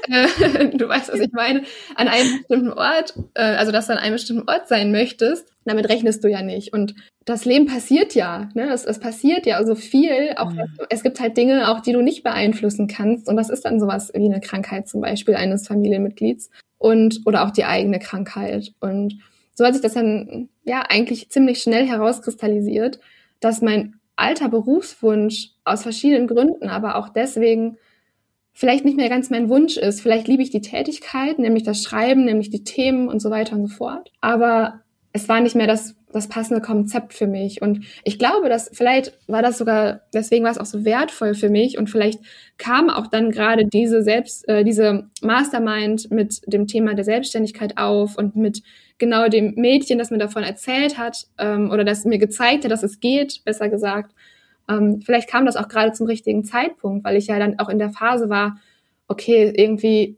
Äh, 0.09 0.69
du 0.75 0.87
weißt, 0.87 1.13
was 1.13 1.19
ich 1.19 1.31
meine. 1.33 1.63
An 1.95 2.07
einem 2.07 2.39
bestimmten 2.39 2.73
Ort, 2.73 3.13
äh, 3.35 3.41
also 3.43 3.71
dass 3.71 3.87
du 3.87 3.93
an 3.93 3.99
einem 3.99 4.13
bestimmten 4.13 4.49
Ort 4.49 4.67
sein 4.67 4.91
möchtest, 4.91 5.47
damit 5.65 5.87
rechnest 5.87 6.23
du 6.23 6.27
ja 6.27 6.41
nicht. 6.41 6.73
Und 6.73 6.95
das 7.25 7.45
Leben 7.45 7.67
passiert 7.67 8.15
ja. 8.15 8.49
Ne? 8.55 8.71
Es, 8.73 8.85
es 8.85 8.99
passiert 8.99 9.45
ja 9.45 9.63
so 9.65 9.75
viel. 9.75 10.33
Auch 10.37 10.51
mhm. 10.51 10.63
es 10.89 11.03
gibt 11.03 11.19
halt 11.19 11.37
Dinge, 11.37 11.69
auch 11.69 11.81
die 11.81 11.93
du 11.93 12.01
nicht 12.01 12.23
beeinflussen 12.23 12.87
kannst. 12.87 13.27
Und 13.27 13.37
das 13.37 13.49
ist 13.49 13.65
dann 13.65 13.79
sowas 13.79 14.11
wie 14.15 14.25
eine 14.25 14.41
Krankheit 14.41 14.87
zum 14.87 15.01
Beispiel 15.01 15.35
eines 15.35 15.67
Familienmitglieds 15.67 16.49
und 16.79 17.21
oder 17.25 17.45
auch 17.45 17.51
die 17.51 17.65
eigene 17.65 17.99
Krankheit. 17.99 18.71
Und 18.79 19.19
so 19.53 19.65
hat 19.65 19.73
sich 19.73 19.83
das 19.83 19.93
dann 19.93 20.49
ja 20.63 20.83
eigentlich 20.89 21.29
ziemlich 21.29 21.61
schnell 21.61 21.85
herauskristallisiert, 21.85 22.99
dass 23.41 23.61
mein 23.61 23.98
alter 24.19 24.49
Berufswunsch 24.49 25.51
aus 25.63 25.83
verschiedenen 25.83 26.27
Gründen, 26.27 26.69
aber 26.69 26.95
auch 26.95 27.09
deswegen 27.09 27.77
vielleicht 28.53 28.83
nicht 28.83 28.97
mehr 28.97 29.09
ganz 29.09 29.29
mein 29.29 29.49
Wunsch 29.49 29.77
ist. 29.77 30.01
Vielleicht 30.01 30.27
liebe 30.27 30.43
ich 30.43 30.49
die 30.49 30.61
Tätigkeit, 30.61 31.39
nämlich 31.39 31.63
das 31.63 31.81
Schreiben, 31.81 32.25
nämlich 32.25 32.49
die 32.49 32.63
Themen 32.63 33.07
und 33.07 33.21
so 33.21 33.29
weiter 33.29 33.55
und 33.55 33.67
so 33.67 33.75
fort. 33.75 34.11
Aber 34.19 34.81
es 35.13 35.29
war 35.29 35.39
nicht 35.39 35.55
mehr 35.55 35.67
das, 35.67 35.95
das 36.11 36.27
passende 36.27 36.61
Konzept 36.61 37.13
für 37.13 37.27
mich. 37.27 37.61
Und 37.61 37.85
ich 38.03 38.19
glaube, 38.19 38.49
dass 38.49 38.69
vielleicht 38.73 39.17
war 39.27 39.41
das 39.41 39.57
sogar, 39.57 40.01
deswegen 40.13 40.43
war 40.43 40.51
es 40.51 40.57
auch 40.57 40.65
so 40.65 40.85
wertvoll 40.85 41.33
für 41.33 41.49
mich. 41.49 41.77
Und 41.77 41.89
vielleicht 41.89 42.19
kam 42.57 42.89
auch 42.89 43.07
dann 43.07 43.31
gerade 43.31 43.65
diese 43.65 44.03
Selbst, 44.03 44.47
äh, 44.47 44.63
diese 44.63 45.09
Mastermind 45.21 46.11
mit 46.11 46.41
dem 46.45 46.67
Thema 46.67 46.93
der 46.93 47.05
Selbstständigkeit 47.05 47.77
auf 47.77 48.17
und 48.17 48.35
mit 48.35 48.61
genau 48.99 49.27
dem 49.27 49.55
Mädchen, 49.55 49.97
das 49.97 50.11
mir 50.11 50.17
davon 50.17 50.43
erzählt 50.43 50.97
hat 50.97 51.27
ähm, 51.37 51.71
oder 51.71 51.83
das 51.83 52.05
mir 52.05 52.19
gezeigt 52.19 52.63
hat, 52.63 52.71
dass 52.71 52.83
es 52.83 52.99
geht, 52.99 53.41
besser 53.45 53.69
gesagt. 53.69 54.13
Ähm, 54.69 55.01
vielleicht 55.01 55.29
kam 55.29 55.45
das 55.45 55.55
auch 55.55 55.67
gerade 55.67 55.93
zum 55.93 56.05
richtigen 56.05 56.43
Zeitpunkt, 56.43 57.03
weil 57.03 57.17
ich 57.17 57.27
ja 57.27 57.39
dann 57.39 57.57
auch 57.59 57.69
in 57.69 57.79
der 57.79 57.89
Phase 57.89 58.29
war, 58.29 58.59
okay, 59.07 59.51
irgendwie, 59.55 60.17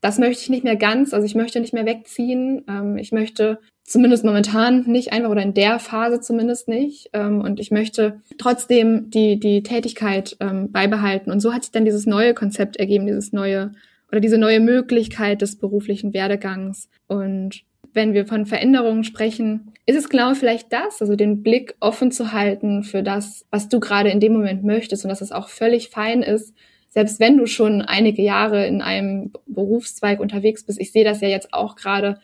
das 0.00 0.18
möchte 0.18 0.42
ich 0.42 0.50
nicht 0.50 0.64
mehr 0.64 0.76
ganz, 0.76 1.12
also 1.12 1.26
ich 1.26 1.34
möchte 1.34 1.60
nicht 1.60 1.74
mehr 1.74 1.86
wegziehen. 1.86 2.64
Ähm, 2.68 2.96
ich 2.96 3.10
möchte 3.10 3.58
zumindest 3.82 4.24
momentan 4.24 4.84
nicht 4.86 5.12
einfach 5.12 5.30
oder 5.30 5.42
in 5.42 5.54
der 5.54 5.80
Phase 5.80 6.20
zumindest 6.20 6.68
nicht. 6.68 7.10
Ähm, 7.12 7.40
und 7.40 7.58
ich 7.58 7.72
möchte 7.72 8.20
trotzdem 8.38 9.10
die, 9.10 9.40
die 9.40 9.64
Tätigkeit 9.64 10.36
ähm, 10.38 10.70
beibehalten. 10.70 11.32
Und 11.32 11.40
so 11.40 11.52
hat 11.52 11.64
sich 11.64 11.72
dann 11.72 11.84
dieses 11.84 12.06
neue 12.06 12.32
Konzept 12.34 12.76
ergeben, 12.76 13.06
dieses 13.06 13.32
neue 13.32 13.72
oder 14.10 14.20
diese 14.20 14.38
neue 14.38 14.60
Möglichkeit 14.60 15.42
des 15.42 15.56
beruflichen 15.56 16.14
Werdegangs. 16.14 16.88
Und 17.06 17.62
wenn 17.92 18.14
wir 18.14 18.26
von 18.26 18.46
Veränderungen 18.46 19.04
sprechen, 19.04 19.72
ist 19.86 19.96
es 19.96 20.08
genau 20.08 20.34
vielleicht 20.34 20.72
das, 20.72 21.00
also 21.00 21.16
den 21.16 21.42
Blick 21.42 21.74
offen 21.80 22.12
zu 22.12 22.32
halten 22.32 22.84
für 22.84 23.02
das, 23.02 23.46
was 23.50 23.68
du 23.68 23.80
gerade 23.80 24.10
in 24.10 24.20
dem 24.20 24.32
Moment 24.32 24.64
möchtest 24.64 25.04
und 25.04 25.08
dass 25.08 25.20
es 25.20 25.32
auch 25.32 25.48
völlig 25.48 25.88
fein 25.88 26.22
ist, 26.22 26.54
selbst 26.88 27.20
wenn 27.20 27.36
du 27.36 27.46
schon 27.46 27.82
einige 27.82 28.22
Jahre 28.22 28.66
in 28.66 28.82
einem 28.82 29.32
Berufszweig 29.46 30.20
unterwegs 30.20 30.64
bist. 30.64 30.80
Ich 30.80 30.92
sehe 30.92 31.04
das 31.04 31.20
ja 31.20 31.28
jetzt 31.28 31.52
auch 31.52 31.76
gerade, 31.76 32.18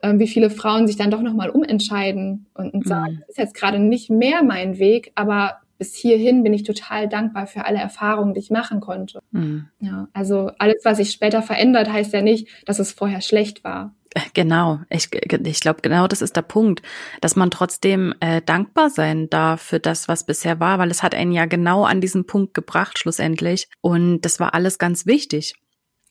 äh, 0.00 0.18
wie 0.18 0.28
viele 0.28 0.50
Frauen 0.50 0.86
sich 0.86 0.96
dann 0.96 1.10
doch 1.10 1.22
nochmal 1.22 1.50
umentscheiden 1.50 2.46
und, 2.54 2.72
und 2.72 2.86
sagen, 2.86 3.14
mhm. 3.14 3.18
das 3.20 3.28
ist 3.30 3.38
jetzt 3.38 3.54
gerade 3.54 3.78
nicht 3.78 4.10
mehr 4.10 4.42
mein 4.42 4.78
Weg, 4.78 5.12
aber 5.14 5.60
bis 5.78 5.94
hierhin 5.94 6.42
bin 6.42 6.52
ich 6.52 6.62
total 6.62 7.08
dankbar 7.08 7.46
für 7.46 7.64
alle 7.64 7.78
Erfahrungen, 7.78 8.34
die 8.34 8.40
ich 8.40 8.50
machen 8.50 8.80
konnte. 8.80 9.20
Mhm. 9.30 9.68
Ja, 9.80 10.08
also 10.12 10.50
alles, 10.58 10.84
was 10.84 10.98
sich 10.98 11.10
später 11.10 11.40
verändert, 11.40 11.90
heißt 11.90 12.12
ja 12.12 12.20
nicht, 12.20 12.48
dass 12.66 12.78
es 12.78 12.92
vorher 12.92 13.22
schlecht 13.22 13.64
war. 13.64 13.94
Genau, 14.34 14.80
ich, 14.90 15.08
ich 15.12 15.60
glaube, 15.60 15.82
genau 15.82 16.08
das 16.08 16.20
ist 16.20 16.34
der 16.34 16.42
Punkt, 16.42 16.82
dass 17.20 17.36
man 17.36 17.50
trotzdem 17.50 18.12
äh, 18.18 18.42
dankbar 18.42 18.90
sein 18.90 19.30
darf 19.30 19.62
für 19.62 19.78
das, 19.78 20.08
was 20.08 20.24
bisher 20.24 20.58
war, 20.58 20.78
weil 20.78 20.90
es 20.90 21.04
hat 21.04 21.14
einen 21.14 21.30
ja 21.30 21.46
genau 21.46 21.84
an 21.84 22.00
diesen 22.00 22.26
Punkt 22.26 22.54
gebracht 22.54 22.98
schlussendlich 22.98 23.68
und 23.80 24.22
das 24.22 24.40
war 24.40 24.54
alles 24.54 24.78
ganz 24.78 25.06
wichtig. 25.06 25.54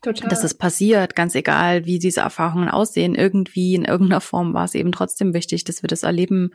Total. 0.01 0.29
Dass 0.29 0.45
es 0.45 0.53
passiert, 0.53 1.13
ganz 1.13 1.35
egal, 1.35 1.85
wie 1.85 1.99
diese 1.99 2.21
Erfahrungen 2.21 2.69
aussehen, 2.69 3.15
irgendwie 3.15 3.75
in 3.75 3.83
irgendeiner 3.83 4.21
Form 4.21 4.53
war 4.53 4.63
es 4.63 4.73
eben 4.73 4.93
trotzdem 4.93 5.33
wichtig, 5.33 5.65
dass 5.65 5.83
wir 5.83 5.88
das 5.89 6.03
erleben 6.03 6.53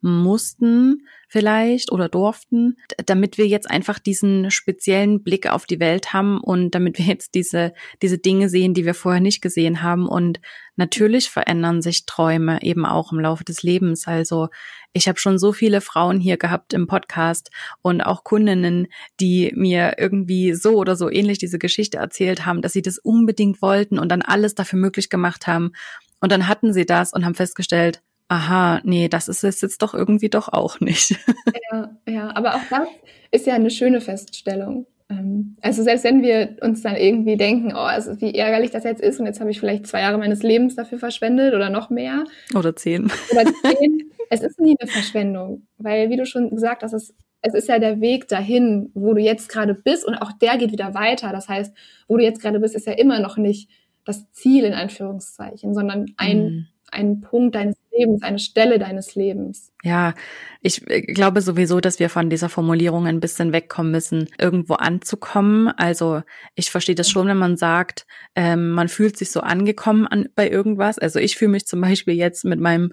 mussten, 0.00 1.06
vielleicht 1.28 1.90
oder 1.90 2.08
durften, 2.08 2.76
damit 3.04 3.38
wir 3.38 3.46
jetzt 3.46 3.68
einfach 3.68 3.98
diesen 3.98 4.50
speziellen 4.50 5.22
Blick 5.22 5.50
auf 5.50 5.66
die 5.66 5.80
Welt 5.80 6.12
haben 6.12 6.40
und 6.40 6.70
damit 6.74 6.98
wir 6.98 7.04
jetzt 7.04 7.34
diese, 7.34 7.72
diese 8.02 8.18
Dinge 8.18 8.48
sehen, 8.48 8.74
die 8.74 8.84
wir 8.84 8.94
vorher 8.94 9.20
nicht 9.20 9.40
gesehen 9.40 9.82
haben. 9.82 10.06
Und 10.08 10.40
natürlich 10.76 11.28
verändern 11.28 11.82
sich 11.82 12.06
Träume 12.06 12.62
eben 12.62 12.86
auch 12.86 13.12
im 13.12 13.20
Laufe 13.20 13.44
des 13.44 13.62
Lebens. 13.62 14.06
Also 14.06 14.48
ich 14.92 15.08
habe 15.08 15.18
schon 15.18 15.38
so 15.38 15.52
viele 15.52 15.80
Frauen 15.80 16.20
hier 16.20 16.36
gehabt 16.36 16.72
im 16.72 16.86
Podcast 16.86 17.50
und 17.82 18.00
auch 18.00 18.24
Kundinnen, 18.24 18.86
die 19.20 19.52
mir 19.54 19.94
irgendwie 19.98 20.54
so 20.54 20.76
oder 20.76 20.96
so 20.96 21.10
ähnlich 21.10 21.38
diese 21.38 21.58
Geschichte 21.58 21.98
erzählt 21.98 22.46
haben, 22.46 22.62
dass 22.62 22.72
sie 22.72 22.82
das 22.82 22.98
unbedingt 22.98 23.60
wollten 23.62 23.98
und 23.98 24.10
dann 24.10 24.22
alles 24.22 24.54
dafür 24.54 24.78
möglich 24.78 25.10
gemacht 25.10 25.46
haben. 25.46 25.72
Und 26.20 26.32
dann 26.32 26.48
hatten 26.48 26.72
sie 26.72 26.86
das 26.86 27.12
und 27.12 27.24
haben 27.24 27.34
festgestellt, 27.34 28.02
aha, 28.28 28.80
nee, 28.84 29.08
das 29.08 29.28
ist 29.28 29.44
es 29.44 29.60
jetzt 29.60 29.82
doch 29.82 29.94
irgendwie 29.94 30.28
doch 30.28 30.48
auch 30.48 30.80
nicht. 30.80 31.16
Ja, 31.72 31.90
ja, 32.08 32.36
aber 32.36 32.54
auch 32.54 32.60
das 32.70 32.88
ist 33.32 33.46
ja 33.46 33.54
eine 33.54 33.70
schöne 33.70 34.00
Feststellung. 34.00 34.86
Ähm, 35.08 35.56
also 35.62 35.82
selbst 35.82 36.04
wenn 36.04 36.22
wir 36.22 36.56
uns 36.60 36.82
dann 36.82 36.96
irgendwie 36.96 37.36
denken, 37.36 37.72
oh, 37.74 37.78
also 37.78 38.20
wie 38.20 38.34
ärgerlich 38.34 38.70
das 38.70 38.84
jetzt 38.84 39.00
ist 39.00 39.18
und 39.20 39.26
jetzt 39.26 39.40
habe 39.40 39.50
ich 39.50 39.60
vielleicht 39.60 39.86
zwei 39.86 40.00
Jahre 40.00 40.18
meines 40.18 40.42
Lebens 40.42 40.76
dafür 40.76 40.98
verschwendet 40.98 41.54
oder 41.54 41.70
noch 41.70 41.90
mehr. 41.90 42.24
Oder 42.54 42.74
zehn. 42.76 43.10
Oder 43.32 43.44
zehn. 43.62 44.10
es 44.30 44.42
ist 44.42 44.60
nie 44.60 44.76
eine 44.78 44.90
Verschwendung, 44.90 45.66
weil 45.78 46.10
wie 46.10 46.16
du 46.16 46.26
schon 46.26 46.50
gesagt 46.50 46.82
hast, 46.82 46.92
es, 46.92 47.14
es 47.42 47.54
ist 47.54 47.68
ja 47.68 47.78
der 47.78 48.00
Weg 48.00 48.28
dahin, 48.28 48.90
wo 48.94 49.14
du 49.14 49.20
jetzt 49.20 49.48
gerade 49.48 49.74
bist 49.74 50.04
und 50.04 50.14
auch 50.14 50.32
der 50.32 50.56
geht 50.56 50.72
wieder 50.72 50.94
weiter. 50.94 51.32
Das 51.32 51.48
heißt, 51.48 51.74
wo 52.08 52.16
du 52.16 52.24
jetzt 52.24 52.40
gerade 52.40 52.60
bist, 52.60 52.74
ist 52.74 52.86
ja 52.86 52.92
immer 52.92 53.20
noch 53.20 53.36
nicht 53.36 53.70
das 54.04 54.30
Ziel 54.32 54.64
in 54.64 54.72
Anführungszeichen, 54.72 55.74
sondern 55.74 56.06
ein, 56.16 56.44
mhm. 56.44 56.66
ein 56.90 57.20
Punkt 57.20 57.54
deines 57.54 57.76
Lebens, 57.96 58.22
eine 58.22 58.38
Stelle 58.38 58.78
deines 58.78 59.14
Lebens. 59.14 59.72
Ja, 59.82 60.14
ich 60.60 60.88
äh, 60.90 61.00
glaube 61.00 61.40
sowieso, 61.40 61.80
dass 61.80 61.98
wir 61.98 62.10
von 62.10 62.30
dieser 62.30 62.48
Formulierung 62.48 63.06
ein 63.06 63.20
bisschen 63.20 63.52
wegkommen 63.52 63.92
müssen, 63.92 64.28
irgendwo 64.38 64.74
anzukommen. 64.74 65.68
Also 65.68 66.22
ich 66.54 66.70
verstehe 66.70 66.94
das 66.94 67.08
schon, 67.08 67.28
wenn 67.28 67.36
man 67.36 67.56
sagt, 67.56 68.06
ähm, 68.34 68.70
man 68.70 68.88
fühlt 68.88 69.16
sich 69.16 69.30
so 69.30 69.40
angekommen 69.40 70.06
an, 70.06 70.28
bei 70.34 70.50
irgendwas. 70.50 70.98
Also 70.98 71.18
ich 71.18 71.36
fühle 71.36 71.52
mich 71.52 71.66
zum 71.66 71.80
Beispiel 71.80 72.14
jetzt 72.14 72.44
mit 72.44 72.60
meinem 72.60 72.92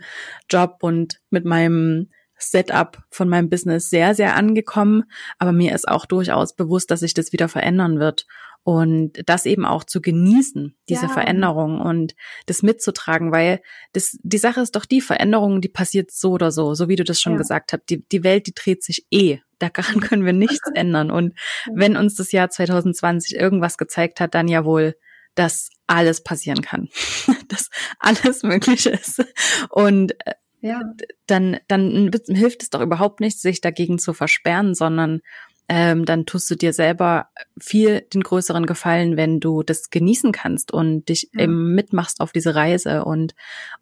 Job 0.49 0.77
und 0.81 1.19
mit 1.29 1.45
meinem 1.45 2.09
Setup 2.51 3.03
von 3.09 3.29
meinem 3.29 3.49
Business 3.49 3.89
sehr, 3.89 4.15
sehr 4.15 4.35
angekommen. 4.35 5.03
Aber 5.37 5.51
mir 5.51 5.73
ist 5.73 5.87
auch 5.87 6.05
durchaus 6.05 6.55
bewusst, 6.55 6.91
dass 6.91 7.01
sich 7.01 7.13
das 7.13 7.31
wieder 7.33 7.49
verändern 7.49 7.99
wird. 7.99 8.25
Und 8.65 9.21
das 9.25 9.45
eben 9.45 9.65
auch 9.65 9.83
zu 9.83 10.01
genießen, 10.01 10.73
diese 10.87 11.07
ja. 11.07 11.11
Veränderung 11.11 11.81
und 11.81 12.15
das 12.45 12.63
mitzutragen, 12.63 13.33
weil 13.33 13.61
das, 13.91 14.17
die 14.23 14.37
Sache 14.37 14.61
ist 14.61 14.77
doch 14.77 14.85
die 14.85 15.01
Veränderung, 15.01 15.59
die 15.59 15.67
passiert 15.67 16.11
so 16.11 16.31
oder 16.31 16.49
so, 16.49 16.73
so 16.73 16.87
wie 16.87 16.95
du 16.95 17.03
das 17.03 17.19
schon 17.19 17.33
ja. 17.33 17.39
gesagt 17.39 17.73
hast. 17.73 17.81
Die, 17.89 18.07
die 18.07 18.23
Welt, 18.23 18.47
die 18.47 18.53
dreht 18.53 18.81
sich 18.81 19.05
eh. 19.11 19.39
Daran 19.59 19.99
können 20.01 20.25
wir 20.25 20.31
nichts 20.31 20.69
ändern. 20.75 21.11
Und 21.11 21.37
wenn 21.73 21.97
uns 21.97 22.15
das 22.15 22.31
Jahr 22.31 22.49
2020 22.49 23.35
irgendwas 23.35 23.77
gezeigt 23.77 24.21
hat, 24.21 24.33
dann 24.33 24.47
ja 24.47 24.63
wohl, 24.63 24.95
dass 25.35 25.69
alles 25.87 26.23
passieren 26.23 26.61
kann, 26.61 26.87
dass 27.49 27.69
alles 27.99 28.43
möglich 28.43 28.85
ist. 28.85 29.25
Und 29.69 30.13
äh, 30.25 30.35
ja. 30.63 30.81
dann, 31.27 31.57
dann 31.67 32.11
hilft 32.27 32.63
es 32.63 32.69
doch 32.69 32.81
überhaupt 32.81 33.19
nicht, 33.19 33.39
sich 33.39 33.61
dagegen 33.61 33.99
zu 33.99 34.13
versperren, 34.13 34.73
sondern 34.73 35.21
ähm, 35.69 36.05
dann 36.05 36.25
tust 36.25 36.49
du 36.51 36.55
dir 36.55 36.73
selber 36.73 37.27
viel 37.59 38.01
den 38.13 38.21
größeren 38.21 38.65
Gefallen, 38.65 39.15
wenn 39.15 39.39
du 39.39 39.63
das 39.63 39.89
genießen 39.89 40.31
kannst 40.31 40.73
und 40.73 41.07
dich 41.09 41.29
ja. 41.33 41.43
eben 41.43 41.73
mitmachst 41.73 42.19
auf 42.19 42.31
diese 42.31 42.55
Reise 42.55 43.05
und 43.05 43.33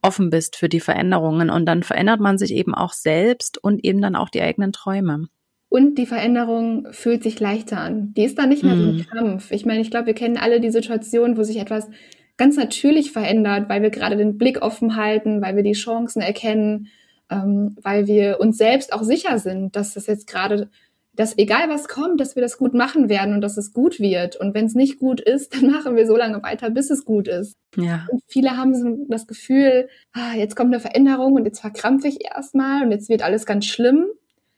offen 0.02 0.30
bist 0.30 0.56
für 0.58 0.70
die 0.70 0.80
Veränderungen. 0.80 1.50
Und 1.50 1.66
dann 1.66 1.84
verändert 1.84 2.20
man 2.20 2.38
sich 2.38 2.54
eben 2.54 2.76
auch 2.76 2.94
selbst 2.94 3.58
und 3.58 3.84
eben 3.84 4.02
dann 4.02 4.16
auch 4.16 4.30
die 4.30 4.42
eigenen 4.42 4.74
Träume. 4.74 5.28
Und 5.70 5.96
die 5.96 6.06
Veränderung 6.06 6.88
fühlt 6.92 7.24
sich 7.24 7.40
leichter 7.40 7.80
an. 7.80 8.14
Die 8.14 8.26
ist 8.26 8.38
dann 8.38 8.50
nicht 8.50 8.64
mehr 8.64 8.76
so 8.76 8.84
ein 8.84 8.98
mhm. 8.98 9.06
Kampf. 9.08 9.52
Ich 9.52 9.66
meine, 9.66 9.82
ich 9.82 9.90
glaube, 9.90 10.08
wir 10.08 10.14
kennen 10.14 10.38
alle 10.38 10.60
die 10.60 10.72
Situation, 10.72 11.38
wo 11.38 11.44
sich 11.44 11.58
etwas 11.58 11.88
ganz 12.42 12.58
natürlich 12.58 13.12
verändert, 13.12 13.70
weil 13.70 13.84
wir 13.84 13.92
gerade 13.92 14.18
den 14.18 14.40
Blick 14.40 14.64
offen 14.64 14.96
halten, 14.96 15.44
weil 15.44 15.56
wir 15.56 15.62
die 15.62 15.74
Chancen 15.74 16.24
erkennen, 16.24 16.88
ähm, 17.30 17.78
weil 17.84 18.08
wir 18.08 18.40
uns 18.40 18.58
selbst 18.58 18.94
auch 18.94 19.04
sicher 19.04 19.38
sind, 19.38 19.76
dass 19.76 19.94
das 19.94 20.08
jetzt 20.08 20.26
gerade, 20.26 20.68
dass 21.14 21.38
egal 21.38 21.70
was 21.70 21.88
kommt, 21.88 22.20
dass 22.20 22.36
wir 22.36 22.42
das 22.42 22.58
gut 22.58 22.74
machen 22.74 23.10
werden 23.10 23.36
und 23.36 23.42
dass 23.42 23.58
es 23.58 23.74
gut 23.74 24.00
wird. 24.00 24.38
Und 24.38 24.56
wenn 24.56 24.66
es 24.66 24.74
nicht 24.74 24.98
gut 24.98 25.22
ist, 25.22 25.54
dann 25.62 25.70
machen 25.70 25.96
wir 25.96 26.08
so 26.08 26.18
lange 26.18 26.42
weiter, 26.42 26.72
bis 26.72 26.90
es 26.90 27.06
gut 27.06 27.28
ist. 27.28 27.54
Ja. 27.76 28.08
Und 28.10 28.24
viele 28.26 28.58
haben 28.58 28.74
so 28.74 29.06
das 29.08 29.28
Gefühl, 29.28 29.88
ah, 30.14 30.34
jetzt 30.36 30.56
kommt 30.56 30.74
eine 30.74 30.82
Veränderung 30.82 31.34
und 31.34 31.46
jetzt 31.46 31.60
verkrampfe 31.60 32.08
ich 32.08 32.26
erstmal 32.26 32.82
und 32.82 32.92
jetzt 32.92 33.08
wird 33.08 33.22
alles 33.22 33.46
ganz 33.46 33.68
schlimm. 33.68 34.08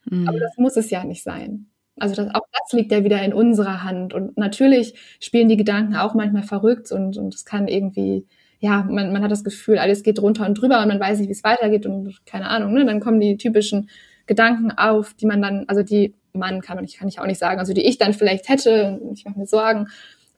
Mhm. 0.10 0.30
Aber 0.30 0.40
das 0.40 0.56
muss 0.56 0.78
es 0.78 0.90
ja 0.90 1.04
nicht 1.04 1.24
sein. 1.24 1.66
Also 2.00 2.16
das, 2.16 2.34
auch 2.34 2.48
das 2.52 2.74
liegt 2.74 2.92
ja 2.92 3.04
wieder 3.04 3.22
in 3.22 3.34
unserer 3.34 3.84
Hand. 3.84 4.14
Und 4.14 4.38
natürlich 4.38 4.96
spielen 5.20 5.50
die 5.50 5.58
Gedanken 5.58 5.96
auch 5.96 6.14
manchmal 6.14 6.44
verrückt 6.44 6.92
und, 6.92 7.18
und 7.18 7.34
es 7.36 7.46
kann 7.46 7.68
irgendwie, 7.68 8.26
ja, 8.60 8.84
man, 8.84 9.14
man 9.14 9.24
hat 9.24 9.32
das 9.32 9.44
Gefühl, 9.44 9.78
alles 9.78 10.04
geht 10.04 10.18
drunter 10.20 10.46
und 10.46 10.56
drüber 10.56 10.82
und 10.82 10.88
man 10.88 11.00
weiß 11.00 11.20
nicht, 11.20 11.28
wie 11.28 11.34
es 11.34 11.44
weitergeht 11.44 11.86
und 11.86 12.26
keine 12.26 12.50
Ahnung, 12.50 12.74
ne? 12.74 12.86
Dann 12.86 13.00
kommen 13.00 13.20
die 13.20 13.38
typischen 13.38 13.90
Gedanken 14.26 14.72
auf, 14.72 15.14
die 15.14 15.26
man 15.26 15.42
dann, 15.42 15.66
also 15.68 15.84
die 15.84 16.16
man 16.34 16.62
kann 16.62 16.78
man, 16.78 16.86
ich 16.86 16.98
kann 16.98 17.08
ich 17.08 17.20
auch 17.20 17.26
nicht 17.26 17.40
sagen, 17.40 17.60
also 17.60 17.74
die 17.74 17.86
ich 17.86 17.98
dann 17.98 18.14
vielleicht 18.14 18.50
hätte, 18.50 19.00
ich 19.14 19.26
mache 19.26 19.38
mir 19.38 19.46
Sorgen, 19.46 19.88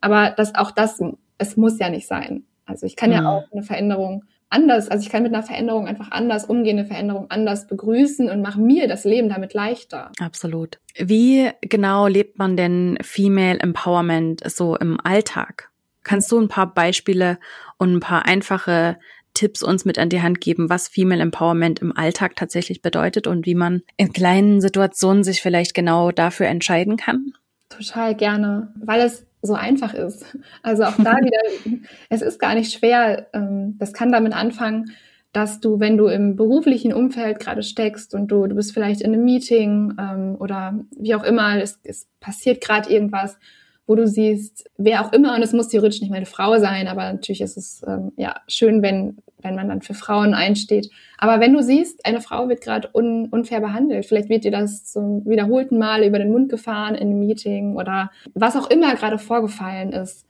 aber 0.01 0.31
das 0.31 0.55
auch 0.55 0.71
das, 0.71 1.01
es 1.37 1.57
muss 1.57 1.79
ja 1.79 1.89
nicht 1.89 2.07
sein. 2.07 2.43
Also 2.65 2.85
ich 2.85 2.95
kann 2.95 3.09
mhm. 3.09 3.15
ja 3.15 3.29
auch 3.29 3.43
eine 3.51 3.63
Veränderung 3.63 4.25
anders, 4.49 4.89
also 4.89 5.03
ich 5.03 5.11
kann 5.11 5.23
mit 5.23 5.33
einer 5.33 5.43
Veränderung 5.43 5.87
einfach 5.87 6.11
anders 6.11 6.45
umgehen, 6.45 6.79
eine 6.79 6.87
Veränderung 6.87 7.29
anders 7.29 7.67
begrüßen 7.67 8.29
und 8.29 8.41
mache 8.41 8.59
mir 8.59 8.87
das 8.87 9.03
Leben 9.03 9.29
damit 9.29 9.53
leichter. 9.53 10.11
Absolut. 10.19 10.79
Wie 10.97 11.49
genau 11.61 12.07
lebt 12.07 12.37
man 12.37 12.55
denn 12.55 12.97
Female 13.01 13.59
Empowerment 13.59 14.41
so 14.49 14.75
im 14.75 14.99
Alltag? 15.03 15.69
Kannst 16.03 16.31
du 16.31 16.39
ein 16.39 16.47
paar 16.47 16.73
Beispiele 16.73 17.39
und 17.77 17.95
ein 17.95 17.99
paar 17.99 18.25
einfache 18.25 18.97
Tipps 19.33 19.61
uns 19.61 19.85
mit 19.85 19.99
an 19.99 20.09
die 20.09 20.21
Hand 20.21 20.41
geben, 20.41 20.69
was 20.69 20.87
Female 20.87 21.21
Empowerment 21.21 21.79
im 21.79 21.95
Alltag 21.95 22.35
tatsächlich 22.35 22.81
bedeutet 22.81 23.27
und 23.27 23.45
wie 23.45 23.55
man 23.55 23.83
in 23.97 24.13
kleinen 24.13 24.61
Situationen 24.61 25.23
sich 25.23 25.41
vielleicht 25.41 25.73
genau 25.73 26.11
dafür 26.11 26.47
entscheiden 26.47 26.95
kann? 26.97 27.33
Total 27.69 28.15
gerne, 28.15 28.73
weil 28.83 29.01
es 29.01 29.25
so 29.45 29.53
einfach 29.53 29.93
ist. 29.93 30.25
Also 30.63 30.83
auch 30.83 30.95
da 30.97 31.17
wieder, 31.17 31.39
es 32.09 32.21
ist 32.21 32.39
gar 32.39 32.55
nicht 32.55 32.73
schwer. 32.73 33.27
Ähm, 33.33 33.75
das 33.77 33.93
kann 33.93 34.11
damit 34.11 34.33
anfangen, 34.33 34.91
dass 35.31 35.59
du, 35.59 35.79
wenn 35.79 35.97
du 35.97 36.07
im 36.07 36.35
beruflichen 36.35 36.93
Umfeld 36.93 37.39
gerade 37.39 37.61
steckst 37.61 38.13
und 38.13 38.27
du, 38.27 38.47
du 38.47 38.55
bist 38.55 38.73
vielleicht 38.73 39.01
in 39.01 39.13
einem 39.13 39.25
Meeting 39.25 39.93
ähm, 39.99 40.37
oder 40.39 40.79
wie 40.97 41.13
auch 41.13 41.23
immer, 41.23 41.61
es, 41.61 41.79
es 41.83 42.07
passiert 42.21 42.61
gerade 42.61 42.89
irgendwas, 42.89 43.37
wo 43.85 43.95
du 43.95 44.07
siehst, 44.07 44.69
wer 44.77 45.05
auch 45.05 45.13
immer, 45.13 45.35
und 45.35 45.43
es 45.43 45.53
muss 45.53 45.67
theoretisch 45.67 46.01
nicht 46.01 46.09
meine 46.09 46.25
Frau 46.25 46.57
sein, 46.57 46.87
aber 46.87 47.11
natürlich 47.11 47.41
ist 47.41 47.57
es 47.57 47.81
ähm, 47.85 48.13
ja 48.15 48.35
schön, 48.47 48.81
wenn, 48.81 49.17
wenn 49.45 49.55
man 49.55 49.69
dann 49.69 49.81
für 49.81 49.93
Frauen 49.93 50.33
einsteht. 50.33 50.89
Aber 51.17 51.39
wenn 51.39 51.53
du 51.53 51.63
siehst, 51.63 52.05
eine 52.05 52.19
Frau 52.19 52.49
wird 52.49 52.61
gerade 52.61 52.89
un, 52.93 53.27
unfair 53.29 53.61
behandelt, 53.61 54.05
vielleicht 54.05 54.29
wird 54.29 54.43
dir 54.43 54.51
das 54.51 54.85
zum 54.85 55.25
wiederholten 55.25 55.77
Male 55.77 56.07
über 56.07 56.19
den 56.19 56.31
Mund 56.31 56.49
gefahren 56.49 56.95
in 56.95 57.09
einem 57.09 57.19
Meeting 57.19 57.75
oder 57.75 58.11
was 58.33 58.55
auch 58.55 58.69
immer 58.69 58.95
gerade 58.95 59.17
vorgefallen 59.17 59.93
ist, 59.93 60.25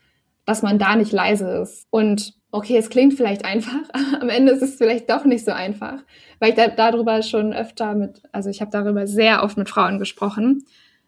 dass 0.45 0.61
man 0.61 0.77
da 0.77 0.95
nicht 0.95 1.11
leise 1.11 1.47
ist. 1.63 1.87
Und 1.89 2.35
okay, 2.51 2.77
es 2.77 2.89
klingt 2.89 3.15
vielleicht 3.15 3.45
einfach, 3.45 3.89
aber 3.91 4.21
am 4.21 4.29
Ende 4.29 4.51
ist 4.51 4.61
es 4.61 4.75
vielleicht 4.75 5.09
doch 5.09 5.25
nicht 5.25 5.43
so 5.43 5.51
einfach, 5.51 6.03
weil 6.39 6.49
ich 6.49 6.55
da, 6.55 6.67
darüber 6.67 7.23
schon 7.23 7.53
öfter 7.53 7.95
mit, 7.95 8.21
also 8.31 8.49
ich 8.49 8.61
habe 8.61 8.71
darüber 8.71 9.07
sehr 9.07 9.43
oft 9.43 9.57
mit 9.57 9.69
Frauen 9.69 9.97
gesprochen 9.97 10.65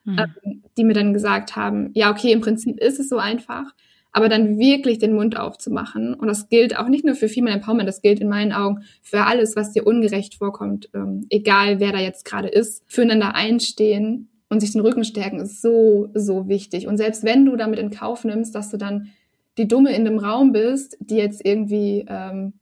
mhm. 0.08 0.20
ähm, 0.44 0.64
die 0.78 0.84
mir 0.84 0.94
dann 0.94 1.14
gesagt 1.14 1.56
haben, 1.56 1.92
ja, 1.94 2.10
okay, 2.10 2.32
im 2.32 2.42
Prinzip 2.42 2.80
ist 2.80 3.00
es 3.00 3.10
so 3.10 3.18
einfach, 3.18 3.66
aber 4.12 4.30
dann 4.30 4.58
wirklich 4.58 5.00
den 5.00 5.14
Mund 5.14 5.38
aufzumachen. 5.38 6.14
Und 6.14 6.28
das 6.28 6.50
gilt 6.50 6.78
auch 6.78 6.88
nicht 6.88 7.06
nur 7.06 7.16
für 7.16 7.30
Female 7.30 7.56
Empowerment, 7.56 7.88
das 7.88 8.02
gilt 8.02 8.20
in 8.20 8.30
meinen 8.30 8.54
Augen 8.54 8.84
für 9.02 9.26
alles, 9.26 9.56
was 9.56 9.72
dir 9.72 9.86
ungerecht 9.86 10.36
vorkommt, 10.36 10.90
ähm, 10.94 11.26
egal 11.30 11.80
wer 11.80 11.92
da 11.92 12.00
jetzt 12.00 12.26
gerade 12.26 12.48
ist, 12.48 12.84
füreinander 12.88 13.36
einstehen 13.36 14.30
und 14.50 14.62
sich 14.62 14.72
den 14.72 14.82
Rücken 14.82 15.04
stärken 15.04 15.40
ist 15.40 15.62
so, 15.62 16.10
so 16.14 16.48
wichtig. 16.48 16.88
Und 16.88 16.98
selbst 16.98 17.24
wenn 17.24 17.46
du 17.46 17.56
damit 17.56 17.80
in 17.80 17.92
Kauf 17.92 18.24
nimmst, 18.24 18.56
dass 18.56 18.70
du 18.70 18.78
dann 18.78 19.10
die 19.58 19.68
Dumme 19.68 19.96
in 19.96 20.06
dem 20.06 20.20
Raum 20.20 20.52
bist, 20.52 20.98
die 21.00 21.16
jetzt 21.16 21.44
irgendwie 21.44 22.06
ähm, 22.08 22.54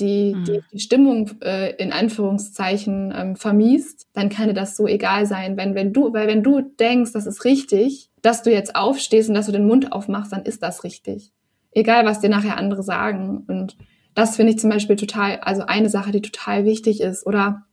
die, 0.00 0.34
mhm. 0.34 0.44
die, 0.44 0.60
die 0.72 0.80
Stimmung 0.80 1.30
äh, 1.42 1.74
in 1.76 1.92
Anführungszeichen 1.92 3.12
ähm, 3.16 3.36
vermiest, 3.36 4.08
dann 4.12 4.28
kann 4.28 4.48
dir 4.48 4.54
das 4.54 4.76
so 4.76 4.86
egal 4.86 5.26
sein. 5.26 5.56
Wenn, 5.56 5.74
wenn 5.74 5.92
du, 5.92 6.12
weil 6.12 6.26
wenn 6.26 6.42
du 6.42 6.60
denkst, 6.60 7.12
das 7.12 7.26
ist 7.26 7.44
richtig, 7.44 8.10
dass 8.22 8.42
du 8.42 8.50
jetzt 8.50 8.74
aufstehst 8.74 9.28
und 9.28 9.34
dass 9.34 9.46
du 9.46 9.52
den 9.52 9.66
Mund 9.66 9.92
aufmachst, 9.92 10.32
dann 10.32 10.44
ist 10.44 10.62
das 10.62 10.84
richtig. 10.84 11.32
Egal, 11.72 12.04
was 12.04 12.20
dir 12.20 12.30
nachher 12.30 12.56
andere 12.56 12.82
sagen. 12.82 13.44
Und 13.46 13.76
das 14.14 14.36
finde 14.36 14.52
ich 14.52 14.58
zum 14.58 14.70
Beispiel 14.70 14.96
total, 14.96 15.38
also 15.40 15.62
eine 15.62 15.88
Sache, 15.88 16.10
die 16.10 16.22
total 16.22 16.64
wichtig 16.64 17.00
ist. 17.00 17.26
Oder 17.26 17.66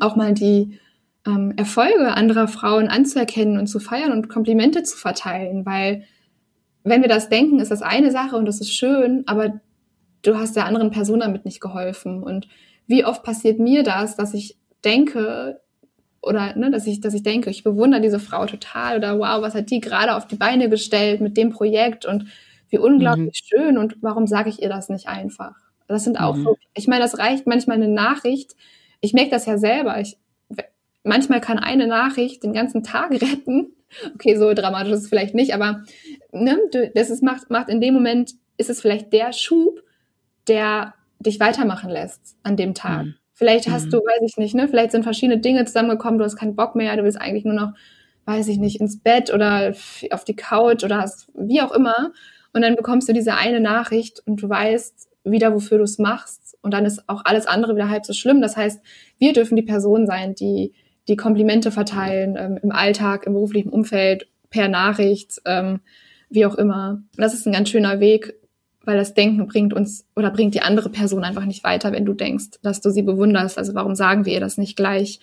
auch 0.00 0.16
mal 0.16 0.34
die 0.34 0.78
ähm, 1.26 1.52
Erfolge 1.56 2.14
anderer 2.14 2.48
Frauen 2.48 2.88
anzuerkennen 2.88 3.58
und 3.58 3.66
zu 3.66 3.78
feiern 3.78 4.12
und 4.12 4.28
Komplimente 4.28 4.82
zu 4.82 4.96
verteilen, 4.96 5.66
weil 5.66 6.04
wenn 6.84 7.02
wir 7.02 7.08
das 7.08 7.28
denken, 7.28 7.58
ist 7.58 7.72
das 7.72 7.82
eine 7.82 8.12
Sache 8.12 8.36
und 8.36 8.46
das 8.46 8.60
ist 8.60 8.72
schön, 8.72 9.24
aber 9.26 9.60
du 10.26 10.36
hast 10.36 10.56
der 10.56 10.66
anderen 10.66 10.90
Person 10.90 11.20
damit 11.20 11.44
nicht 11.44 11.60
geholfen. 11.60 12.22
Und 12.22 12.48
wie 12.86 13.04
oft 13.04 13.22
passiert 13.22 13.58
mir 13.58 13.82
das, 13.82 14.16
dass 14.16 14.34
ich 14.34 14.56
denke, 14.84 15.60
oder 16.22 16.56
ne, 16.56 16.70
dass 16.70 16.86
ich, 16.86 17.00
dass 17.00 17.14
ich 17.14 17.22
denke, 17.22 17.50
ich 17.50 17.64
bewundere 17.64 18.00
diese 18.00 18.18
Frau 18.18 18.46
total 18.46 18.98
oder 18.98 19.18
wow, 19.18 19.42
was 19.42 19.54
hat 19.54 19.70
die 19.70 19.80
gerade 19.80 20.16
auf 20.16 20.26
die 20.26 20.36
Beine 20.36 20.68
gestellt 20.68 21.20
mit 21.20 21.36
dem 21.36 21.50
Projekt 21.50 22.04
und 22.04 22.26
wie 22.68 22.78
unglaublich 22.78 23.42
mhm. 23.44 23.56
schön 23.56 23.78
und 23.78 23.96
warum 24.02 24.26
sage 24.26 24.50
ich 24.50 24.60
ihr 24.60 24.68
das 24.68 24.88
nicht 24.88 25.08
einfach? 25.08 25.54
Das 25.86 26.02
sind 26.02 26.18
auch 26.18 26.34
mhm. 26.34 26.42
so, 26.42 26.56
ich 26.74 26.88
meine, 26.88 27.02
das 27.02 27.18
reicht 27.18 27.46
manchmal 27.46 27.76
eine 27.76 27.88
Nachricht. 27.88 28.56
Ich 29.00 29.12
merke 29.12 29.30
das 29.30 29.46
ja 29.46 29.56
selber. 29.56 30.00
Ich, 30.00 30.18
manchmal 31.04 31.40
kann 31.40 31.60
eine 31.60 31.86
Nachricht 31.86 32.42
den 32.42 32.52
ganzen 32.52 32.82
Tag 32.82 33.10
retten. 33.22 33.72
Okay, 34.14 34.36
so 34.36 34.52
dramatisch 34.52 34.92
ist 34.92 35.02
es 35.02 35.08
vielleicht 35.08 35.36
nicht, 35.36 35.54
aber 35.54 35.84
ne, 36.32 36.58
das 36.94 37.08
ist, 37.08 37.22
macht, 37.22 37.50
macht 37.50 37.68
in 37.68 37.80
dem 37.80 37.94
Moment, 37.94 38.32
ist 38.56 38.68
es 38.68 38.80
vielleicht 38.80 39.12
der 39.12 39.32
Schub, 39.32 39.80
der 40.48 40.94
dich 41.18 41.40
weitermachen 41.40 41.90
lässt 41.90 42.36
an 42.42 42.56
dem 42.56 42.74
Tag. 42.74 43.06
Mhm. 43.06 43.14
Vielleicht 43.32 43.68
hast 43.68 43.86
mhm. 43.86 43.90
du, 43.90 43.98
weiß 43.98 44.22
ich 44.22 44.36
nicht, 44.36 44.54
ne, 44.54 44.68
vielleicht 44.68 44.92
sind 44.92 45.02
verschiedene 45.02 45.40
Dinge 45.40 45.64
zusammengekommen, 45.64 46.18
du 46.18 46.24
hast 46.24 46.36
keinen 46.36 46.56
Bock 46.56 46.74
mehr, 46.74 46.96
du 46.96 47.04
willst 47.04 47.20
eigentlich 47.20 47.44
nur 47.44 47.54
noch, 47.54 47.72
weiß 48.24 48.48
ich 48.48 48.58
nicht, 48.58 48.80
ins 48.80 49.00
Bett 49.00 49.32
oder 49.32 49.74
auf 50.10 50.24
die 50.24 50.36
Couch 50.36 50.84
oder 50.84 50.98
hast, 50.98 51.28
wie 51.34 51.60
auch 51.60 51.72
immer. 51.72 52.12
Und 52.52 52.62
dann 52.62 52.76
bekommst 52.76 53.08
du 53.08 53.12
diese 53.12 53.34
eine 53.34 53.60
Nachricht 53.60 54.22
und 54.26 54.42
du 54.42 54.48
weißt 54.48 55.08
wieder, 55.24 55.52
wofür 55.52 55.78
du 55.78 55.84
es 55.84 55.98
machst. 55.98 56.56
Und 56.62 56.72
dann 56.72 56.86
ist 56.86 57.08
auch 57.08 57.22
alles 57.24 57.46
andere 57.46 57.74
wieder 57.74 57.90
halb 57.90 58.06
so 58.06 58.12
schlimm. 58.12 58.40
Das 58.40 58.56
heißt, 58.56 58.80
wir 59.18 59.32
dürfen 59.32 59.56
die 59.56 59.62
Person 59.62 60.06
sein, 60.06 60.34
die 60.34 60.72
die 61.08 61.16
Komplimente 61.16 61.70
verteilen 61.70 62.36
ähm, 62.38 62.58
im 62.62 62.72
Alltag, 62.72 63.26
im 63.26 63.34
beruflichen 63.34 63.68
Umfeld, 63.68 64.28
per 64.50 64.68
Nachricht, 64.68 65.40
ähm, 65.44 65.80
wie 66.30 66.46
auch 66.46 66.54
immer. 66.54 67.02
Und 67.16 67.18
das 67.18 67.34
ist 67.34 67.46
ein 67.46 67.52
ganz 67.52 67.68
schöner 67.68 68.00
Weg, 68.00 68.34
weil 68.86 68.96
das 68.96 69.14
Denken 69.14 69.46
bringt 69.46 69.74
uns 69.74 70.06
oder 70.14 70.30
bringt 70.30 70.54
die 70.54 70.62
andere 70.62 70.88
Person 70.88 71.24
einfach 71.24 71.44
nicht 71.44 71.64
weiter, 71.64 71.92
wenn 71.92 72.06
du 72.06 72.14
denkst, 72.14 72.58
dass 72.62 72.80
du 72.80 72.90
sie 72.90 73.02
bewunderst. 73.02 73.58
Also 73.58 73.74
warum 73.74 73.94
sagen 73.94 74.24
wir 74.24 74.32
ihr 74.32 74.40
das 74.40 74.56
nicht 74.56 74.76
gleich? 74.76 75.20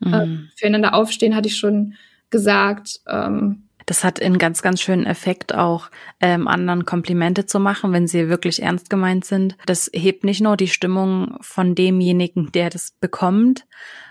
Mhm. 0.00 0.14
Ähm, 0.14 0.48
füreinander 0.56 0.94
aufstehen, 0.94 1.34
hatte 1.34 1.48
ich 1.48 1.56
schon 1.56 1.94
gesagt. 2.30 3.00
Ähm, 3.08 3.62
das 3.86 4.02
hat 4.02 4.20
einen 4.20 4.38
ganz, 4.38 4.62
ganz 4.62 4.80
schönen 4.80 5.06
Effekt 5.06 5.54
auch, 5.54 5.90
ähm, 6.20 6.48
anderen 6.48 6.86
Komplimente 6.86 7.46
zu 7.46 7.60
machen, 7.60 7.92
wenn 7.92 8.08
sie 8.08 8.28
wirklich 8.28 8.62
ernst 8.62 8.90
gemeint 8.90 9.24
sind. 9.24 9.56
Das 9.66 9.90
hebt 9.92 10.24
nicht 10.24 10.40
nur 10.40 10.56
die 10.56 10.68
Stimmung 10.68 11.36
von 11.40 11.74
demjenigen, 11.74 12.50
der 12.52 12.70
das 12.70 12.92
bekommt, 12.98 13.60
ja. 13.60 13.66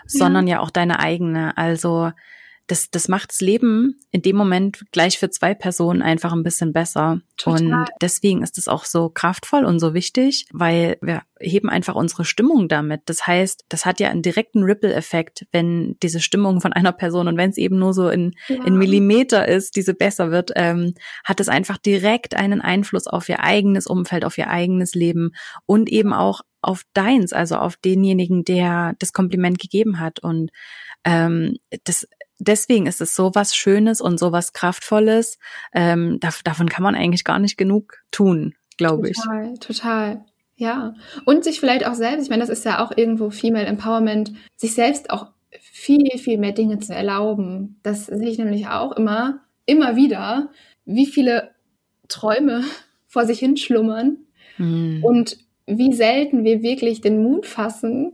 sondern 0.06 0.48
ja 0.48 0.60
auch 0.60 0.70
deine 0.70 1.00
eigene. 1.00 1.58
Also 1.58 2.12
das, 2.68 2.90
das 2.90 3.10
macht 3.10 3.32
das 3.32 3.42
Leben 3.42 4.00
in 4.12 4.22
dem 4.22 4.38
Moment 4.38 4.86
gleich 4.92 5.20
für 5.20 5.30
zwei 5.30 5.54
Personen 5.54 6.02
einfach 6.02 6.32
ein 6.32 6.44
bisschen 6.44 6.72
besser. 6.72 7.20
Total. 7.36 7.62
Und 7.62 7.88
deswegen 8.02 8.42
ist 8.42 8.58
es 8.58 8.70
auch 8.70 8.86
so 8.86 9.10
kraftvoll 9.10 9.66
und 9.66 9.80
so 9.80 9.94
wichtig, 9.94 10.46
weil 10.54 10.98
wir 11.02 11.24
heben 11.40 11.70
einfach 11.70 11.96
unsere 11.96 12.24
Stimmung 12.24 12.70
damit. 12.70 13.02
Das 13.06 13.28
heißt, 13.28 13.66
das 13.68 13.86
hat 13.86 14.00
ja 14.00 14.10
einen 14.10 14.22
direkten 14.22 14.64
Ripple-Effekt, 14.64 15.46
wenn 15.52 15.98
diese 16.02 16.22
Stimmung 16.22 16.62
von 16.62 16.72
einer 16.72 16.94
Person 16.94 17.28
und 17.28 17.36
wenn 17.36 17.50
es 17.50 17.58
eben 17.58 17.78
nur 17.78 17.94
so 17.94 18.08
in, 18.08 18.34
ja. 18.48 18.64
in 18.64 18.78
Millimeter 18.78 19.46
ist, 19.46 19.76
diese 19.76 19.94
besser 19.94 20.32
wird, 20.32 20.52
ähm, 20.56 20.94
hat 21.26 21.42
es 21.42 21.50
einfach 21.50 21.78
direkt 21.78 22.34
einen 22.34 22.62
Einfluss 22.62 23.08
auf 23.08 23.28
ihr 23.28 23.42
eigenes 23.42 23.88
Umfeld, 23.88 24.24
auf 24.24 24.38
ihr 24.38 24.50
eigenes 24.50 24.96
Leben 24.96 25.32
und 25.66 25.90
eben 25.90 26.14
auch 26.14 26.42
auf 26.62 26.84
deins, 26.94 27.34
also 27.34 27.58
auf 27.58 27.76
denjenigen, 27.76 28.46
der 28.46 28.96
das 29.00 29.12
Kompliment 29.12 29.60
gegeben 29.60 30.00
hat. 30.00 30.20
Und 30.20 30.50
ähm, 31.04 31.58
das 31.84 32.08
deswegen 32.40 32.86
ist 32.86 33.02
es 33.02 33.16
so 33.16 33.32
was 33.34 33.56
Schönes 33.56 34.02
und 34.02 34.20
so 34.20 34.32
was 34.32 34.54
Kraftvolles. 34.54 35.38
Ähm, 35.74 36.18
da, 36.20 36.30
davon 36.44 36.70
kann 36.70 36.84
man 36.84 36.96
eigentlich 36.96 37.24
gar 37.24 37.40
nicht 37.40 37.58
genug 37.58 38.04
tun, 38.12 38.56
glaube 38.78 39.10
ich. 39.10 39.18
Total, 39.18 39.54
total. 39.60 40.26
Ja. 40.56 40.94
Und 41.26 41.44
sich 41.44 41.60
vielleicht 41.60 41.86
auch 41.86 41.96
selbst, 41.96 42.24
ich 42.24 42.30
meine, 42.30 42.42
das 42.42 42.50
ist 42.50 42.66
ja 42.66 42.84
auch 42.84 42.96
irgendwo 42.96 43.30
Female 43.30 43.66
Empowerment, 43.66 44.34
sich 44.56 44.74
selbst 44.74 45.10
auch 45.10 45.28
viel, 45.60 46.18
viel 46.18 46.38
mehr 46.38 46.52
Dinge 46.52 46.80
zu 46.80 46.94
erlauben. 46.94 47.80
Das 47.84 48.06
sehe 48.06 48.30
ich 48.30 48.38
nämlich 48.38 48.68
auch 48.68 48.92
immer, 48.94 49.42
immer 49.66 49.96
wieder, 49.96 50.50
wie 50.86 51.06
viele 51.06 51.52
Träume 52.08 52.64
vor 53.08 53.26
sich 53.26 53.40
hinschlummern 53.40 54.18
hm. 54.58 55.04
und 55.04 55.38
wie 55.66 55.94
selten 55.94 56.44
wir 56.44 56.62
wirklich 56.62 57.02
den 57.02 57.24
Mut 57.24 57.46
fassen, 57.46 58.14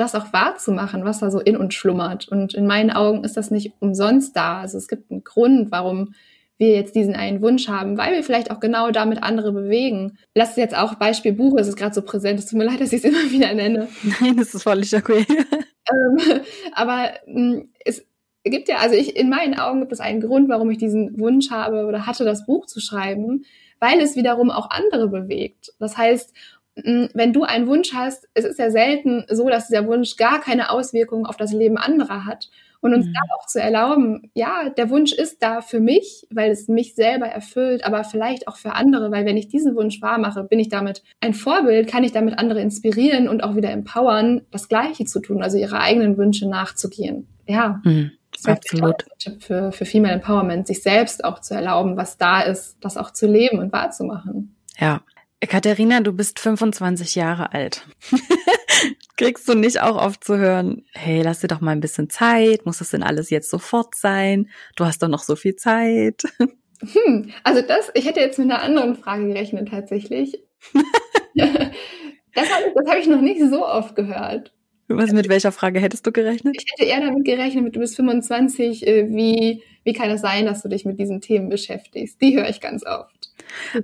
das 0.00 0.14
auch 0.14 0.32
wahrzumachen, 0.32 1.04
was 1.04 1.20
da 1.20 1.30
so 1.30 1.40
in 1.40 1.56
uns 1.56 1.74
schlummert. 1.74 2.28
Und 2.28 2.54
in 2.54 2.66
meinen 2.66 2.90
Augen 2.90 3.24
ist 3.24 3.36
das 3.36 3.50
nicht 3.50 3.74
umsonst 3.80 4.36
da. 4.36 4.60
Also 4.60 4.78
es 4.78 4.88
gibt 4.88 5.10
einen 5.10 5.24
Grund, 5.24 5.70
warum 5.70 6.14
wir 6.60 6.74
jetzt 6.74 6.94
diesen 6.94 7.14
einen 7.14 7.40
Wunsch 7.40 7.68
haben, 7.68 7.96
weil 7.96 8.12
wir 8.12 8.22
vielleicht 8.22 8.50
auch 8.50 8.60
genau 8.60 8.90
damit 8.90 9.22
andere 9.22 9.52
bewegen. 9.52 10.18
Lass 10.34 10.56
jetzt 10.56 10.76
auch 10.76 10.94
Beispiel 10.94 11.32
Buch, 11.32 11.56
es 11.58 11.68
ist 11.68 11.76
gerade 11.76 11.94
so 11.94 12.02
präsent, 12.02 12.38
es 12.38 12.46
tut 12.46 12.58
mir 12.58 12.64
leid, 12.66 12.80
dass 12.80 12.92
ich 12.92 13.02
es 13.02 13.10
immer 13.10 13.30
wieder 13.30 13.54
nenne. 13.54 13.88
Nein, 14.20 14.36
das 14.36 14.54
ist 14.54 14.62
völlig 14.62 14.94
okay. 14.94 15.24
ähm, 15.30 16.40
aber 16.74 17.12
mh, 17.26 17.56
mm, 17.56 17.68
es 17.84 18.04
gibt 18.44 18.68
ja, 18.68 18.76
also 18.76 18.94
ich, 18.94 19.16
in 19.16 19.30
meinen 19.30 19.58
Augen 19.58 19.80
gibt 19.80 19.92
es 19.92 20.00
einen 20.00 20.20
Grund, 20.20 20.48
warum 20.48 20.70
ich 20.70 20.78
diesen 20.78 21.18
Wunsch 21.18 21.50
habe 21.50 21.86
oder 21.86 22.06
hatte, 22.06 22.24
das 22.24 22.46
Buch 22.46 22.66
zu 22.66 22.80
schreiben, 22.80 23.44
weil 23.80 24.00
es 24.00 24.16
wiederum 24.16 24.50
auch 24.50 24.70
andere 24.70 25.08
bewegt. 25.08 25.72
Das 25.78 25.96
heißt, 25.96 26.34
wenn 26.76 27.32
du 27.32 27.42
einen 27.42 27.66
Wunsch 27.66 27.92
hast, 27.94 28.28
es 28.34 28.44
ist 28.44 28.58
ja 28.58 28.70
selten 28.70 29.24
so, 29.28 29.48
dass 29.48 29.68
dieser 29.68 29.86
Wunsch 29.86 30.16
gar 30.16 30.40
keine 30.40 30.70
Auswirkungen 30.70 31.26
auf 31.26 31.36
das 31.36 31.52
Leben 31.52 31.76
anderer 31.76 32.26
hat. 32.26 32.48
Und 32.82 32.94
uns 32.94 33.06
mhm. 33.06 33.12
da 33.12 33.20
auch 33.36 33.46
zu 33.46 33.60
erlauben, 33.60 34.30
ja, 34.32 34.70
der 34.70 34.88
Wunsch 34.88 35.12
ist 35.12 35.42
da 35.42 35.60
für 35.60 35.80
mich, 35.80 36.26
weil 36.30 36.50
es 36.50 36.66
mich 36.66 36.94
selber 36.94 37.26
erfüllt, 37.26 37.84
aber 37.84 38.04
vielleicht 38.04 38.48
auch 38.48 38.56
für 38.56 38.72
andere, 38.72 39.10
weil 39.10 39.26
wenn 39.26 39.36
ich 39.36 39.48
diesen 39.48 39.76
Wunsch 39.76 40.00
wahrmache, 40.00 40.44
bin 40.44 40.58
ich 40.58 40.70
damit 40.70 41.02
ein 41.20 41.34
Vorbild, 41.34 41.88
kann 41.88 42.04
ich 42.04 42.12
damit 42.12 42.38
andere 42.38 42.62
inspirieren 42.62 43.28
und 43.28 43.44
auch 43.44 43.54
wieder 43.54 43.70
empowern, 43.70 44.46
das 44.50 44.68
Gleiche 44.68 45.04
zu 45.04 45.20
tun, 45.20 45.42
also 45.42 45.58
ihre 45.58 45.78
eigenen 45.78 46.16
Wünsche 46.16 46.48
nachzugehen. 46.48 47.28
Ja. 47.46 47.82
Mhm. 47.84 48.12
Absolut. 48.46 49.04
Tipp 49.18 49.42
für, 49.42 49.72
für 49.72 49.84
Female 49.84 50.14
Empowerment, 50.14 50.66
sich 50.66 50.82
selbst 50.82 51.24
auch 51.24 51.40
zu 51.40 51.52
erlauben, 51.52 51.98
was 51.98 52.16
da 52.16 52.40
ist, 52.40 52.78
das 52.80 52.96
auch 52.96 53.10
zu 53.10 53.26
leben 53.26 53.58
und 53.58 53.72
wahrzumachen. 53.72 54.56
Ja, 54.78 55.02
Katharina, 55.48 56.00
du 56.00 56.12
bist 56.12 56.38
25 56.38 57.14
Jahre 57.14 57.52
alt. 57.52 57.86
Kriegst 59.16 59.48
du 59.48 59.54
nicht 59.54 59.80
auch 59.80 59.96
oft 59.96 60.22
zu 60.22 60.38
hören, 60.38 60.84
hey, 60.92 61.22
lass 61.22 61.40
dir 61.40 61.48
doch 61.48 61.60
mal 61.60 61.72
ein 61.72 61.80
bisschen 61.80 62.10
Zeit, 62.10 62.66
muss 62.66 62.78
das 62.78 62.90
denn 62.90 63.02
alles 63.02 63.30
jetzt 63.30 63.50
sofort 63.50 63.94
sein? 63.94 64.50
Du 64.76 64.84
hast 64.84 65.02
doch 65.02 65.08
noch 65.08 65.22
so 65.22 65.36
viel 65.36 65.56
Zeit. 65.56 66.22
Hm, 66.94 67.30
also 67.44 67.60
das, 67.60 67.90
ich 67.92 68.06
hätte 68.06 68.20
jetzt 68.20 68.38
mit 68.38 68.50
einer 68.50 68.62
anderen 68.62 68.96
Frage 68.96 69.26
gerechnet 69.26 69.68
tatsächlich. 69.68 70.42
das 71.34 71.50
habe 71.50 72.72
das 72.74 72.88
hab 72.88 72.98
ich 72.98 73.06
noch 73.06 73.20
nicht 73.20 73.38
so 73.50 73.66
oft 73.66 73.94
gehört. 73.94 74.54
Was, 74.88 75.12
mit 75.12 75.28
welcher 75.28 75.52
Frage 75.52 75.78
hättest 75.78 76.06
du 76.06 76.10
gerechnet? 76.10 76.56
Ich 76.58 76.64
hätte 76.72 76.90
eher 76.90 77.00
damit 77.00 77.26
gerechnet, 77.26 77.64
mit 77.64 77.76
du 77.76 77.80
bist 77.80 77.96
25, 77.96 78.86
äh, 78.86 79.10
wie, 79.10 79.62
wie 79.84 79.92
kann 79.92 80.08
es 80.08 80.22
sein, 80.22 80.46
dass 80.46 80.62
du 80.62 80.70
dich 80.70 80.86
mit 80.86 80.98
diesen 80.98 81.20
Themen 81.20 81.50
beschäftigst? 81.50 82.20
Die 82.22 82.34
höre 82.34 82.48
ich 82.48 82.62
ganz 82.62 82.82
oft. 82.86 83.19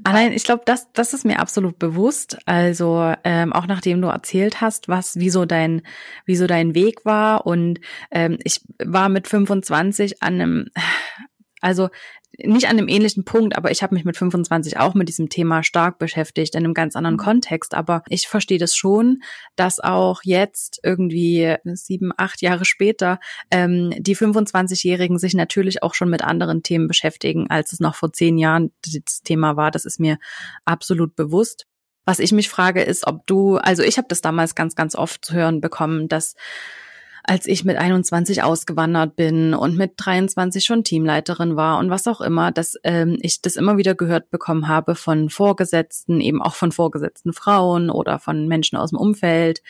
Allein, 0.04 0.32
ich 0.32 0.44
glaube, 0.44 0.62
das, 0.64 0.92
das 0.92 1.14
ist 1.14 1.24
mir 1.24 1.38
absolut 1.38 1.78
bewusst. 1.78 2.38
Also 2.46 3.14
ähm, 3.24 3.52
auch 3.52 3.66
nachdem 3.66 4.00
du 4.00 4.08
erzählt 4.08 4.60
hast, 4.60 4.88
was, 4.88 5.16
wieso 5.16 5.44
dein, 5.44 5.82
wieso 6.24 6.46
dein 6.46 6.74
Weg 6.74 7.04
war. 7.04 7.46
Und 7.46 7.80
ähm, 8.10 8.38
ich 8.44 8.60
war 8.78 9.08
mit 9.08 9.28
25 9.28 10.22
an 10.22 10.34
einem, 10.34 10.66
also 11.66 11.88
nicht 12.38 12.68
an 12.68 12.78
einem 12.78 12.86
ähnlichen 12.86 13.24
Punkt, 13.24 13.56
aber 13.56 13.72
ich 13.72 13.82
habe 13.82 13.94
mich 13.94 14.04
mit 14.04 14.16
25 14.16 14.78
auch 14.78 14.94
mit 14.94 15.08
diesem 15.08 15.30
Thema 15.30 15.64
stark 15.64 15.98
beschäftigt, 15.98 16.54
in 16.54 16.64
einem 16.64 16.74
ganz 16.74 16.94
anderen 16.94 17.16
mhm. 17.16 17.20
Kontext. 17.20 17.74
Aber 17.74 18.02
ich 18.08 18.28
verstehe 18.28 18.58
das 18.58 18.76
schon, 18.76 19.20
dass 19.56 19.80
auch 19.80 20.20
jetzt 20.22 20.78
irgendwie 20.84 21.56
sieben, 21.64 22.12
acht 22.16 22.42
Jahre 22.42 22.64
später 22.64 23.18
ähm, 23.50 23.92
die 23.98 24.16
25-Jährigen 24.16 25.18
sich 25.18 25.34
natürlich 25.34 25.82
auch 25.82 25.94
schon 25.94 26.08
mit 26.08 26.22
anderen 26.22 26.62
Themen 26.62 26.86
beschäftigen, 26.86 27.50
als 27.50 27.72
es 27.72 27.80
noch 27.80 27.96
vor 27.96 28.12
zehn 28.12 28.38
Jahren 28.38 28.70
das 28.84 29.22
Thema 29.22 29.56
war. 29.56 29.72
Das 29.72 29.84
ist 29.84 29.98
mir 29.98 30.18
absolut 30.64 31.16
bewusst. 31.16 31.66
Was 32.04 32.20
ich 32.20 32.30
mich 32.30 32.48
frage, 32.48 32.82
ist, 32.82 33.08
ob 33.08 33.26
du, 33.26 33.56
also 33.56 33.82
ich 33.82 33.98
habe 33.98 34.06
das 34.08 34.20
damals 34.20 34.54
ganz, 34.54 34.76
ganz 34.76 34.94
oft 34.94 35.24
zu 35.24 35.34
hören 35.34 35.60
bekommen, 35.60 36.06
dass 36.06 36.36
als 37.26 37.46
ich 37.46 37.64
mit 37.64 37.76
21 37.76 38.42
ausgewandert 38.42 39.16
bin 39.16 39.52
und 39.52 39.76
mit 39.76 39.94
23 39.96 40.64
schon 40.64 40.84
Teamleiterin 40.84 41.56
war 41.56 41.78
und 41.78 41.90
was 41.90 42.06
auch 42.06 42.20
immer, 42.20 42.52
dass 42.52 42.76
ähm, 42.84 43.18
ich 43.20 43.42
das 43.42 43.56
immer 43.56 43.76
wieder 43.76 43.94
gehört 43.94 44.30
bekommen 44.30 44.68
habe 44.68 44.94
von 44.94 45.28
Vorgesetzten, 45.28 46.20
eben 46.20 46.40
auch 46.40 46.54
von 46.54 46.70
vorgesetzten 46.70 47.32
Frauen 47.32 47.90
oder 47.90 48.20
von 48.20 48.46
Menschen 48.46 48.76
aus 48.76 48.90
dem 48.90 48.98
Umfeld. 48.98 49.60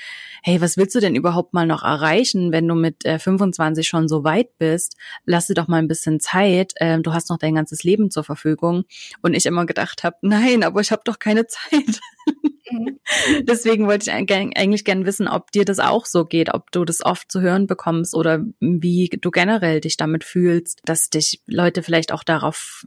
Hey, 0.43 0.61
was 0.61 0.77
willst 0.77 0.95
du 0.95 1.01
denn 1.01 1.17
überhaupt 1.17 1.55
mal 1.55 1.67
noch 1.67 1.83
erreichen, 1.83 2.53
wenn 2.53 2.69
du 2.69 2.75
mit 2.75 3.05
äh, 3.07 3.19
25 3.19 3.89
schon 3.89 4.07
so 4.07 4.23
weit 4.23 4.59
bist? 4.59 4.97
Lass 5.25 5.47
dir 5.47 5.55
doch 5.55 5.67
mal 5.67 5.79
ein 5.79 5.89
bisschen 5.89 6.21
Zeit. 6.21 6.75
Ähm, 6.79 7.03
du 7.03 7.15
hast 7.15 7.31
noch 7.31 7.39
dein 7.39 7.55
ganzes 7.55 7.85
Leben 7.85 8.11
zur 8.11 8.25
Verfügung. 8.25 8.85
Und 9.23 9.35
ich 9.35 9.47
immer 9.47 9.65
gedacht 9.65 10.05
habe, 10.05 10.17
nein, 10.21 10.63
aber 10.63 10.81
ich 10.81 10.93
habe 10.93 11.03
doch 11.05 11.19
keine 11.19 11.47
Zeit. 11.47 12.01
Mhm. 12.71 12.99
Deswegen 13.43 13.87
wollte 13.87 14.11
ich 14.11 14.13
eigentlich 14.13 14.85
gerne 14.85 15.07
wissen, 15.07 15.29
ob 15.29 15.51
dir 15.53 15.65
das 15.65 15.79
auch 15.79 16.07
so 16.07 16.25
geht, 16.25 16.53
ob 16.55 16.71
du 16.73 16.85
das 16.85 17.05
oft 17.05 17.31
zu 17.31 17.41
hören 17.41 17.67
bekommst 17.67 18.15
oder 18.15 18.45
wie 18.61 19.09
du 19.21 19.31
generell 19.31 19.81
dich 19.81 19.97
damit 19.97 20.25
fühlst, 20.25 20.81
dass 20.85 21.11
dich 21.11 21.43
Leute 21.47 21.83
vielleicht 21.83 22.13
auch 22.13 22.25
darauf 22.25 22.87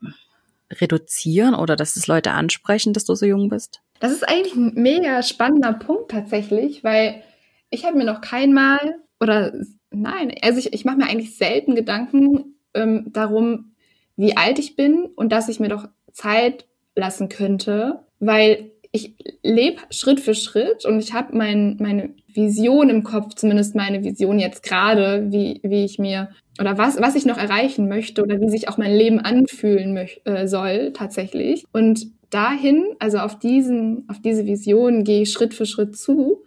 reduzieren 0.72 1.56
oder 1.56 1.76
dass 1.76 1.96
es 1.96 2.08
Leute 2.08 2.32
ansprechen, 2.32 2.94
dass 2.94 3.06
du 3.06 3.16
so 3.16 3.26
jung 3.26 3.50
bist? 3.50 3.82
Das 4.00 4.12
ist 4.12 4.28
eigentlich 4.28 4.56
ein 4.56 4.74
mega 4.76 5.24
spannender 5.24 5.74
Punkt 5.74 6.12
tatsächlich, 6.12 6.84
weil 6.84 7.24
ich 7.70 7.86
habe 7.86 7.98
mir 7.98 8.06
noch 8.06 8.22
keinmal 8.22 8.96
oder 9.20 9.54
nein, 9.92 10.34
also 10.42 10.60
ich, 10.60 10.74
ich 10.74 10.86
mache 10.86 10.98
mir 10.98 11.08
eigentlich 11.08 11.38
selten 11.38 11.76
Gedanken 11.76 12.56
ähm, 12.74 13.08
darum, 13.12 13.74
wie 14.16 14.38
alt 14.38 14.60
ich 14.60 14.76
bin 14.76 15.06
und 15.16 15.32
dass 15.32 15.50
ich 15.50 15.60
mir 15.60 15.70
doch 15.70 15.88
Zeit 16.12 16.66
lassen 16.96 17.30
könnte, 17.30 18.06
weil 18.20 18.72
ich 18.92 19.16
lebe 19.44 19.82
Schritt 19.92 20.20
für 20.20 20.34
Schritt 20.34 20.86
und 20.86 21.00
ich 21.00 21.14
habe 21.14 21.38
mein, 21.38 21.78
meine 21.80 22.10
Vision 22.28 22.90
im 22.90 23.04
Kopf, 23.04 23.36
zumindest 23.36 23.76
meine 23.76 24.04
Vision 24.04 24.40
jetzt 24.40 24.64
gerade, 24.64 25.32
wie, 25.32 25.60
wie 25.64 25.86
ich 25.86 26.00
mir 26.00 26.30
oder 26.60 26.78
was, 26.78 27.00
was 27.00 27.16
ich 27.16 27.26
noch 27.26 27.38
erreichen 27.38 27.88
möchte 27.88 28.24
oder 28.24 28.42
wie 28.42 28.50
sich 28.50 28.68
auch 28.68 28.78
mein 28.78 28.94
Leben 28.94 29.20
anfühlen 29.20 29.96
äh, 30.26 30.48
soll 30.48 30.92
tatsächlich. 30.94 31.66
Und 31.72 32.08
dahin, 32.32 32.86
also 33.00 33.20
auf 33.20 33.38
diesen, 33.38 34.06
auf 34.10 34.22
diese 34.22 34.46
Vision 34.46 35.04
gehe 35.04 35.22
ich 35.22 35.32
Schritt 35.32 35.54
für 35.54 35.66
Schritt 35.66 35.96
zu. 35.96 36.44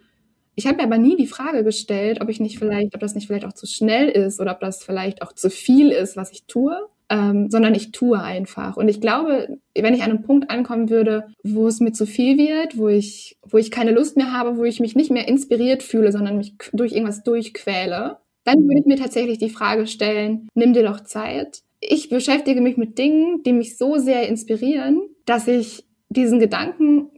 Ich 0.55 0.67
habe 0.67 0.77
mir 0.77 0.83
aber 0.83 0.97
nie 0.97 1.15
die 1.15 1.27
Frage 1.27 1.63
gestellt, 1.63 2.21
ob 2.21 2.29
ich 2.29 2.39
nicht 2.39 2.59
vielleicht, 2.59 2.93
ob 2.93 2.99
das 2.99 3.15
nicht 3.15 3.27
vielleicht 3.27 3.45
auch 3.45 3.53
zu 3.53 3.65
schnell 3.65 4.09
ist 4.09 4.39
oder 4.39 4.51
ob 4.51 4.59
das 4.59 4.83
vielleicht 4.83 5.21
auch 5.21 5.33
zu 5.33 5.49
viel 5.49 5.89
ist, 5.89 6.15
was 6.15 6.31
ich 6.31 6.43
tue 6.45 6.77
ähm, 7.13 7.51
sondern 7.51 7.75
ich 7.75 7.91
tue 7.91 8.19
einfach. 8.19 8.75
Und 8.75 8.87
ich 8.87 8.99
glaube, 8.99 9.59
wenn 9.75 9.93
ich 9.93 10.01
an 10.01 10.09
einem 10.09 10.23
Punkt 10.23 10.49
ankommen 10.49 10.89
würde, 10.89 11.27
wo 11.43 11.67
es 11.67 11.79
mir 11.79 11.91
zu 11.91 12.07
viel 12.07 12.39
wird, 12.39 12.75
wo 12.75 12.87
ich, 12.87 13.37
wo 13.43 13.59
ich 13.59 13.69
keine 13.69 13.91
Lust 13.91 14.17
mehr 14.17 14.33
habe, 14.33 14.57
wo 14.57 14.63
ich 14.63 14.79
mich 14.79 14.95
nicht 14.95 15.11
mehr 15.11 15.27
inspiriert 15.27 15.83
fühle, 15.83 16.11
sondern 16.11 16.37
mich 16.37 16.55
durch 16.73 16.91
irgendwas 16.91 17.21
durchquäle, 17.23 18.17
dann 18.45 18.63
würde 18.63 18.79
ich 18.79 18.87
mir 18.87 18.97
tatsächlich 18.97 19.37
die 19.37 19.51
Frage 19.51 19.85
stellen, 19.85 20.47
nimm 20.55 20.73
dir 20.73 20.81
doch 20.81 21.01
Zeit. 21.01 21.61
Ich 21.79 22.09
beschäftige 22.09 22.61
mich 22.61 22.77
mit 22.77 22.97
Dingen, 22.97 23.43
die 23.43 23.53
mich 23.53 23.77
so 23.77 23.97
sehr 23.97 24.27
inspirieren, 24.27 24.99
dass 25.25 25.47
ich 25.47 25.85
diesen 26.09 26.39
Gedanken 26.39 27.09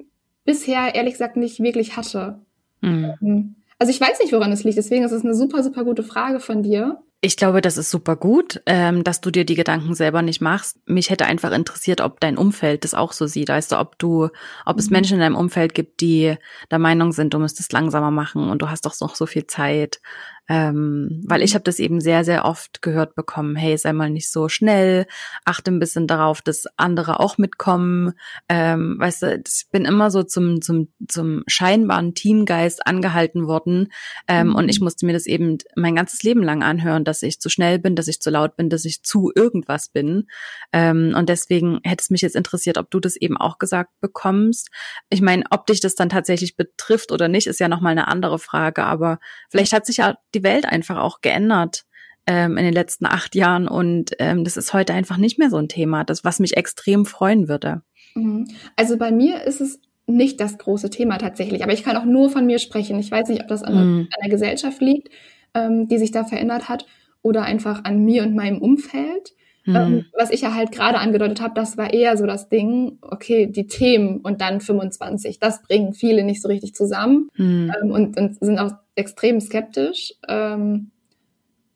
bisher 0.43 0.93
ehrlich 0.93 1.13
gesagt 1.13 1.37
nicht 1.37 1.63
wirklich 1.63 1.95
hatte. 1.95 2.41
Mhm. 2.81 3.55
Also 3.79 3.91
ich 3.91 4.01
weiß 4.01 4.19
nicht, 4.19 4.33
woran 4.33 4.51
es 4.51 4.65
liegt. 4.65 4.77
Deswegen 4.77 5.05
ist 5.05 5.13
es 5.13 5.23
eine 5.23 5.35
super, 5.35 5.63
super 5.63 5.85
gute 5.85 6.03
Frage 6.03 6.41
von 6.41 6.63
dir. 6.63 6.99
Ich 7.25 7.37
glaube, 7.37 7.61
das 7.61 7.77
ist 7.77 7.89
super 7.89 8.15
gut, 8.15 8.61
ähm, 8.67 9.03
dass 9.03 9.19
du 9.19 9.31
dir 9.31 9.45
die 9.45 9.55
Gedanken 9.55 9.95
selber 9.95 10.21
nicht 10.21 10.41
machst. 10.41 10.77
Mich 10.85 11.09
hätte 11.09 11.25
einfach 11.25 11.51
interessiert, 11.51 11.99
ob 11.99 12.19
dein 12.19 12.37
Umfeld 12.37 12.83
das 12.83 12.93
auch 12.93 13.13
so 13.13 13.25
sieht. 13.25 13.49
Weißt 13.49 13.71
du, 13.71 13.79
ob 13.79 13.97
du, 13.97 14.29
ob 14.63 14.77
es 14.77 14.91
mhm. 14.91 14.93
Menschen 14.93 15.13
in 15.15 15.21
deinem 15.21 15.35
Umfeld 15.35 15.73
gibt, 15.73 16.01
die 16.01 16.35
der 16.69 16.77
Meinung 16.77 17.13
sind, 17.13 17.33
du 17.33 17.39
müsstest 17.39 17.73
langsamer 17.73 18.11
machen 18.11 18.47
und 18.47 18.61
du 18.61 18.69
hast 18.69 18.85
doch 18.85 18.93
noch 19.01 19.15
so 19.15 19.25
viel 19.25 19.47
Zeit. 19.47 20.01
Ähm, 20.47 21.23
weil 21.25 21.41
ich 21.41 21.51
mhm. 21.51 21.55
habe 21.55 21.63
das 21.63 21.79
eben 21.79 21.99
sehr, 21.99 22.23
sehr 22.23 22.45
oft 22.45 22.81
gehört 22.81 23.15
bekommen, 23.15 23.55
hey, 23.55 23.77
sei 23.77 23.93
mal 23.93 24.09
nicht 24.09 24.31
so 24.31 24.47
schnell, 24.47 25.07
achte 25.43 25.71
ein 25.71 25.79
bisschen 25.79 26.07
darauf, 26.07 26.41
dass 26.41 26.65
andere 26.77 27.19
auch 27.19 27.37
mitkommen. 27.37 28.13
Ähm, 28.47 28.97
weißt 28.99 29.21
du, 29.23 29.41
ich 29.45 29.65
bin 29.71 29.85
immer 29.85 30.11
so 30.11 30.23
zum, 30.23 30.61
zum, 30.61 30.89
zum 31.07 31.43
scheinbaren 31.47 32.13
Teamgeist 32.13 32.85
angehalten 32.85 33.47
worden. 33.47 33.91
Ähm, 34.27 34.49
mhm. 34.49 34.55
Und 34.55 34.69
ich 34.69 34.79
mhm. 34.79 34.85
musste 34.85 35.05
mir 35.05 35.13
das 35.13 35.25
eben 35.25 35.57
mein 35.75 35.95
ganzes 35.95 36.21
Leben 36.23 36.43
lang 36.43 36.61
anhören, 36.61 37.03
dass 37.03 37.23
ich 37.23 37.39
zu 37.39 37.49
schnell 37.49 37.79
bin, 37.79 37.95
dass 37.95 38.07
ich 38.07 38.21
zu 38.21 38.29
laut 38.29 38.55
bin, 38.55 38.69
dass 38.69 38.85
ich 38.85 39.01
zu 39.03 39.31
irgendwas 39.33 39.89
bin. 39.89 40.27
Ähm, 40.71 41.13
und 41.17 41.29
deswegen 41.29 41.79
hätte 41.83 42.03
es 42.03 42.09
mich 42.11 42.21
jetzt 42.21 42.35
interessiert, 42.35 42.77
ob 42.77 42.91
du 42.91 42.99
das 42.99 43.15
eben 43.15 43.37
auch 43.37 43.57
gesagt 43.57 43.91
bekommst. 43.99 44.69
Ich 45.09 45.21
meine, 45.21 45.43
ob 45.49 45.65
dich 45.65 45.79
das 45.79 45.95
dann 45.95 46.09
tatsächlich 46.09 46.55
betrifft 46.55 47.11
oder 47.11 47.27
nicht, 47.27 47.47
ist 47.47 47.59
ja 47.59 47.67
nochmal 47.67 47.93
eine 47.93 48.07
andere 48.07 48.37
Frage. 48.37 48.83
Aber 48.83 49.19
vielleicht 49.49 49.73
hat 49.73 49.85
sich 49.85 49.97
ja 49.97 50.17
die 50.35 50.43
Welt 50.43 50.65
einfach 50.65 50.97
auch 50.97 51.21
geändert 51.21 51.85
ähm, 52.27 52.57
in 52.57 52.65
den 52.65 52.73
letzten 52.73 53.05
acht 53.05 53.35
Jahren 53.35 53.67
und 53.67 54.11
ähm, 54.19 54.43
das 54.43 54.57
ist 54.57 54.73
heute 54.73 54.93
einfach 54.93 55.17
nicht 55.17 55.39
mehr 55.39 55.49
so 55.49 55.57
ein 55.57 55.69
Thema, 55.69 56.03
das 56.03 56.23
was 56.23 56.39
mich 56.39 56.57
extrem 56.57 57.05
freuen 57.05 57.47
würde. 57.47 57.81
Mhm. 58.15 58.47
Also 58.75 58.97
bei 58.97 59.11
mir 59.11 59.43
ist 59.43 59.61
es 59.61 59.79
nicht 60.07 60.39
das 60.39 60.57
große 60.57 60.89
Thema 60.89 61.17
tatsächlich, 61.17 61.63
aber 61.63 61.73
ich 61.73 61.83
kann 61.83 61.97
auch 61.97 62.05
nur 62.05 62.29
von 62.29 62.45
mir 62.45 62.59
sprechen. 62.59 62.99
Ich 62.99 63.09
weiß 63.09 63.29
nicht, 63.29 63.41
ob 63.41 63.47
das 63.47 63.63
an, 63.63 63.73
mhm. 63.73 63.99
an 64.01 64.21
der 64.21 64.29
Gesellschaft 64.29 64.81
liegt, 64.81 65.09
ähm, 65.53 65.87
die 65.87 65.97
sich 65.97 66.11
da 66.11 66.23
verändert 66.23 66.69
hat, 66.69 66.85
oder 67.25 67.41
einfach 67.41 67.83
an 67.85 68.05
mir 68.05 68.21
und 68.21 68.35
meinem 68.35 68.61
Umfeld. 68.61 69.33
Mhm. 69.65 69.75
Ähm, 69.75 70.05
was 70.15 70.29
ich 70.29 70.41
ja 70.41 70.53
halt 70.53 70.71
gerade 70.71 70.99
angedeutet 70.99 71.41
habe, 71.41 71.55
das 71.55 71.75
war 71.75 71.91
eher 71.91 72.17
so 72.17 72.27
das 72.27 72.49
Ding, 72.49 72.99
okay, 73.01 73.47
die 73.47 73.65
Themen 73.65 74.19
und 74.19 74.41
dann 74.41 74.61
25, 74.61 75.39
das 75.39 75.63
bringen 75.63 75.93
viele 75.93 76.23
nicht 76.23 76.43
so 76.43 76.47
richtig 76.47 76.75
zusammen 76.75 77.29
mhm. 77.35 77.73
ähm, 77.81 77.91
und, 77.91 78.15
und, 78.15 78.37
sind 78.39 78.59
auch 78.59 78.73
extrem 78.95 79.39
skeptisch. 79.39 80.13
Ähm, 80.27 80.91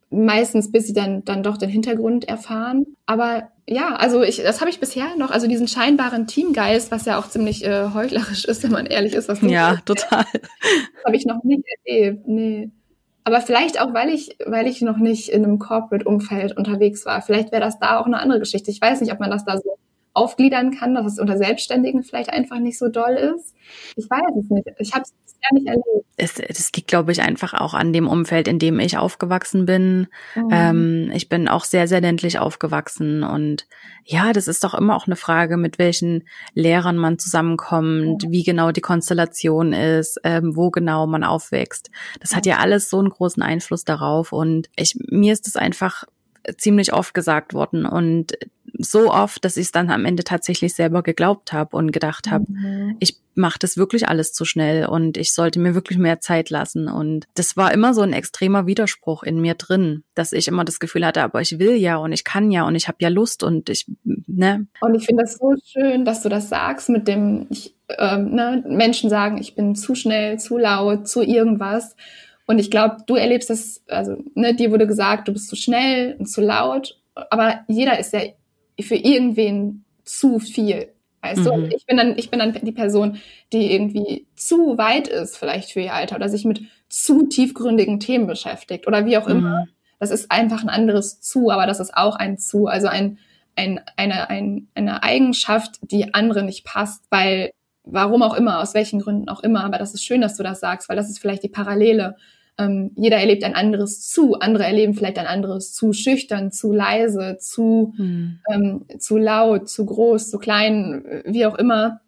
meistens 0.10 0.72
bis 0.72 0.88
sie 0.88 0.94
dann 0.94 1.24
dann 1.24 1.44
doch 1.44 1.58
den 1.58 1.70
Hintergrund 1.70 2.28
erfahren. 2.28 2.86
Aber 3.06 3.50
ja, 3.68 3.96
also 3.96 4.24
ich, 4.24 4.38
das 4.38 4.60
habe 4.62 4.70
ich 4.70 4.80
bisher 4.80 5.16
noch, 5.18 5.32
also 5.32 5.48
diesen 5.48 5.68
scheinbaren 5.68 6.26
Teamgeist, 6.26 6.92
was 6.92 7.06
ja 7.06 7.20
auch 7.20 7.30
ziemlich 7.30 7.64
äh, 7.64 7.90
heuchlerisch 7.94 8.46
ist, 8.46 8.64
wenn 8.64 8.72
man 8.72 8.88
ehrlich 8.88 9.14
ist, 9.14 9.30
was 9.30 9.42
ja 9.42 9.78
total, 9.86 10.26
habe 11.06 11.16
ich 11.16 11.26
noch 11.26 11.44
nicht 11.44 11.64
erlebt. 11.86 12.28
Nee. 12.28 12.72
Aber 13.24 13.42
vielleicht 13.42 13.80
auch, 13.80 13.94
weil 13.94 14.10
ich, 14.10 14.38
weil 14.46 14.66
ich 14.66 14.82
noch 14.82 14.98
nicht 14.98 15.30
in 15.30 15.46
einem 15.46 15.60
Corporate-Umfeld 15.60 16.58
unterwegs 16.58 17.06
war. 17.06 17.22
Vielleicht 17.22 17.52
wäre 17.52 17.62
das 17.62 17.78
da 17.78 18.00
auch 18.00 18.08
eine 18.08 18.20
andere 18.20 18.40
Geschichte. 18.40 18.72
Ich 18.72 18.82
weiß 18.82 19.02
nicht, 19.02 19.14
ob 19.14 19.20
man 19.20 19.30
das 19.30 19.46
da 19.46 19.58
so 19.58 19.78
aufgliedern 20.14 20.72
kann, 20.72 20.96
dass 20.96 21.06
es 21.06 21.20
unter 21.20 21.38
Selbstständigen 21.38 22.02
vielleicht 22.02 22.32
einfach 22.32 22.58
nicht 22.58 22.80
so 22.80 22.88
doll 22.88 23.12
ist. 23.12 23.54
Ich 23.96 24.10
weiß 24.10 24.36
es 24.44 24.50
nicht. 24.50 24.68
Ich 24.80 24.94
habe 24.94 25.04
es 25.04 25.14
bisher 25.40 25.54
nicht 25.54 25.68
erlebt. 25.68 26.06
Es, 26.18 26.40
es 26.40 26.72
liegt, 26.74 26.88
glaube 26.88 27.12
ich, 27.12 27.22
einfach 27.22 27.54
auch 27.54 27.74
an 27.74 27.94
dem 27.94 28.08
Umfeld, 28.08 28.48
in 28.48 28.60
dem 28.60 28.80
ich 28.80 28.98
aufgewachsen 28.98 29.66
bin. 29.66 30.08
Mhm. 30.36 30.50
Ähm, 30.52 31.12
ich 31.14 31.30
bin 31.30 31.48
auch 31.48 31.64
sehr, 31.64 31.88
sehr 31.88 32.02
ländlich 32.02 32.40
aufgewachsen 32.40 33.24
und 33.24 33.68
ja, 34.04 34.34
das 34.34 34.48
ist 34.48 34.64
doch 34.64 34.74
immer 34.74 34.96
auch 34.96 35.08
eine 35.08 35.16
Frage, 35.16 35.56
mit 35.56 35.80
welchen 35.80 36.28
Lehrern 36.54 36.98
man 36.98 37.20
zusammenkommt, 37.20 38.26
mhm. 38.26 38.32
wie 38.32 38.44
genau 38.44 38.72
die 38.72 38.82
Konstellation 38.82 39.72
ist, 39.74 40.20
ähm, 40.24 40.56
wo 40.56 40.72
genau 40.72 41.08
man 41.08 41.24
aufwächst. 41.24 41.90
Das 42.20 42.36
hat 42.36 42.46
ja 42.46 42.58
alles 42.58 42.90
so 42.90 43.00
einen 43.00 43.10
großen 43.10 43.44
Einfluss 43.44 43.86
darauf 43.86 44.34
und 44.34 44.70
ich, 44.76 44.98
mir 45.10 45.34
ist 45.34 45.48
es 45.48 45.56
einfach 45.56 46.06
ziemlich 46.58 46.94
oft 46.94 47.14
gesagt 47.14 47.54
worden 47.54 47.86
und 47.86 48.34
so 48.80 49.12
oft, 49.12 49.44
dass 49.44 49.58
ich 49.58 49.68
es 49.68 49.72
dann 49.72 49.90
am 49.90 50.06
Ende 50.06 50.24
tatsächlich 50.24 50.74
selber 50.74 51.04
geglaubt 51.04 51.52
habe 51.52 51.76
und 51.76 51.92
gedacht 51.92 52.32
habe, 52.32 52.46
mhm. 52.48 52.96
ich 53.00 53.18
mache 53.36 53.60
das 53.60 53.78
wirklich 53.78 54.08
alles 54.08 54.34
zu 54.34 54.46
schnell 54.46 54.86
und 54.86 55.18
ich 55.18 55.34
sollte 55.34 55.60
mir 55.60 55.76
wirklich 55.76 55.98
mehr 55.98 56.20
Zeit 56.20 56.50
lassen. 56.50 56.88
Und 56.88 57.26
das 57.36 57.58
war 57.58 57.74
immer 57.74 57.94
so 57.94 58.02
ein 58.02 58.14
extremer 58.14 58.68
Widerspruch 58.68 59.24
in 59.24 59.40
mir 59.42 59.54
drin, 59.54 60.04
dass 60.16 60.34
ich 60.34 60.48
immer 60.48 60.66
das 60.66 60.80
Gefühl 60.80 61.06
hatte, 61.06 61.22
aber 61.22 61.42
ich 61.42 61.60
will 61.60 61.76
ja 61.76 61.98
und 61.98 62.14
ich 62.14 62.24
kann 62.24 62.52
ja 62.52 62.66
und 62.66 62.76
ich 62.76 62.88
habe 62.88 62.98
ja 63.02 63.10
Lust 63.10 63.44
und 63.44 63.70
ich, 63.70 63.86
ne? 64.04 64.68
Und 64.82 64.96
ich 64.96 65.06
finde 65.06 65.24
das 65.24 65.38
so 65.38 65.56
schön, 65.66 66.06
dass 66.06 66.22
du 66.22 66.30
das 66.30 66.50
sagst 66.50 66.90
mit 66.90 67.08
dem, 67.08 67.48
ich, 67.50 67.76
ähm, 67.98 68.36
ne, 68.36 68.64
Menschen 68.68 69.10
sagen, 69.10 69.38
ich 69.38 69.56
bin 69.56 69.76
zu 69.76 69.96
schnell, 69.96 70.40
zu 70.40 70.58
laut, 70.58 71.08
zu 71.08 71.22
irgendwas. 71.22 71.96
Und 72.46 72.60
ich 72.60 72.72
glaube, 72.72 72.98
du 73.06 73.16
erlebst 73.16 73.50
das, 73.50 73.84
also 73.88 74.18
ne, 74.36 74.56
dir 74.56 74.72
wurde 74.72 74.88
gesagt, 74.88 75.28
du 75.28 75.34
bist 75.34 75.50
zu 75.50 75.56
schnell 75.56 76.16
und 76.18 76.28
zu 76.28 76.42
laut, 76.42 77.00
aber 77.30 77.62
jeder 77.68 78.00
ist 78.00 78.14
ja 78.14 78.22
für 78.84 78.96
irgendwen 78.96 79.86
zu 80.04 80.40
viel. 80.40 80.90
Weißt 81.22 81.42
mhm. 81.42 81.46
du? 81.46 81.76
Ich 81.76 81.86
bin 81.86 81.98
dann, 81.98 82.18
ich 82.18 82.30
bin 82.30 82.40
dann 82.40 82.54
die 82.54 82.72
Person, 82.72 83.18
die 83.52 83.74
irgendwie 83.74 84.26
zu 84.36 84.78
weit 84.78 85.08
ist, 85.08 85.38
vielleicht 85.38 85.72
für 85.72 85.82
ihr 85.82 85.94
Alter, 85.94 86.16
oder 86.16 86.30
sich 86.30 86.46
mit 86.46 86.62
zu 86.88 87.28
tiefgründigen 87.28 88.00
Themen 88.00 88.28
beschäftigt 88.28 88.88
oder 88.88 89.06
wie 89.06 89.18
auch 89.18 89.28
mhm. 89.28 89.38
immer. 89.38 89.68
Das 90.00 90.12
ist 90.12 90.32
einfach 90.32 90.64
ein 90.64 90.70
anderes 90.70 91.20
zu, 91.20 91.52
aber 91.52 91.66
das 91.68 91.80
ist 91.80 91.94
auch 91.94 92.16
ein 92.16 92.38
zu, 92.38 92.68
also 92.68 92.88
ein, 92.88 93.20
ein, 93.56 93.82
eine, 93.98 94.30
ein, 94.30 94.68
eine 94.74 95.04
Eigenschaft, 95.04 95.76
die 95.82 96.14
andere 96.14 96.44
nicht 96.44 96.64
passt, 96.64 97.04
weil 97.10 97.52
warum 97.84 98.24
auch 98.24 98.34
immer, 98.34 98.60
aus 98.60 98.74
welchen 98.74 99.02
Gründen 99.02 99.28
auch 99.30 99.42
immer, 99.42 99.64
aber 99.66 99.78
das 99.78 99.94
ist 99.94 100.06
schön, 100.06 100.22
dass 100.22 100.38
du 100.38 100.44
das 100.44 100.60
sagst, 100.62 100.88
weil 100.88 100.96
das 100.96 101.10
ist 101.10 101.20
vielleicht 101.20 101.44
die 101.44 101.50
Parallele 101.50 102.16
ähm, 102.60 102.92
jeder 102.96 103.18
erlebt 103.18 103.44
ein 103.44 103.56
anderes 103.56 104.08
zu. 104.08 104.36
Andere 104.36 104.66
erleben 104.66 104.94
vielleicht 104.94 105.18
ein 105.18 105.26
anderes 105.26 105.74
zu 105.74 105.94
schüchtern, 105.94 106.52
zu 106.52 106.74
leise, 106.74 107.38
zu, 107.40 107.94
hm. 107.96 108.40
ähm, 108.52 108.86
zu 109.00 109.18
laut, 109.18 109.70
zu 109.70 109.86
groß, 109.86 110.30
zu 110.30 110.38
klein, 110.38 111.24
wie 111.26 111.46
auch 111.46 111.56
immer. 111.56 112.02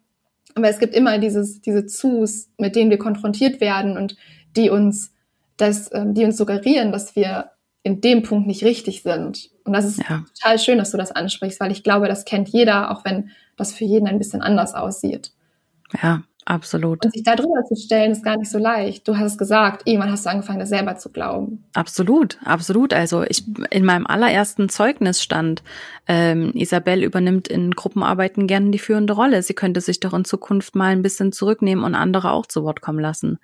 Aber 0.54 0.68
es 0.68 0.78
gibt 0.78 0.94
immer 0.94 1.18
dieses, 1.18 1.62
diese 1.62 1.86
Zus, 1.86 2.50
mit 2.58 2.76
denen 2.76 2.90
wir 2.90 2.98
konfrontiert 2.98 3.60
werden 3.60 3.96
und 3.96 4.16
die 4.54 4.68
uns 4.68 5.12
das, 5.56 5.90
ähm, 5.92 6.12
die 6.14 6.24
uns 6.24 6.36
suggerieren, 6.36 6.92
dass 6.92 7.16
wir 7.16 7.50
in 7.82 8.00
dem 8.00 8.22
Punkt 8.22 8.46
nicht 8.46 8.62
richtig 8.62 9.02
sind. 9.02 9.50
Und 9.64 9.72
das 9.72 9.86
ist 9.86 9.98
ja. 9.98 10.24
total 10.34 10.58
schön, 10.58 10.78
dass 10.78 10.90
du 10.90 10.98
das 10.98 11.12
ansprichst, 11.12 11.60
weil 11.60 11.72
ich 11.72 11.82
glaube, 11.82 12.08
das 12.08 12.24
kennt 12.24 12.48
jeder, 12.50 12.90
auch 12.90 13.04
wenn 13.04 13.30
das 13.56 13.72
für 13.72 13.84
jeden 13.84 14.06
ein 14.06 14.18
bisschen 14.18 14.42
anders 14.42 14.74
aussieht. 14.74 15.32
Ja, 16.02 16.22
Absolut. 16.44 17.04
Und 17.04 17.12
sich 17.12 17.22
da 17.22 17.36
drüber 17.36 17.64
zu 17.68 17.76
stellen, 17.76 18.10
ist 18.10 18.24
gar 18.24 18.36
nicht 18.36 18.50
so 18.50 18.58
leicht. 18.58 19.06
Du 19.06 19.16
hast 19.16 19.32
es 19.32 19.38
gesagt, 19.38 19.82
irgendwann 19.86 20.10
hast 20.10 20.26
du 20.26 20.30
angefangen, 20.30 20.58
das 20.58 20.70
selber 20.70 20.96
zu 20.96 21.10
glauben. 21.10 21.64
Absolut, 21.74 22.38
absolut. 22.44 22.92
Also 22.92 23.22
ich 23.22 23.44
in 23.70 23.84
meinem 23.84 24.06
allerersten 24.06 24.68
Zeugnis 24.68 25.22
stand, 25.22 25.62
ähm, 26.08 26.50
Isabel 26.54 27.04
übernimmt 27.04 27.46
in 27.46 27.70
Gruppenarbeiten 27.70 28.48
gerne 28.48 28.70
die 28.70 28.80
führende 28.80 29.12
Rolle. 29.12 29.42
Sie 29.44 29.54
könnte 29.54 29.80
sich 29.80 30.00
doch 30.00 30.14
in 30.14 30.24
Zukunft 30.24 30.74
mal 30.74 30.90
ein 30.90 31.02
bisschen 31.02 31.30
zurücknehmen 31.30 31.84
und 31.84 31.94
andere 31.94 32.32
auch 32.32 32.46
zu 32.46 32.64
Wort 32.64 32.80
kommen 32.80 32.98
lassen. 32.98 33.38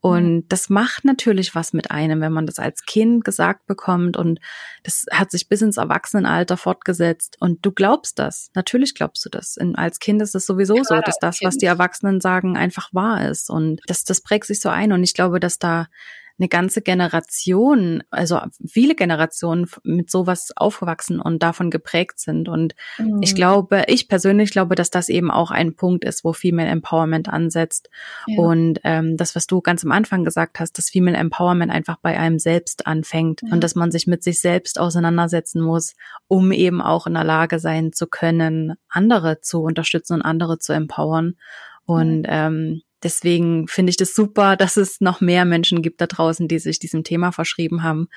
Und 0.00 0.34
mhm. 0.36 0.48
das 0.48 0.70
macht 0.70 1.04
natürlich 1.04 1.56
was 1.56 1.72
mit 1.72 1.90
einem, 1.90 2.20
wenn 2.20 2.32
man 2.32 2.46
das 2.46 2.60
als 2.60 2.84
Kind 2.84 3.24
gesagt 3.24 3.66
bekommt 3.66 4.16
und 4.16 4.38
das 4.84 5.06
hat 5.10 5.32
sich 5.32 5.48
bis 5.48 5.62
ins 5.62 5.76
Erwachsenenalter 5.76 6.56
fortgesetzt 6.56 7.36
und 7.40 7.66
du 7.66 7.72
glaubst 7.72 8.18
das. 8.18 8.50
Natürlich 8.54 8.94
glaubst 8.94 9.24
du 9.24 9.30
das. 9.30 9.56
In, 9.56 9.74
als 9.74 9.98
Kind 9.98 10.22
ist 10.22 10.36
es 10.36 10.46
sowieso 10.46 10.76
ja, 10.76 10.84
so, 10.84 11.00
dass 11.00 11.18
das, 11.18 11.40
was 11.42 11.56
die 11.56 11.66
Erwachsenen 11.66 12.20
sagen, 12.20 12.43
sagen, 12.44 12.56
einfach 12.56 12.92
wahr 12.92 13.28
ist. 13.28 13.50
Und 13.50 13.80
das, 13.86 14.04
das 14.04 14.20
prägt 14.20 14.46
sich 14.46 14.60
so 14.60 14.68
ein. 14.68 14.92
Und 14.92 15.02
ich 15.02 15.14
glaube, 15.14 15.40
dass 15.40 15.58
da 15.58 15.86
eine 16.36 16.48
ganze 16.48 16.82
Generation, 16.82 18.02
also 18.10 18.40
viele 18.66 18.96
Generationen 18.96 19.68
mit 19.84 20.10
sowas 20.10 20.52
aufgewachsen 20.56 21.20
und 21.20 21.44
davon 21.44 21.70
geprägt 21.70 22.18
sind. 22.18 22.48
Und 22.48 22.74
mhm. 22.98 23.20
ich 23.22 23.36
glaube, 23.36 23.84
ich 23.86 24.08
persönlich 24.08 24.50
glaube, 24.50 24.74
dass 24.74 24.90
das 24.90 25.08
eben 25.08 25.30
auch 25.30 25.52
ein 25.52 25.76
Punkt 25.76 26.04
ist, 26.04 26.24
wo 26.24 26.32
Female 26.32 26.68
Empowerment 26.68 27.28
ansetzt. 27.28 27.88
Ja. 28.26 28.42
Und 28.42 28.80
ähm, 28.82 29.16
das, 29.16 29.36
was 29.36 29.46
du 29.46 29.60
ganz 29.60 29.84
am 29.84 29.92
Anfang 29.92 30.24
gesagt 30.24 30.58
hast, 30.58 30.76
dass 30.76 30.90
Female 30.90 31.16
Empowerment 31.16 31.70
einfach 31.70 31.98
bei 32.02 32.18
einem 32.18 32.40
selbst 32.40 32.88
anfängt 32.88 33.42
ja. 33.42 33.52
und 33.52 33.62
dass 33.62 33.76
man 33.76 33.92
sich 33.92 34.08
mit 34.08 34.24
sich 34.24 34.40
selbst 34.40 34.80
auseinandersetzen 34.80 35.62
muss, 35.62 35.94
um 36.26 36.50
eben 36.50 36.82
auch 36.82 37.06
in 37.06 37.14
der 37.14 37.24
Lage 37.24 37.60
sein 37.60 37.92
zu 37.92 38.08
können, 38.08 38.74
andere 38.88 39.40
zu 39.40 39.62
unterstützen 39.62 40.14
und 40.14 40.22
andere 40.22 40.58
zu 40.58 40.72
empowern. 40.72 41.36
Und 41.86 42.26
ähm, 42.28 42.82
deswegen 43.02 43.68
finde 43.68 43.90
ich 43.90 43.96
das 43.96 44.14
super, 44.14 44.56
dass 44.56 44.76
es 44.76 45.00
noch 45.00 45.20
mehr 45.20 45.44
Menschen 45.44 45.82
gibt 45.82 46.00
da 46.00 46.06
draußen, 46.06 46.48
die 46.48 46.58
sich 46.58 46.78
diesem 46.78 47.04
Thema 47.04 47.30
verschrieben 47.30 47.82
haben. 47.82 48.08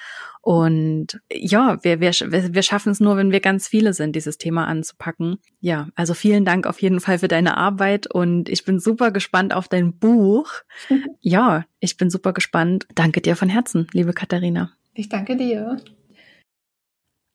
Und 0.41 1.19
ja, 1.31 1.83
wir, 1.83 1.99
wir, 1.99 2.11
wir 2.11 2.61
schaffen 2.63 2.91
es 2.91 2.99
nur, 2.99 3.17
wenn 3.17 3.31
wir 3.31 3.41
ganz 3.41 3.67
viele 3.67 3.93
sind, 3.93 4.15
dieses 4.15 4.37
Thema 4.37 4.65
anzupacken. 4.67 5.37
Ja, 5.59 5.89
also 5.95 6.13
vielen 6.13 6.45
Dank 6.45 6.65
auf 6.65 6.81
jeden 6.81 7.01
Fall 7.01 7.19
für 7.19 7.27
deine 7.27 7.57
Arbeit 7.57 8.07
und 8.07 8.49
ich 8.49 8.63
bin 8.63 8.79
super 8.79 9.11
gespannt 9.11 9.53
auf 9.53 9.67
dein 9.67 9.97
Buch. 9.97 10.51
Ja, 11.19 11.65
ich 11.81 11.97
bin 11.97 12.09
super 12.09 12.31
gespannt. 12.31 12.87
Danke 12.95 13.19
dir 13.19 13.35
von 13.35 13.49
Herzen, 13.49 13.87
liebe 13.91 14.13
Katharina. 14.13 14.71
Ich 14.93 15.09
danke 15.09 15.35
dir. 15.35 15.77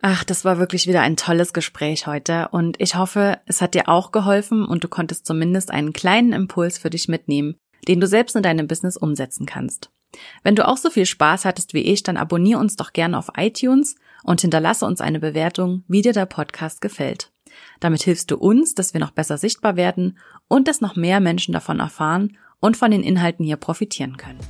Ach, 0.05 0.25
das 0.25 0.45
war 0.45 0.59
wirklich 0.59 0.89
wieder 0.89 1.01
ein 1.01 1.17
tolles 1.17 1.53
Gespräch 1.53 2.09
heute 2.09 2.49
und 2.49 2.81
ich 2.81 2.97
hoffe, 2.97 3.39
es 3.47 3.61
hat 3.61 3.75
dir 3.75 3.89
auch 3.89 4.11
geholfen 4.11 4.65
und 4.65 4.83
du 4.83 4.89
konntest 4.89 5.25
zumindest 5.27 5.71
einen 5.71 5.93
kleinen 5.93 6.33
Impuls 6.33 6.77
für 6.77 6.91
dich 6.91 7.07
mitnehmen, 7.07 7.55
den 7.87 8.01
du 8.01 8.09
selbst 8.09 8.35
in 8.35 8.43
deinem 8.43 8.67
Business 8.67 8.97
umsetzen 8.97 9.47
kannst. 9.47 9.91
Wenn 10.43 10.57
du 10.57 10.67
auch 10.67 10.77
so 10.77 10.91
viel 10.91 11.07
Spaß 11.07 11.45
hattest 11.45 11.73
wie 11.73 11.83
ich, 11.83 12.03
dann 12.03 12.17
abonniere 12.17 12.59
uns 12.59 12.75
doch 12.75 12.93
gerne 12.93 13.17
auf 13.17 13.31
iTunes 13.37 13.95
und 14.25 14.41
hinterlasse 14.41 14.87
uns 14.87 15.01
eine 15.01 15.21
Bewertung, 15.21 15.85
wie 15.87 16.03
dir 16.03 16.13
der 16.13 16.27
Podcast 16.27 16.81
gefällt. 16.81 17.31
Damit 17.79 18.03
hilfst 18.03 18.29
du 18.33 18.37
uns, 18.37 18.75
dass 18.75 18.95
wir 18.95 19.01
noch 19.01 19.13
besser 19.13 19.39
sichtbar 19.39 19.77
werden 19.77 20.19
und 20.49 20.67
dass 20.67 20.81
noch 20.81 20.97
mehr 20.97 21.21
Menschen 21.21 21.55
davon 21.55 21.79
erfahren 21.79 22.37
und 22.59 22.77
von 22.77 22.91
den 22.91 23.05
Inhalten 23.05 23.45
hier 23.45 23.57
profitieren 23.57 24.17
können. 24.17 24.41